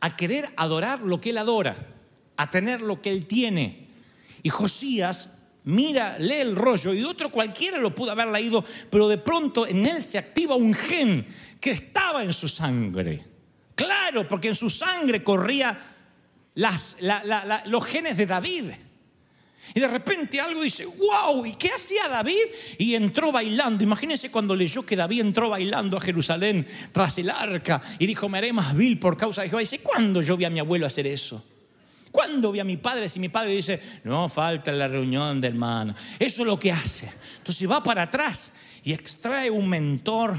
a 0.00 0.16
querer 0.16 0.52
adorar 0.56 1.02
lo 1.02 1.20
que 1.20 1.30
él 1.30 1.38
adora, 1.38 1.76
a 2.36 2.50
tener 2.50 2.82
lo 2.82 3.00
que 3.00 3.10
él 3.10 3.26
tiene. 3.26 3.86
Y 4.42 4.48
Josías 4.48 5.30
mira, 5.64 6.18
lee 6.18 6.40
el 6.40 6.56
rollo 6.56 6.94
y 6.94 7.02
otro 7.04 7.30
cualquiera 7.30 7.78
lo 7.78 7.94
pudo 7.94 8.10
haber 8.12 8.28
leído, 8.28 8.64
pero 8.90 9.08
de 9.08 9.18
pronto 9.18 9.66
en 9.66 9.86
él 9.86 10.02
se 10.02 10.18
activa 10.18 10.54
un 10.56 10.74
gen 10.74 11.26
que 11.60 11.72
estaba 11.72 12.22
en 12.24 12.32
su 12.32 12.48
sangre. 12.48 13.24
Claro, 13.74 14.28
porque 14.28 14.48
en 14.48 14.54
su 14.54 14.68
sangre 14.68 15.22
corría 15.22 15.78
los 16.54 17.84
genes 17.86 18.16
de 18.16 18.26
David. 18.26 18.64
Y 19.72 19.78
de 19.78 19.86
repente 19.86 20.40
algo 20.40 20.62
dice, 20.62 20.84
wow, 20.84 21.46
¿y 21.46 21.54
qué 21.54 21.70
hacía 21.70 22.08
David? 22.08 22.42
Y 22.78 22.94
entró 22.94 23.30
bailando. 23.30 23.84
Imagínense 23.84 24.30
cuando 24.30 24.54
leyó 24.54 24.84
que 24.84 24.96
David 24.96 25.20
entró 25.20 25.48
bailando 25.48 25.96
a 25.96 26.00
Jerusalén 26.00 26.66
tras 26.92 27.18
el 27.18 27.30
arca 27.30 27.80
y 27.98 28.06
dijo, 28.06 28.28
me 28.28 28.38
haré 28.38 28.52
más 28.52 28.74
vil 28.76 28.98
por 28.98 29.16
causa 29.16 29.42
de 29.42 29.48
Jehová. 29.48 29.60
Dice, 29.60 29.78
¿cuándo 29.78 30.22
yo 30.22 30.36
vi 30.36 30.44
a 30.44 30.50
mi 30.50 30.58
abuelo 30.58 30.86
hacer 30.86 31.06
eso? 31.06 31.44
¿Cuándo 32.10 32.50
vi 32.50 32.58
a 32.58 32.64
mi 32.64 32.76
padre? 32.76 33.08
Si 33.08 33.20
mi 33.20 33.28
padre 33.28 33.54
dice, 33.54 33.80
no 34.04 34.28
falta 34.28 34.72
la 34.72 34.88
reunión 34.88 35.40
de 35.40 35.48
hermano. 35.48 35.94
Eso 36.18 36.42
es 36.42 36.46
lo 36.46 36.58
que 36.58 36.72
hace. 36.72 37.10
Entonces 37.38 37.70
va 37.70 37.82
para 37.82 38.02
atrás 38.02 38.52
y 38.82 38.92
extrae 38.92 39.50
un 39.50 39.68
mentor. 39.68 40.36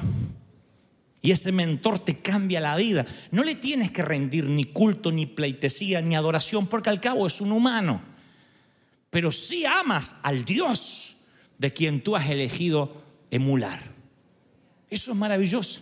Y 1.22 1.32
ese 1.32 1.52
mentor 1.52 2.00
te 2.00 2.18
cambia 2.18 2.60
la 2.60 2.76
vida. 2.76 3.06
No 3.32 3.44
le 3.44 3.56
tienes 3.56 3.92
que 3.92 4.02
rendir 4.02 4.46
ni 4.46 4.66
culto, 4.66 5.12
ni 5.12 5.28
pleitesía, 5.28 6.02
ni 6.02 6.16
adoración, 6.16 6.68
porque 6.68 6.90
al 6.90 7.00
cabo 7.00 7.26
es 7.28 7.40
un 7.40 7.52
humano. 7.52 8.02
Pero 9.10 9.32
sí 9.32 9.66
amas 9.66 10.16
al 10.24 10.44
Dios 10.44 11.16
de 11.58 11.72
quien 11.72 12.02
tú 12.02 12.16
has 12.16 12.30
elegido 12.30 13.02
emular. 13.30 13.82
Eso 14.90 15.12
es 15.12 15.18
maravilloso. 15.18 15.82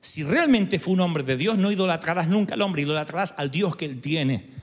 Si 0.00 0.22
realmente 0.22 0.78
fue 0.78 0.94
un 0.94 1.00
hombre 1.00 1.22
de 1.22 1.36
Dios, 1.36 1.56
no 1.56 1.70
idolatrarás 1.70 2.28
nunca 2.28 2.54
al 2.54 2.62
hombre, 2.62 2.82
idolatrarás 2.82 3.34
al 3.38 3.50
Dios 3.50 3.74
que 3.76 3.86
él 3.86 4.00
tiene 4.00 4.57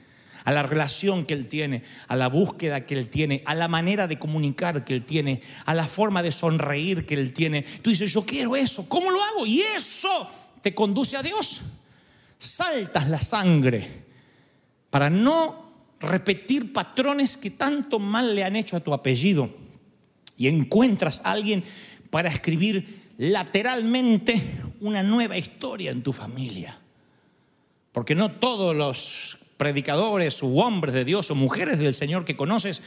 a 0.46 0.52
la 0.52 0.64
relación 0.64 1.26
que 1.26 1.34
Él 1.34 1.48
tiene, 1.48 1.82
a 2.08 2.16
la 2.16 2.30
búsqueda 2.30 2.86
que 2.86 2.94
Él 2.94 3.10
tiene, 3.10 3.42
a 3.46 3.56
la 3.56 3.68
manera 3.68 4.08
de 4.08 4.20
comunicar 4.20 4.86
que 4.86 4.94
Él 4.94 5.04
tiene, 5.04 5.42
a 5.66 5.74
la 5.74 5.86
forma 5.86 6.22
de 6.24 6.32
sonreír 6.32 7.06
que 7.06 7.16
Él 7.16 7.34
tiene. 7.34 7.64
Tú 7.82 7.90
dices, 7.90 8.14
yo 8.14 8.24
quiero 8.26 8.56
eso, 8.56 8.88
¿cómo 8.88 9.10
lo 9.10 9.22
hago? 9.22 9.46
Y 9.46 9.62
eso 9.62 10.30
te 10.62 10.74
conduce 10.74 11.18
a 11.18 11.24
Dios. 11.24 11.62
Saltas 12.38 13.10
la 13.10 13.20
sangre 13.20 13.88
para 14.92 15.10
no 15.10 15.66
repetir 16.00 16.72
patrones 16.72 17.38
que 17.38 17.50
tanto 17.50 18.00
mal 18.00 18.36
le 18.36 18.44
han 18.44 18.56
hecho 18.56 18.78
a 18.78 18.82
tu 18.82 18.94
apellido. 18.94 19.50
Y 20.38 20.48
encuentras 20.48 21.22
a 21.24 21.32
alguien 21.32 21.64
para 22.12 22.30
escribir 22.30 23.14
lateralmente 23.18 24.40
una 24.82 25.02
nueva 25.02 25.38
historia 25.38 25.90
en 25.90 26.04
tu 26.04 26.14
familia. 26.14 26.80
Porque 27.92 28.14
no 28.14 28.32
todos 28.32 28.76
los 28.76 29.40
predicadores 29.58 30.42
u 30.44 30.60
hombres 30.60 30.94
de 30.94 31.06
Dios 31.06 31.32
o 31.32 31.36
mujeres 31.36 31.80
del 31.80 31.94
Señor 31.94 32.26
que 32.26 32.36
conoces, 32.36 32.82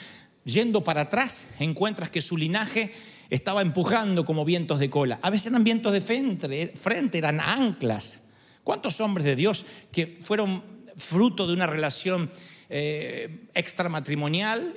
yendo 0.45 0.85
para 0.85 1.03
atrás, 1.03 1.47
encuentras 1.59 2.11
que 2.11 2.23
su 2.23 2.37
linaje 2.37 2.93
estaba 3.31 3.63
empujando 3.63 4.25
como 4.25 4.45
vientos 4.45 4.79
de 4.79 4.91
cola. 4.91 5.19
A 5.23 5.31
veces 5.31 5.49
eran 5.49 5.65
vientos 5.65 5.93
de 5.93 6.01
frente, 6.01 7.19
eran 7.19 7.41
anclas. 7.41 8.23
¿Cuántos 8.65 9.01
hombres 9.01 9.25
de 9.25 9.37
Dios 9.37 9.65
que 9.93 10.19
fueron 10.21 10.63
fruto 10.97 11.47
de 11.47 11.55
una 11.55 11.67
relación 11.67 12.31
eh, 12.69 13.47
extramatrimonial 13.55 14.75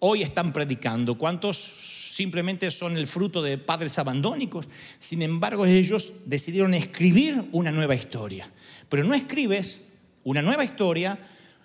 hoy 0.00 0.22
están 0.22 0.52
predicando? 0.52 1.16
¿Cuántos 1.18 2.12
simplemente 2.14 2.70
son 2.70 2.96
el 2.96 3.06
fruto 3.06 3.42
de 3.42 3.58
padres 3.58 3.98
abandónicos? 3.98 4.68
Sin 4.98 5.22
embargo, 5.22 5.66
ellos 5.66 6.12
decidieron 6.24 6.74
escribir 6.74 7.44
una 7.52 7.70
nueva 7.70 7.94
historia. 7.94 8.48
Pero 8.88 9.04
no 9.04 9.14
escribes 9.14 9.80
una 10.26 10.42
nueva 10.42 10.64
historia, 10.64 11.16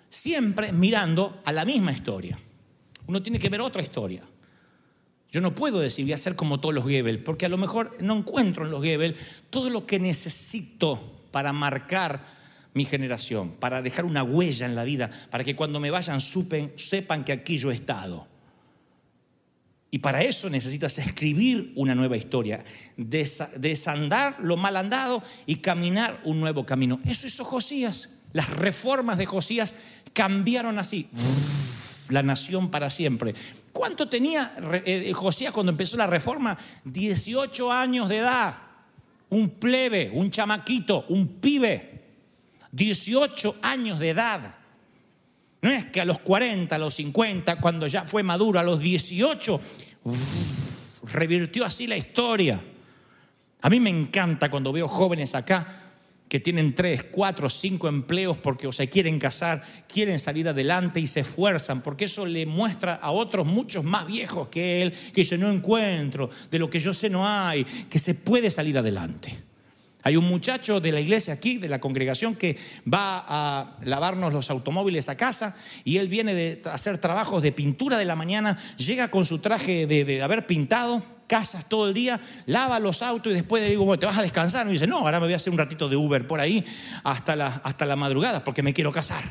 siempre 0.08 0.72
mirando 0.72 1.40
a 1.44 1.50
la 1.50 1.64
misma 1.64 1.90
historia. 1.90 2.38
Uno 3.08 3.20
tiene 3.20 3.40
que 3.40 3.48
ver 3.48 3.60
otra 3.60 3.82
historia. 3.82 4.22
Yo 5.32 5.40
no 5.40 5.52
puedo 5.52 5.80
decir 5.80 6.04
voy 6.04 6.12
a 6.12 6.18
ser 6.18 6.36
como 6.36 6.60
todos 6.60 6.74
los 6.74 6.86
Gebel, 6.86 7.24
porque 7.24 7.46
a 7.46 7.48
lo 7.48 7.58
mejor 7.58 7.96
no 8.00 8.16
encuentro 8.16 8.64
en 8.64 8.70
los 8.70 8.82
Gebel 8.82 9.16
todo 9.50 9.68
lo 9.68 9.84
que 9.84 9.98
necesito 9.98 11.00
para 11.32 11.52
marcar 11.52 12.24
mi 12.72 12.84
generación, 12.84 13.50
para 13.50 13.82
dejar 13.82 14.04
una 14.04 14.22
huella 14.22 14.66
en 14.66 14.76
la 14.76 14.84
vida, 14.84 15.10
para 15.30 15.42
que 15.42 15.56
cuando 15.56 15.80
me 15.80 15.90
vayan 15.90 16.20
sepan 16.20 17.24
que 17.24 17.32
aquí 17.32 17.58
yo 17.58 17.72
he 17.72 17.74
estado. 17.74 18.28
Y 19.90 19.98
para 19.98 20.22
eso 20.22 20.48
necesitas 20.48 20.98
escribir 20.98 21.72
una 21.74 21.96
nueva 21.96 22.16
historia, 22.16 22.62
desandar 22.96 24.38
lo 24.40 24.56
mal 24.56 24.76
andado 24.76 25.20
y 25.46 25.56
caminar 25.56 26.20
un 26.24 26.38
nuevo 26.38 26.64
camino. 26.64 27.00
Eso 27.04 27.26
hizo 27.26 27.44
Josías. 27.44 28.21
Las 28.32 28.50
reformas 28.50 29.18
de 29.18 29.26
Josías 29.26 29.74
cambiaron 30.12 30.78
así 30.78 31.08
la 32.08 32.22
nación 32.22 32.70
para 32.70 32.90
siempre. 32.90 33.34
¿Cuánto 33.72 34.08
tenía 34.08 34.54
eh, 34.84 35.12
Josías 35.12 35.52
cuando 35.52 35.72
empezó 35.72 35.96
la 35.96 36.06
reforma? 36.06 36.56
18 36.84 37.72
años 37.72 38.08
de 38.08 38.18
edad. 38.18 38.54
Un 39.30 39.48
plebe, 39.50 40.10
un 40.12 40.30
chamaquito, 40.30 41.06
un 41.08 41.26
pibe. 41.40 42.02
18 42.70 43.56
años 43.62 43.98
de 43.98 44.10
edad. 44.10 44.54
No 45.62 45.70
es 45.70 45.86
que 45.86 46.00
a 46.00 46.04
los 46.04 46.18
40, 46.18 46.74
a 46.74 46.78
los 46.78 46.94
50, 46.94 47.60
cuando 47.60 47.86
ya 47.86 48.02
fue 48.02 48.22
maduro, 48.22 48.58
a 48.58 48.64
los 48.64 48.80
18, 48.80 49.60
revirtió 51.12 51.64
así 51.64 51.86
la 51.86 51.96
historia. 51.96 52.60
A 53.60 53.70
mí 53.70 53.78
me 53.78 53.90
encanta 53.90 54.50
cuando 54.50 54.72
veo 54.72 54.88
jóvenes 54.88 55.34
acá 55.34 55.91
que 56.32 56.40
tienen 56.40 56.74
tres, 56.74 57.04
cuatro, 57.04 57.50
cinco 57.50 57.88
empleos 57.88 58.38
porque 58.38 58.66
o 58.66 58.72
se 58.72 58.88
quieren 58.88 59.18
casar, 59.18 59.62
quieren 59.86 60.18
salir 60.18 60.48
adelante 60.48 60.98
y 60.98 61.06
se 61.06 61.20
esfuerzan, 61.20 61.82
porque 61.82 62.06
eso 62.06 62.24
le 62.24 62.46
muestra 62.46 62.94
a 62.94 63.10
otros 63.10 63.46
muchos 63.46 63.84
más 63.84 64.06
viejos 64.06 64.48
que 64.48 64.80
él, 64.80 64.92
que 65.12 65.20
dice, 65.20 65.36
no 65.36 65.52
encuentro, 65.52 66.30
de 66.50 66.58
lo 66.58 66.70
que 66.70 66.80
yo 66.80 66.94
sé 66.94 67.10
no 67.10 67.28
hay, 67.28 67.64
que 67.64 67.98
se 67.98 68.14
puede 68.14 68.50
salir 68.50 68.78
adelante. 68.78 69.36
Hay 70.04 70.16
un 70.16 70.24
muchacho 70.24 70.80
de 70.80 70.90
la 70.90 71.00
iglesia 71.00 71.34
aquí, 71.34 71.58
de 71.58 71.68
la 71.68 71.80
congregación, 71.80 72.34
que 72.34 72.56
va 72.90 73.22
a 73.28 73.76
lavarnos 73.84 74.32
los 74.32 74.48
automóviles 74.48 75.10
a 75.10 75.18
casa 75.18 75.54
y 75.84 75.98
él 75.98 76.08
viene 76.08 76.32
de 76.32 76.62
hacer 76.72 76.96
trabajos 76.96 77.42
de 77.42 77.52
pintura 77.52 77.98
de 77.98 78.06
la 78.06 78.16
mañana, 78.16 78.56
llega 78.78 79.10
con 79.10 79.26
su 79.26 79.40
traje 79.40 79.86
de, 79.86 80.22
haber 80.22 80.46
pintado, 80.46 81.02
casas 81.32 81.66
todo 81.66 81.88
el 81.88 81.94
día, 81.94 82.20
lava 82.44 82.78
los 82.78 83.00
autos 83.00 83.32
y 83.32 83.34
después 83.36 83.62
le 83.62 83.70
digo, 83.70 83.86
bueno, 83.86 83.98
¿te 83.98 84.04
vas 84.04 84.18
a 84.18 84.20
descansar? 84.20 84.68
Y 84.68 84.72
dice, 84.72 84.86
no, 84.86 84.98
ahora 84.98 85.18
me 85.18 85.24
voy 85.24 85.32
a 85.32 85.36
hacer 85.36 85.50
un 85.50 85.58
ratito 85.58 85.88
de 85.88 85.96
Uber 85.96 86.26
por 86.26 86.40
ahí 86.40 86.62
hasta 87.04 87.34
la, 87.34 87.62
hasta 87.64 87.86
la 87.86 87.96
madrugada 87.96 88.44
porque 88.44 88.62
me 88.62 88.74
quiero 88.74 88.92
casar. 88.92 89.24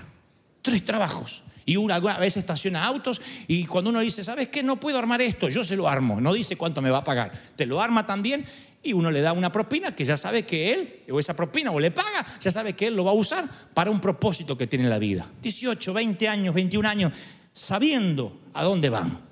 Tres 0.64 0.84
trabajos. 0.84 1.44
Y 1.64 1.76
una, 1.76 1.94
alguna 1.94 2.18
vez 2.18 2.38
estaciona 2.38 2.84
autos 2.86 3.22
y 3.48 3.66
cuando 3.66 3.92
uno 3.92 4.00
dice, 4.00 4.24
¿sabes 4.24 4.48
qué? 4.48 4.64
No 4.64 4.80
puedo 4.80 4.98
armar 4.98 5.22
esto, 5.22 5.48
yo 5.48 5.64
se 5.64 5.76
lo 5.76 5.88
armo. 5.88 6.20
No 6.20 6.34
dice 6.34 6.56
cuánto 6.56 6.82
me 6.82 6.90
va 6.90 6.98
a 6.98 7.04
pagar. 7.04 7.34
Te 7.56 7.68
lo 7.68 7.80
arma 7.80 8.08
también 8.08 8.46
y 8.82 8.94
uno 8.94 9.12
le 9.12 9.22
da 9.22 9.34
una 9.34 9.52
propina 9.52 9.96
que 9.96 10.04
ya 10.04 10.18
sabe 10.18 10.44
que 10.44 10.74
él, 10.74 11.04
o 11.12 11.20
esa 11.20 11.36
propina, 11.36 11.70
o 11.70 11.80
le 11.80 11.92
paga, 11.92 12.26
ya 12.40 12.50
sabe 12.50 12.74
que 12.74 12.88
él 12.88 12.96
lo 12.96 13.04
va 13.04 13.12
a 13.12 13.14
usar 13.14 13.48
para 13.76 13.92
un 13.92 14.00
propósito 14.00 14.58
que 14.58 14.66
tiene 14.66 14.86
en 14.86 14.90
la 14.90 14.98
vida. 14.98 15.28
18, 15.44 15.94
20 15.94 16.28
años, 16.28 16.56
21 16.56 16.90
años, 16.90 17.14
sabiendo 17.54 18.40
a 18.56 18.64
dónde 18.64 18.90
van. 18.90 19.31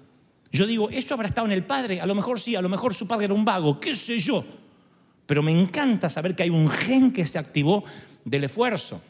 Yo 0.52 0.66
digo, 0.66 0.90
¿eso 0.90 1.14
habrá 1.14 1.28
estado 1.28 1.48
en 1.48 1.54
el 1.54 1.66
padre? 1.66 2.02
A 2.02 2.06
lo 2.06 2.16
mejor 2.16 2.40
sí, 2.40 2.56
a 2.56 2.62
lo 2.62 2.70
mejor 2.70 2.94
su 2.94 3.08
padre 3.08 3.26
era 3.26 3.34
un 3.34 3.46
vago, 3.46 3.80
qué 3.80 3.96
sé 3.96 4.20
yo. 4.20 4.44
Pero 5.26 5.44
me 5.44 5.52
encanta 5.52 6.10
saber 6.10 6.36
que 6.36 6.44
hay 6.44 6.50
un 6.50 6.70
gen 6.70 7.14
que 7.14 7.26
se 7.26 7.38
activó 7.38 7.84
del 8.26 8.46
esfuerzo, 8.46 9.02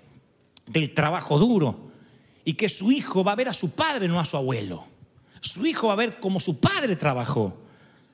del 0.68 0.94
trabajo 0.94 1.40
duro, 1.40 1.92
y 2.44 2.54
que 2.54 2.68
su 2.68 2.92
hijo 2.92 3.24
va 3.24 3.32
a 3.32 3.36
ver 3.36 3.48
a 3.48 3.54
su 3.54 3.72
padre, 3.72 4.08
no 4.08 4.20
a 4.20 4.26
su 4.26 4.36
abuelo. 4.36 4.84
Su 5.40 5.66
hijo 5.66 5.88
va 5.88 5.94
a 5.94 5.98
ver 5.98 6.20
cómo 6.20 6.42
su 6.42 6.60
padre 6.60 6.98
trabajó. 6.98 7.58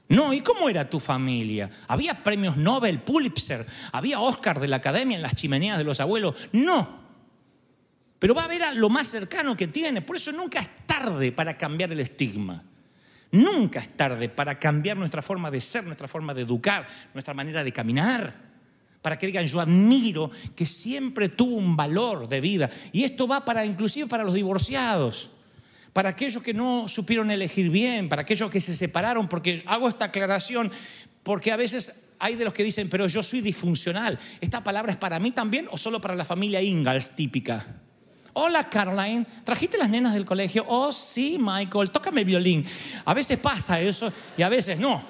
No, 0.07 0.34
¿y 0.34 0.41
cómo 0.41 0.69
era 0.69 0.88
tu 0.88 0.99
familia? 0.99 1.71
¿Había 1.88 2.21
premios 2.21 2.57
Nobel, 2.57 2.99
Pulitzer? 2.99 3.65
¿Había 3.91 4.19
Oscar 4.19 4.59
de 4.59 4.67
la 4.67 4.76
Academia 4.76 5.15
en 5.15 5.23
las 5.23 5.34
chimeneas 5.34 5.80
de 5.80 5.84
los 5.84 5.99
abuelos? 5.99 6.36
No. 6.51 7.05
Pero 8.19 8.36
va 8.36 8.43
a 8.43 8.47
ver 8.47 8.61
a 8.63 8.73
lo 8.73 8.89
más 8.89 9.07
cercano 9.07 9.57
que 9.57 9.67
tiene. 9.67 10.01
Por 10.01 10.15
eso 10.15 10.32
nunca 10.32 10.59
es 10.59 10.69
tarde 10.86 11.32
para 11.32 11.57
cambiar 11.57 11.91
el 11.91 11.99
estigma. 11.99 12.63
Nunca 13.36 13.79
es 13.79 13.89
tarde 13.89 14.29
para 14.29 14.57
cambiar 14.57 14.95
nuestra 14.95 15.21
forma 15.21 15.51
de 15.51 15.59
ser, 15.59 15.83
nuestra 15.83 16.07
forma 16.07 16.33
de 16.33 16.43
educar, 16.43 16.88
nuestra 17.13 17.33
manera 17.33 17.63
de 17.63 17.71
caminar. 17.73 18.33
Para 19.01 19.17
que 19.17 19.27
digan, 19.27 19.45
yo 19.45 19.59
admiro 19.59 20.31
que 20.55 20.65
siempre 20.65 21.29
tuvo 21.29 21.57
un 21.57 21.75
valor 21.75 22.27
de 22.27 22.39
vida. 22.41 22.69
Y 22.91 23.03
esto 23.03 23.27
va 23.27 23.43
para 23.43 23.65
inclusive 23.65 24.07
para 24.07 24.23
los 24.23 24.33
divorciados 24.33 25.31
para 25.91 26.09
aquellos 26.09 26.43
que 26.43 26.53
no 26.53 26.89
supieron 26.89 27.31
elegir 27.31 27.69
bien, 27.69 28.09
para 28.09 28.23
aquellos 28.23 28.51
que 28.51 28.59
se 28.59 28.75
separaron, 28.75 29.29
porque 29.29 29.63
hago 29.65 29.88
esta 29.88 30.03
aclaración, 30.05 30.69
porque 31.23 31.53
a 31.53 31.55
veces 31.55 32.07
hay 32.19 32.36
de 32.36 32.43
los 32.43 32.53
que 32.53 32.65
dicen, 32.65 32.89
pero 32.89 33.07
yo 33.07 33.23
soy 33.23 33.39
disfuncional. 33.39 34.19
¿Esta 34.41 34.61
palabra 34.61 34.91
es 34.91 34.97
para 34.97 35.19
mí 35.19 35.31
también 35.31 35.69
o 35.71 35.77
solo 35.77 36.01
para 36.01 36.13
la 36.15 36.25
familia 36.25 36.61
Ingalls 36.61 37.15
típica? 37.15 37.65
Hola 38.38 38.69
Caroline, 38.69 39.25
¿trajiste 39.45 39.77
las 39.77 39.89
nenas 39.89 40.13
del 40.13 40.25
colegio? 40.25 40.65
Oh 40.67 40.91
sí, 40.91 41.38
Michael, 41.39 41.89
tócame 41.89 42.25
violín. 42.25 42.65
A 43.05 43.13
veces 43.13 43.39
pasa 43.39 43.79
eso 43.79 44.11
y 44.38 44.41
a 44.41 44.49
veces 44.49 44.77
no. 44.77 45.01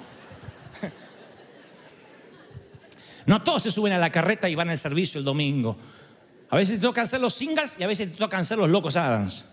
No 3.26 3.42
todos 3.42 3.64
se 3.64 3.72
suben 3.72 3.92
a 3.92 3.98
la 3.98 4.12
carreta 4.12 4.48
y 4.48 4.54
van 4.54 4.70
al 4.70 4.78
servicio 4.78 5.18
el 5.18 5.24
domingo. 5.24 5.76
A 6.50 6.56
veces 6.56 6.76
te 6.76 6.86
tocan 6.86 7.08
ser 7.08 7.20
los 7.20 7.34
singles 7.34 7.76
y 7.80 7.82
a 7.82 7.88
veces 7.88 8.12
te 8.12 8.16
tocan 8.16 8.44
ser 8.44 8.58
los 8.58 8.70
locos 8.70 8.94
Adams. 8.94 9.44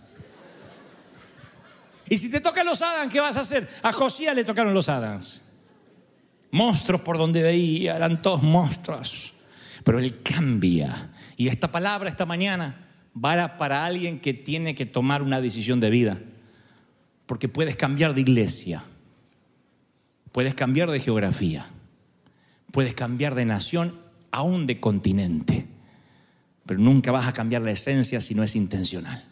Y 2.08 2.20
si 2.20 2.30
te 2.30 2.42
tocan 2.42 2.68
los 2.68 2.80
Adams, 2.84 3.12
¿qué 3.12 3.22
vas 3.22 3.38
a 3.38 3.40
hacer? 3.40 3.68
A 3.82 3.92
Josías 3.92 4.36
le 4.36 4.44
tocaron 4.44 4.76
los 4.76 4.88
Adams. 4.88 5.42
Monstruos 6.52 7.02
por 7.02 7.18
donde 7.18 7.42
veía, 7.42 7.96
eran 7.96 8.22
todos 8.22 8.44
monstruos. 8.44 9.34
Pero 9.84 9.98
él 9.98 10.22
cambia. 10.22 11.10
Y 11.38 11.48
esta 11.48 11.72
palabra 11.72 12.08
esta 12.08 12.28
mañana 12.28 12.84
va 13.14 13.58
para 13.58 13.86
alguien 13.86 14.20
que 14.20 14.34
tiene 14.34 14.76
que 14.76 14.86
tomar 14.86 15.22
una 15.22 15.42
decisión 15.42 15.80
de 15.80 15.90
vida. 15.90 16.20
Porque 17.26 17.48
puedes 17.48 17.76
cambiar 17.76 18.14
de 18.14 18.22
iglesia, 18.22 18.84
puedes 20.32 20.56
cambiar 20.56 20.92
de 20.92 21.00
geografía, 21.00 21.68
puedes 22.72 22.94
cambiar 22.94 23.36
de 23.36 23.46
nación, 23.46 24.00
aún 24.32 24.66
de 24.66 24.80
continente. 24.80 25.66
Pero 26.66 26.80
nunca 26.80 27.12
vas 27.12 27.28
a 27.28 27.34
cambiar 27.34 27.62
la 27.62 27.72
esencia 27.72 28.20
si 28.20 28.36
no 28.36 28.44
es 28.44 28.56
intencional. 28.56 29.26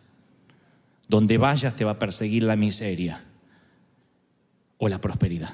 Donde 1.07 1.37
vayas 1.37 1.75
te 1.75 1.83
va 1.83 1.91
a 1.91 1.99
perseguir 1.99 2.43
la 2.43 2.55
miseria 2.55 3.23
o 4.77 4.87
la 4.87 5.01
prosperidad, 5.01 5.53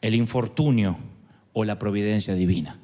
el 0.00 0.14
infortunio 0.14 0.98
o 1.52 1.64
la 1.64 1.78
providencia 1.78 2.34
divina. 2.34 2.78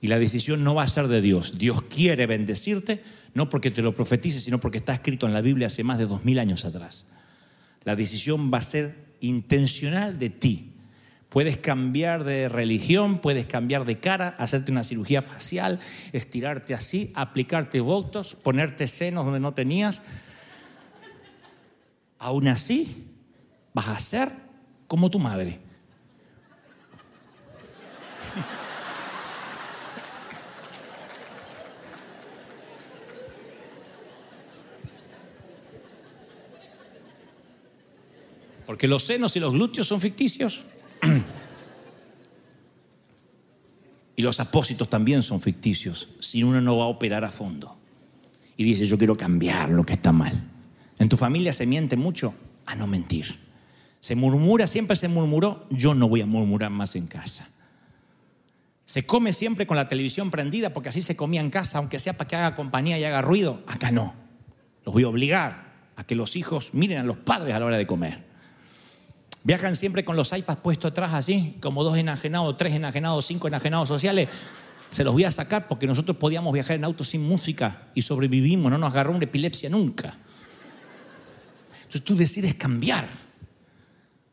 Y 0.00 0.06
la 0.06 0.18
decisión 0.18 0.62
no 0.62 0.74
va 0.74 0.84
a 0.84 0.88
ser 0.88 1.08
de 1.08 1.20
Dios. 1.20 1.58
Dios 1.58 1.82
quiere 1.82 2.26
bendecirte, 2.26 3.02
no 3.34 3.48
porque 3.48 3.70
te 3.70 3.82
lo 3.82 3.94
profetice, 3.94 4.40
sino 4.40 4.58
porque 4.58 4.78
está 4.78 4.94
escrito 4.94 5.26
en 5.26 5.32
la 5.32 5.40
Biblia 5.40 5.66
hace 5.66 5.82
más 5.82 5.98
de 5.98 6.06
dos 6.06 6.24
mil 6.24 6.38
años 6.38 6.64
atrás. 6.64 7.06
La 7.84 7.96
decisión 7.96 8.52
va 8.52 8.58
a 8.58 8.62
ser 8.62 8.94
intencional 9.20 10.18
de 10.18 10.30
ti. 10.30 10.72
Puedes 11.28 11.58
cambiar 11.58 12.24
de 12.24 12.48
religión, 12.48 13.20
puedes 13.20 13.46
cambiar 13.46 13.84
de 13.84 13.98
cara, 13.98 14.34
hacerte 14.38 14.72
una 14.72 14.84
cirugía 14.84 15.20
facial, 15.20 15.78
estirarte 16.12 16.72
así, 16.72 17.12
aplicarte 17.14 17.80
votos, 17.80 18.34
ponerte 18.42 18.88
senos 18.88 19.26
donde 19.26 19.40
no 19.40 19.52
tenías, 19.52 20.00
aún 22.18 22.48
así 22.48 23.04
vas 23.74 23.88
a 23.88 24.00
ser 24.00 24.32
como 24.86 25.10
tu 25.10 25.18
madre. 25.18 25.67
Porque 38.68 38.86
los 38.86 39.02
senos 39.02 39.34
y 39.34 39.40
los 39.40 39.52
glúteos 39.52 39.88
son 39.88 39.98
ficticios. 39.98 40.60
Y 44.14 44.22
los 44.22 44.40
apósitos 44.40 44.90
también 44.90 45.22
son 45.22 45.40
ficticios, 45.40 46.08
si 46.18 46.42
uno 46.42 46.60
no 46.60 46.76
va 46.76 46.84
a 46.84 46.88
operar 46.88 47.24
a 47.24 47.30
fondo. 47.30 47.78
Y 48.56 48.64
dice, 48.64 48.84
yo 48.84 48.98
quiero 48.98 49.16
cambiar 49.16 49.70
lo 49.70 49.86
que 49.86 49.92
está 49.92 50.10
mal. 50.10 50.42
En 50.98 51.08
tu 51.08 51.16
familia 51.16 51.52
se 51.52 51.66
miente 51.66 51.96
mucho 51.96 52.34
a 52.66 52.74
no 52.74 52.88
mentir. 52.88 53.38
Se 54.00 54.16
murmura, 54.16 54.66
siempre 54.66 54.96
se 54.96 55.06
murmuró, 55.06 55.68
yo 55.70 55.94
no 55.94 56.08
voy 56.08 56.20
a 56.20 56.26
murmurar 56.26 56.70
más 56.70 56.96
en 56.96 57.06
casa. 57.06 57.48
Se 58.84 59.06
come 59.06 59.32
siempre 59.32 59.68
con 59.68 59.76
la 59.76 59.86
televisión 59.86 60.32
prendida 60.32 60.72
porque 60.72 60.88
así 60.88 61.00
se 61.00 61.14
comía 61.14 61.40
en 61.40 61.50
casa, 61.50 61.78
aunque 61.78 62.00
sea 62.00 62.14
para 62.14 62.26
que 62.26 62.34
haga 62.34 62.56
compañía 62.56 62.98
y 62.98 63.04
haga 63.04 63.22
ruido. 63.22 63.62
Acá 63.68 63.92
no. 63.92 64.14
Los 64.84 64.92
voy 64.92 65.04
a 65.04 65.08
obligar 65.08 65.74
a 65.94 66.02
que 66.02 66.16
los 66.16 66.34
hijos 66.34 66.74
miren 66.74 66.98
a 66.98 67.04
los 67.04 67.18
padres 67.18 67.54
a 67.54 67.60
la 67.60 67.66
hora 67.66 67.78
de 67.78 67.86
comer. 67.86 68.27
Viajan 69.44 69.76
siempre 69.76 70.04
con 70.04 70.16
los 70.16 70.32
iPads 70.32 70.60
puestos 70.60 70.90
atrás 70.90 71.14
así, 71.14 71.56
como 71.60 71.84
dos 71.84 71.96
enajenados, 71.96 72.56
tres 72.56 72.74
enajenados, 72.74 73.26
cinco 73.26 73.48
enajenados 73.48 73.88
sociales. 73.88 74.28
Se 74.90 75.04
los 75.04 75.12
voy 75.12 75.24
a 75.24 75.30
sacar 75.30 75.68
porque 75.68 75.86
nosotros 75.86 76.16
podíamos 76.16 76.52
viajar 76.52 76.76
en 76.76 76.84
auto 76.84 77.04
sin 77.04 77.22
música 77.22 77.88
y 77.94 78.02
sobrevivimos, 78.02 78.70
no 78.70 78.78
nos 78.78 78.92
agarró 78.92 79.12
una 79.12 79.24
epilepsia 79.24 79.68
nunca. 79.70 80.14
Entonces 81.78 82.04
tú 82.04 82.16
decides 82.16 82.54
cambiar. 82.54 83.27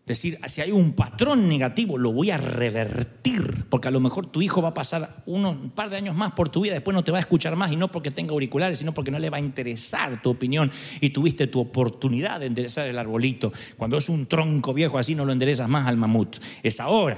Decir, 0.05 0.37
si 0.47 0.61
hay 0.61 0.71
un 0.71 0.93
patrón 0.93 1.49
negativo, 1.49 1.97
lo 1.97 2.13
voy 2.13 2.29
a 2.29 2.37
revertir, 2.37 3.65
porque 3.69 3.87
a 3.87 3.91
lo 3.91 3.99
mejor 3.99 4.27
tu 4.27 4.39
hijo 4.39 4.61
va 4.61 4.69
a 4.69 4.73
pasar 4.73 5.23
un 5.25 5.71
par 5.71 5.89
de 5.89 5.97
años 5.97 6.15
más 6.15 6.33
por 6.33 6.49
tu 6.49 6.61
vida, 6.61 6.73
después 6.73 6.93
no 6.93 7.03
te 7.03 7.11
va 7.11 7.17
a 7.17 7.21
escuchar 7.21 7.55
más, 7.55 7.71
y 7.71 7.75
no 7.75 7.91
porque 7.91 8.11
tenga 8.11 8.33
auriculares, 8.33 8.77
sino 8.77 8.93
porque 8.93 9.09
no 9.09 9.17
le 9.17 9.31
va 9.31 9.37
a 9.37 9.39
interesar 9.39 10.21
tu 10.21 10.29
opinión, 10.29 10.71
y 11.01 11.09
tuviste 11.09 11.47
tu 11.47 11.59
oportunidad 11.59 12.39
de 12.39 12.45
enderezar 12.45 12.87
el 12.87 12.99
arbolito. 12.99 13.51
Cuando 13.77 13.97
es 13.97 14.07
un 14.07 14.27
tronco 14.27 14.75
viejo 14.75 14.99
así, 14.99 15.15
no 15.15 15.25
lo 15.25 15.31
enderezas 15.31 15.67
más 15.67 15.87
al 15.87 15.97
mamut. 15.97 16.37
Es 16.61 16.79
ahora. 16.79 17.17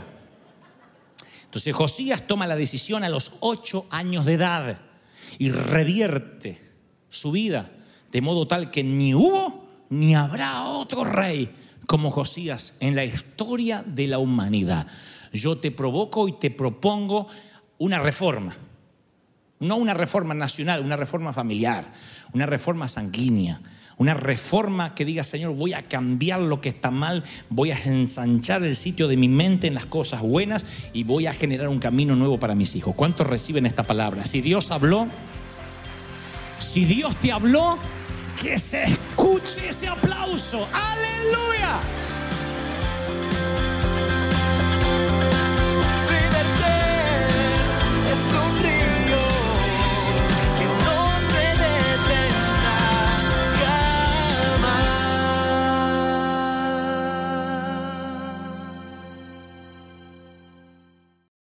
Entonces 1.43 1.73
Josías 1.73 2.25
toma 2.25 2.47
la 2.47 2.55
decisión 2.55 3.03
a 3.03 3.09
los 3.09 3.33
ocho 3.41 3.85
años 3.89 4.25
de 4.25 4.33
edad 4.33 4.79
y 5.39 5.51
revierte 5.51 6.61
su 7.09 7.31
vida 7.31 7.71
de 8.11 8.21
modo 8.21 8.47
tal 8.47 8.71
que 8.71 8.83
ni 8.83 9.13
hubo 9.13 9.67
ni 9.89 10.15
habrá 10.15 10.63
otro 10.63 11.03
rey 11.03 11.49
como 11.85 12.11
Josías 12.11 12.73
en 12.79 12.95
la 12.95 13.05
historia 13.05 13.83
de 13.85 14.07
la 14.07 14.19
humanidad. 14.19 14.87
Yo 15.33 15.57
te 15.57 15.71
provoco 15.71 16.27
y 16.27 16.33
te 16.33 16.49
propongo 16.51 17.27
una 17.77 17.99
reforma. 17.99 18.55
No 19.59 19.77
una 19.77 19.93
reforma 19.93 20.33
nacional, 20.33 20.83
una 20.83 20.95
reforma 20.95 21.33
familiar, 21.33 21.91
una 22.33 22.45
reforma 22.45 22.87
sanguínea, 22.87 23.59
una 23.97 24.13
reforma 24.13 24.93
que 24.93 25.05
diga, 25.05 25.23
Señor, 25.23 25.55
voy 25.55 25.73
a 25.73 25.87
cambiar 25.87 26.39
lo 26.39 26.61
que 26.61 26.69
está 26.69 26.91
mal, 26.91 27.23
voy 27.49 27.71
a 27.71 27.83
ensanchar 27.83 28.63
el 28.63 28.75
sitio 28.75 29.07
de 29.07 29.17
mi 29.17 29.27
mente 29.27 29.65
en 29.65 29.73
las 29.73 29.87
cosas 29.87 30.21
buenas 30.21 30.65
y 30.93 31.03
voy 31.03 31.25
a 31.25 31.33
generar 31.33 31.69
un 31.69 31.79
camino 31.79 32.15
nuevo 32.15 32.39
para 32.39 32.53
mis 32.53 32.75
hijos. 32.75 32.93
¿Cuántos 32.95 33.25
reciben 33.25 33.65
esta 33.65 33.83
palabra? 33.83 34.25
Si 34.25 34.41
Dios 34.41 34.69
habló, 34.69 35.07
si 36.59 36.85
Dios 36.85 37.15
te 37.15 37.31
habló, 37.31 37.79
que 38.41 38.57
se 38.59 38.83
escuche 38.83 39.69
ese 39.69 39.87
aplauso. 39.87 40.67
Aleluya. 40.73 41.79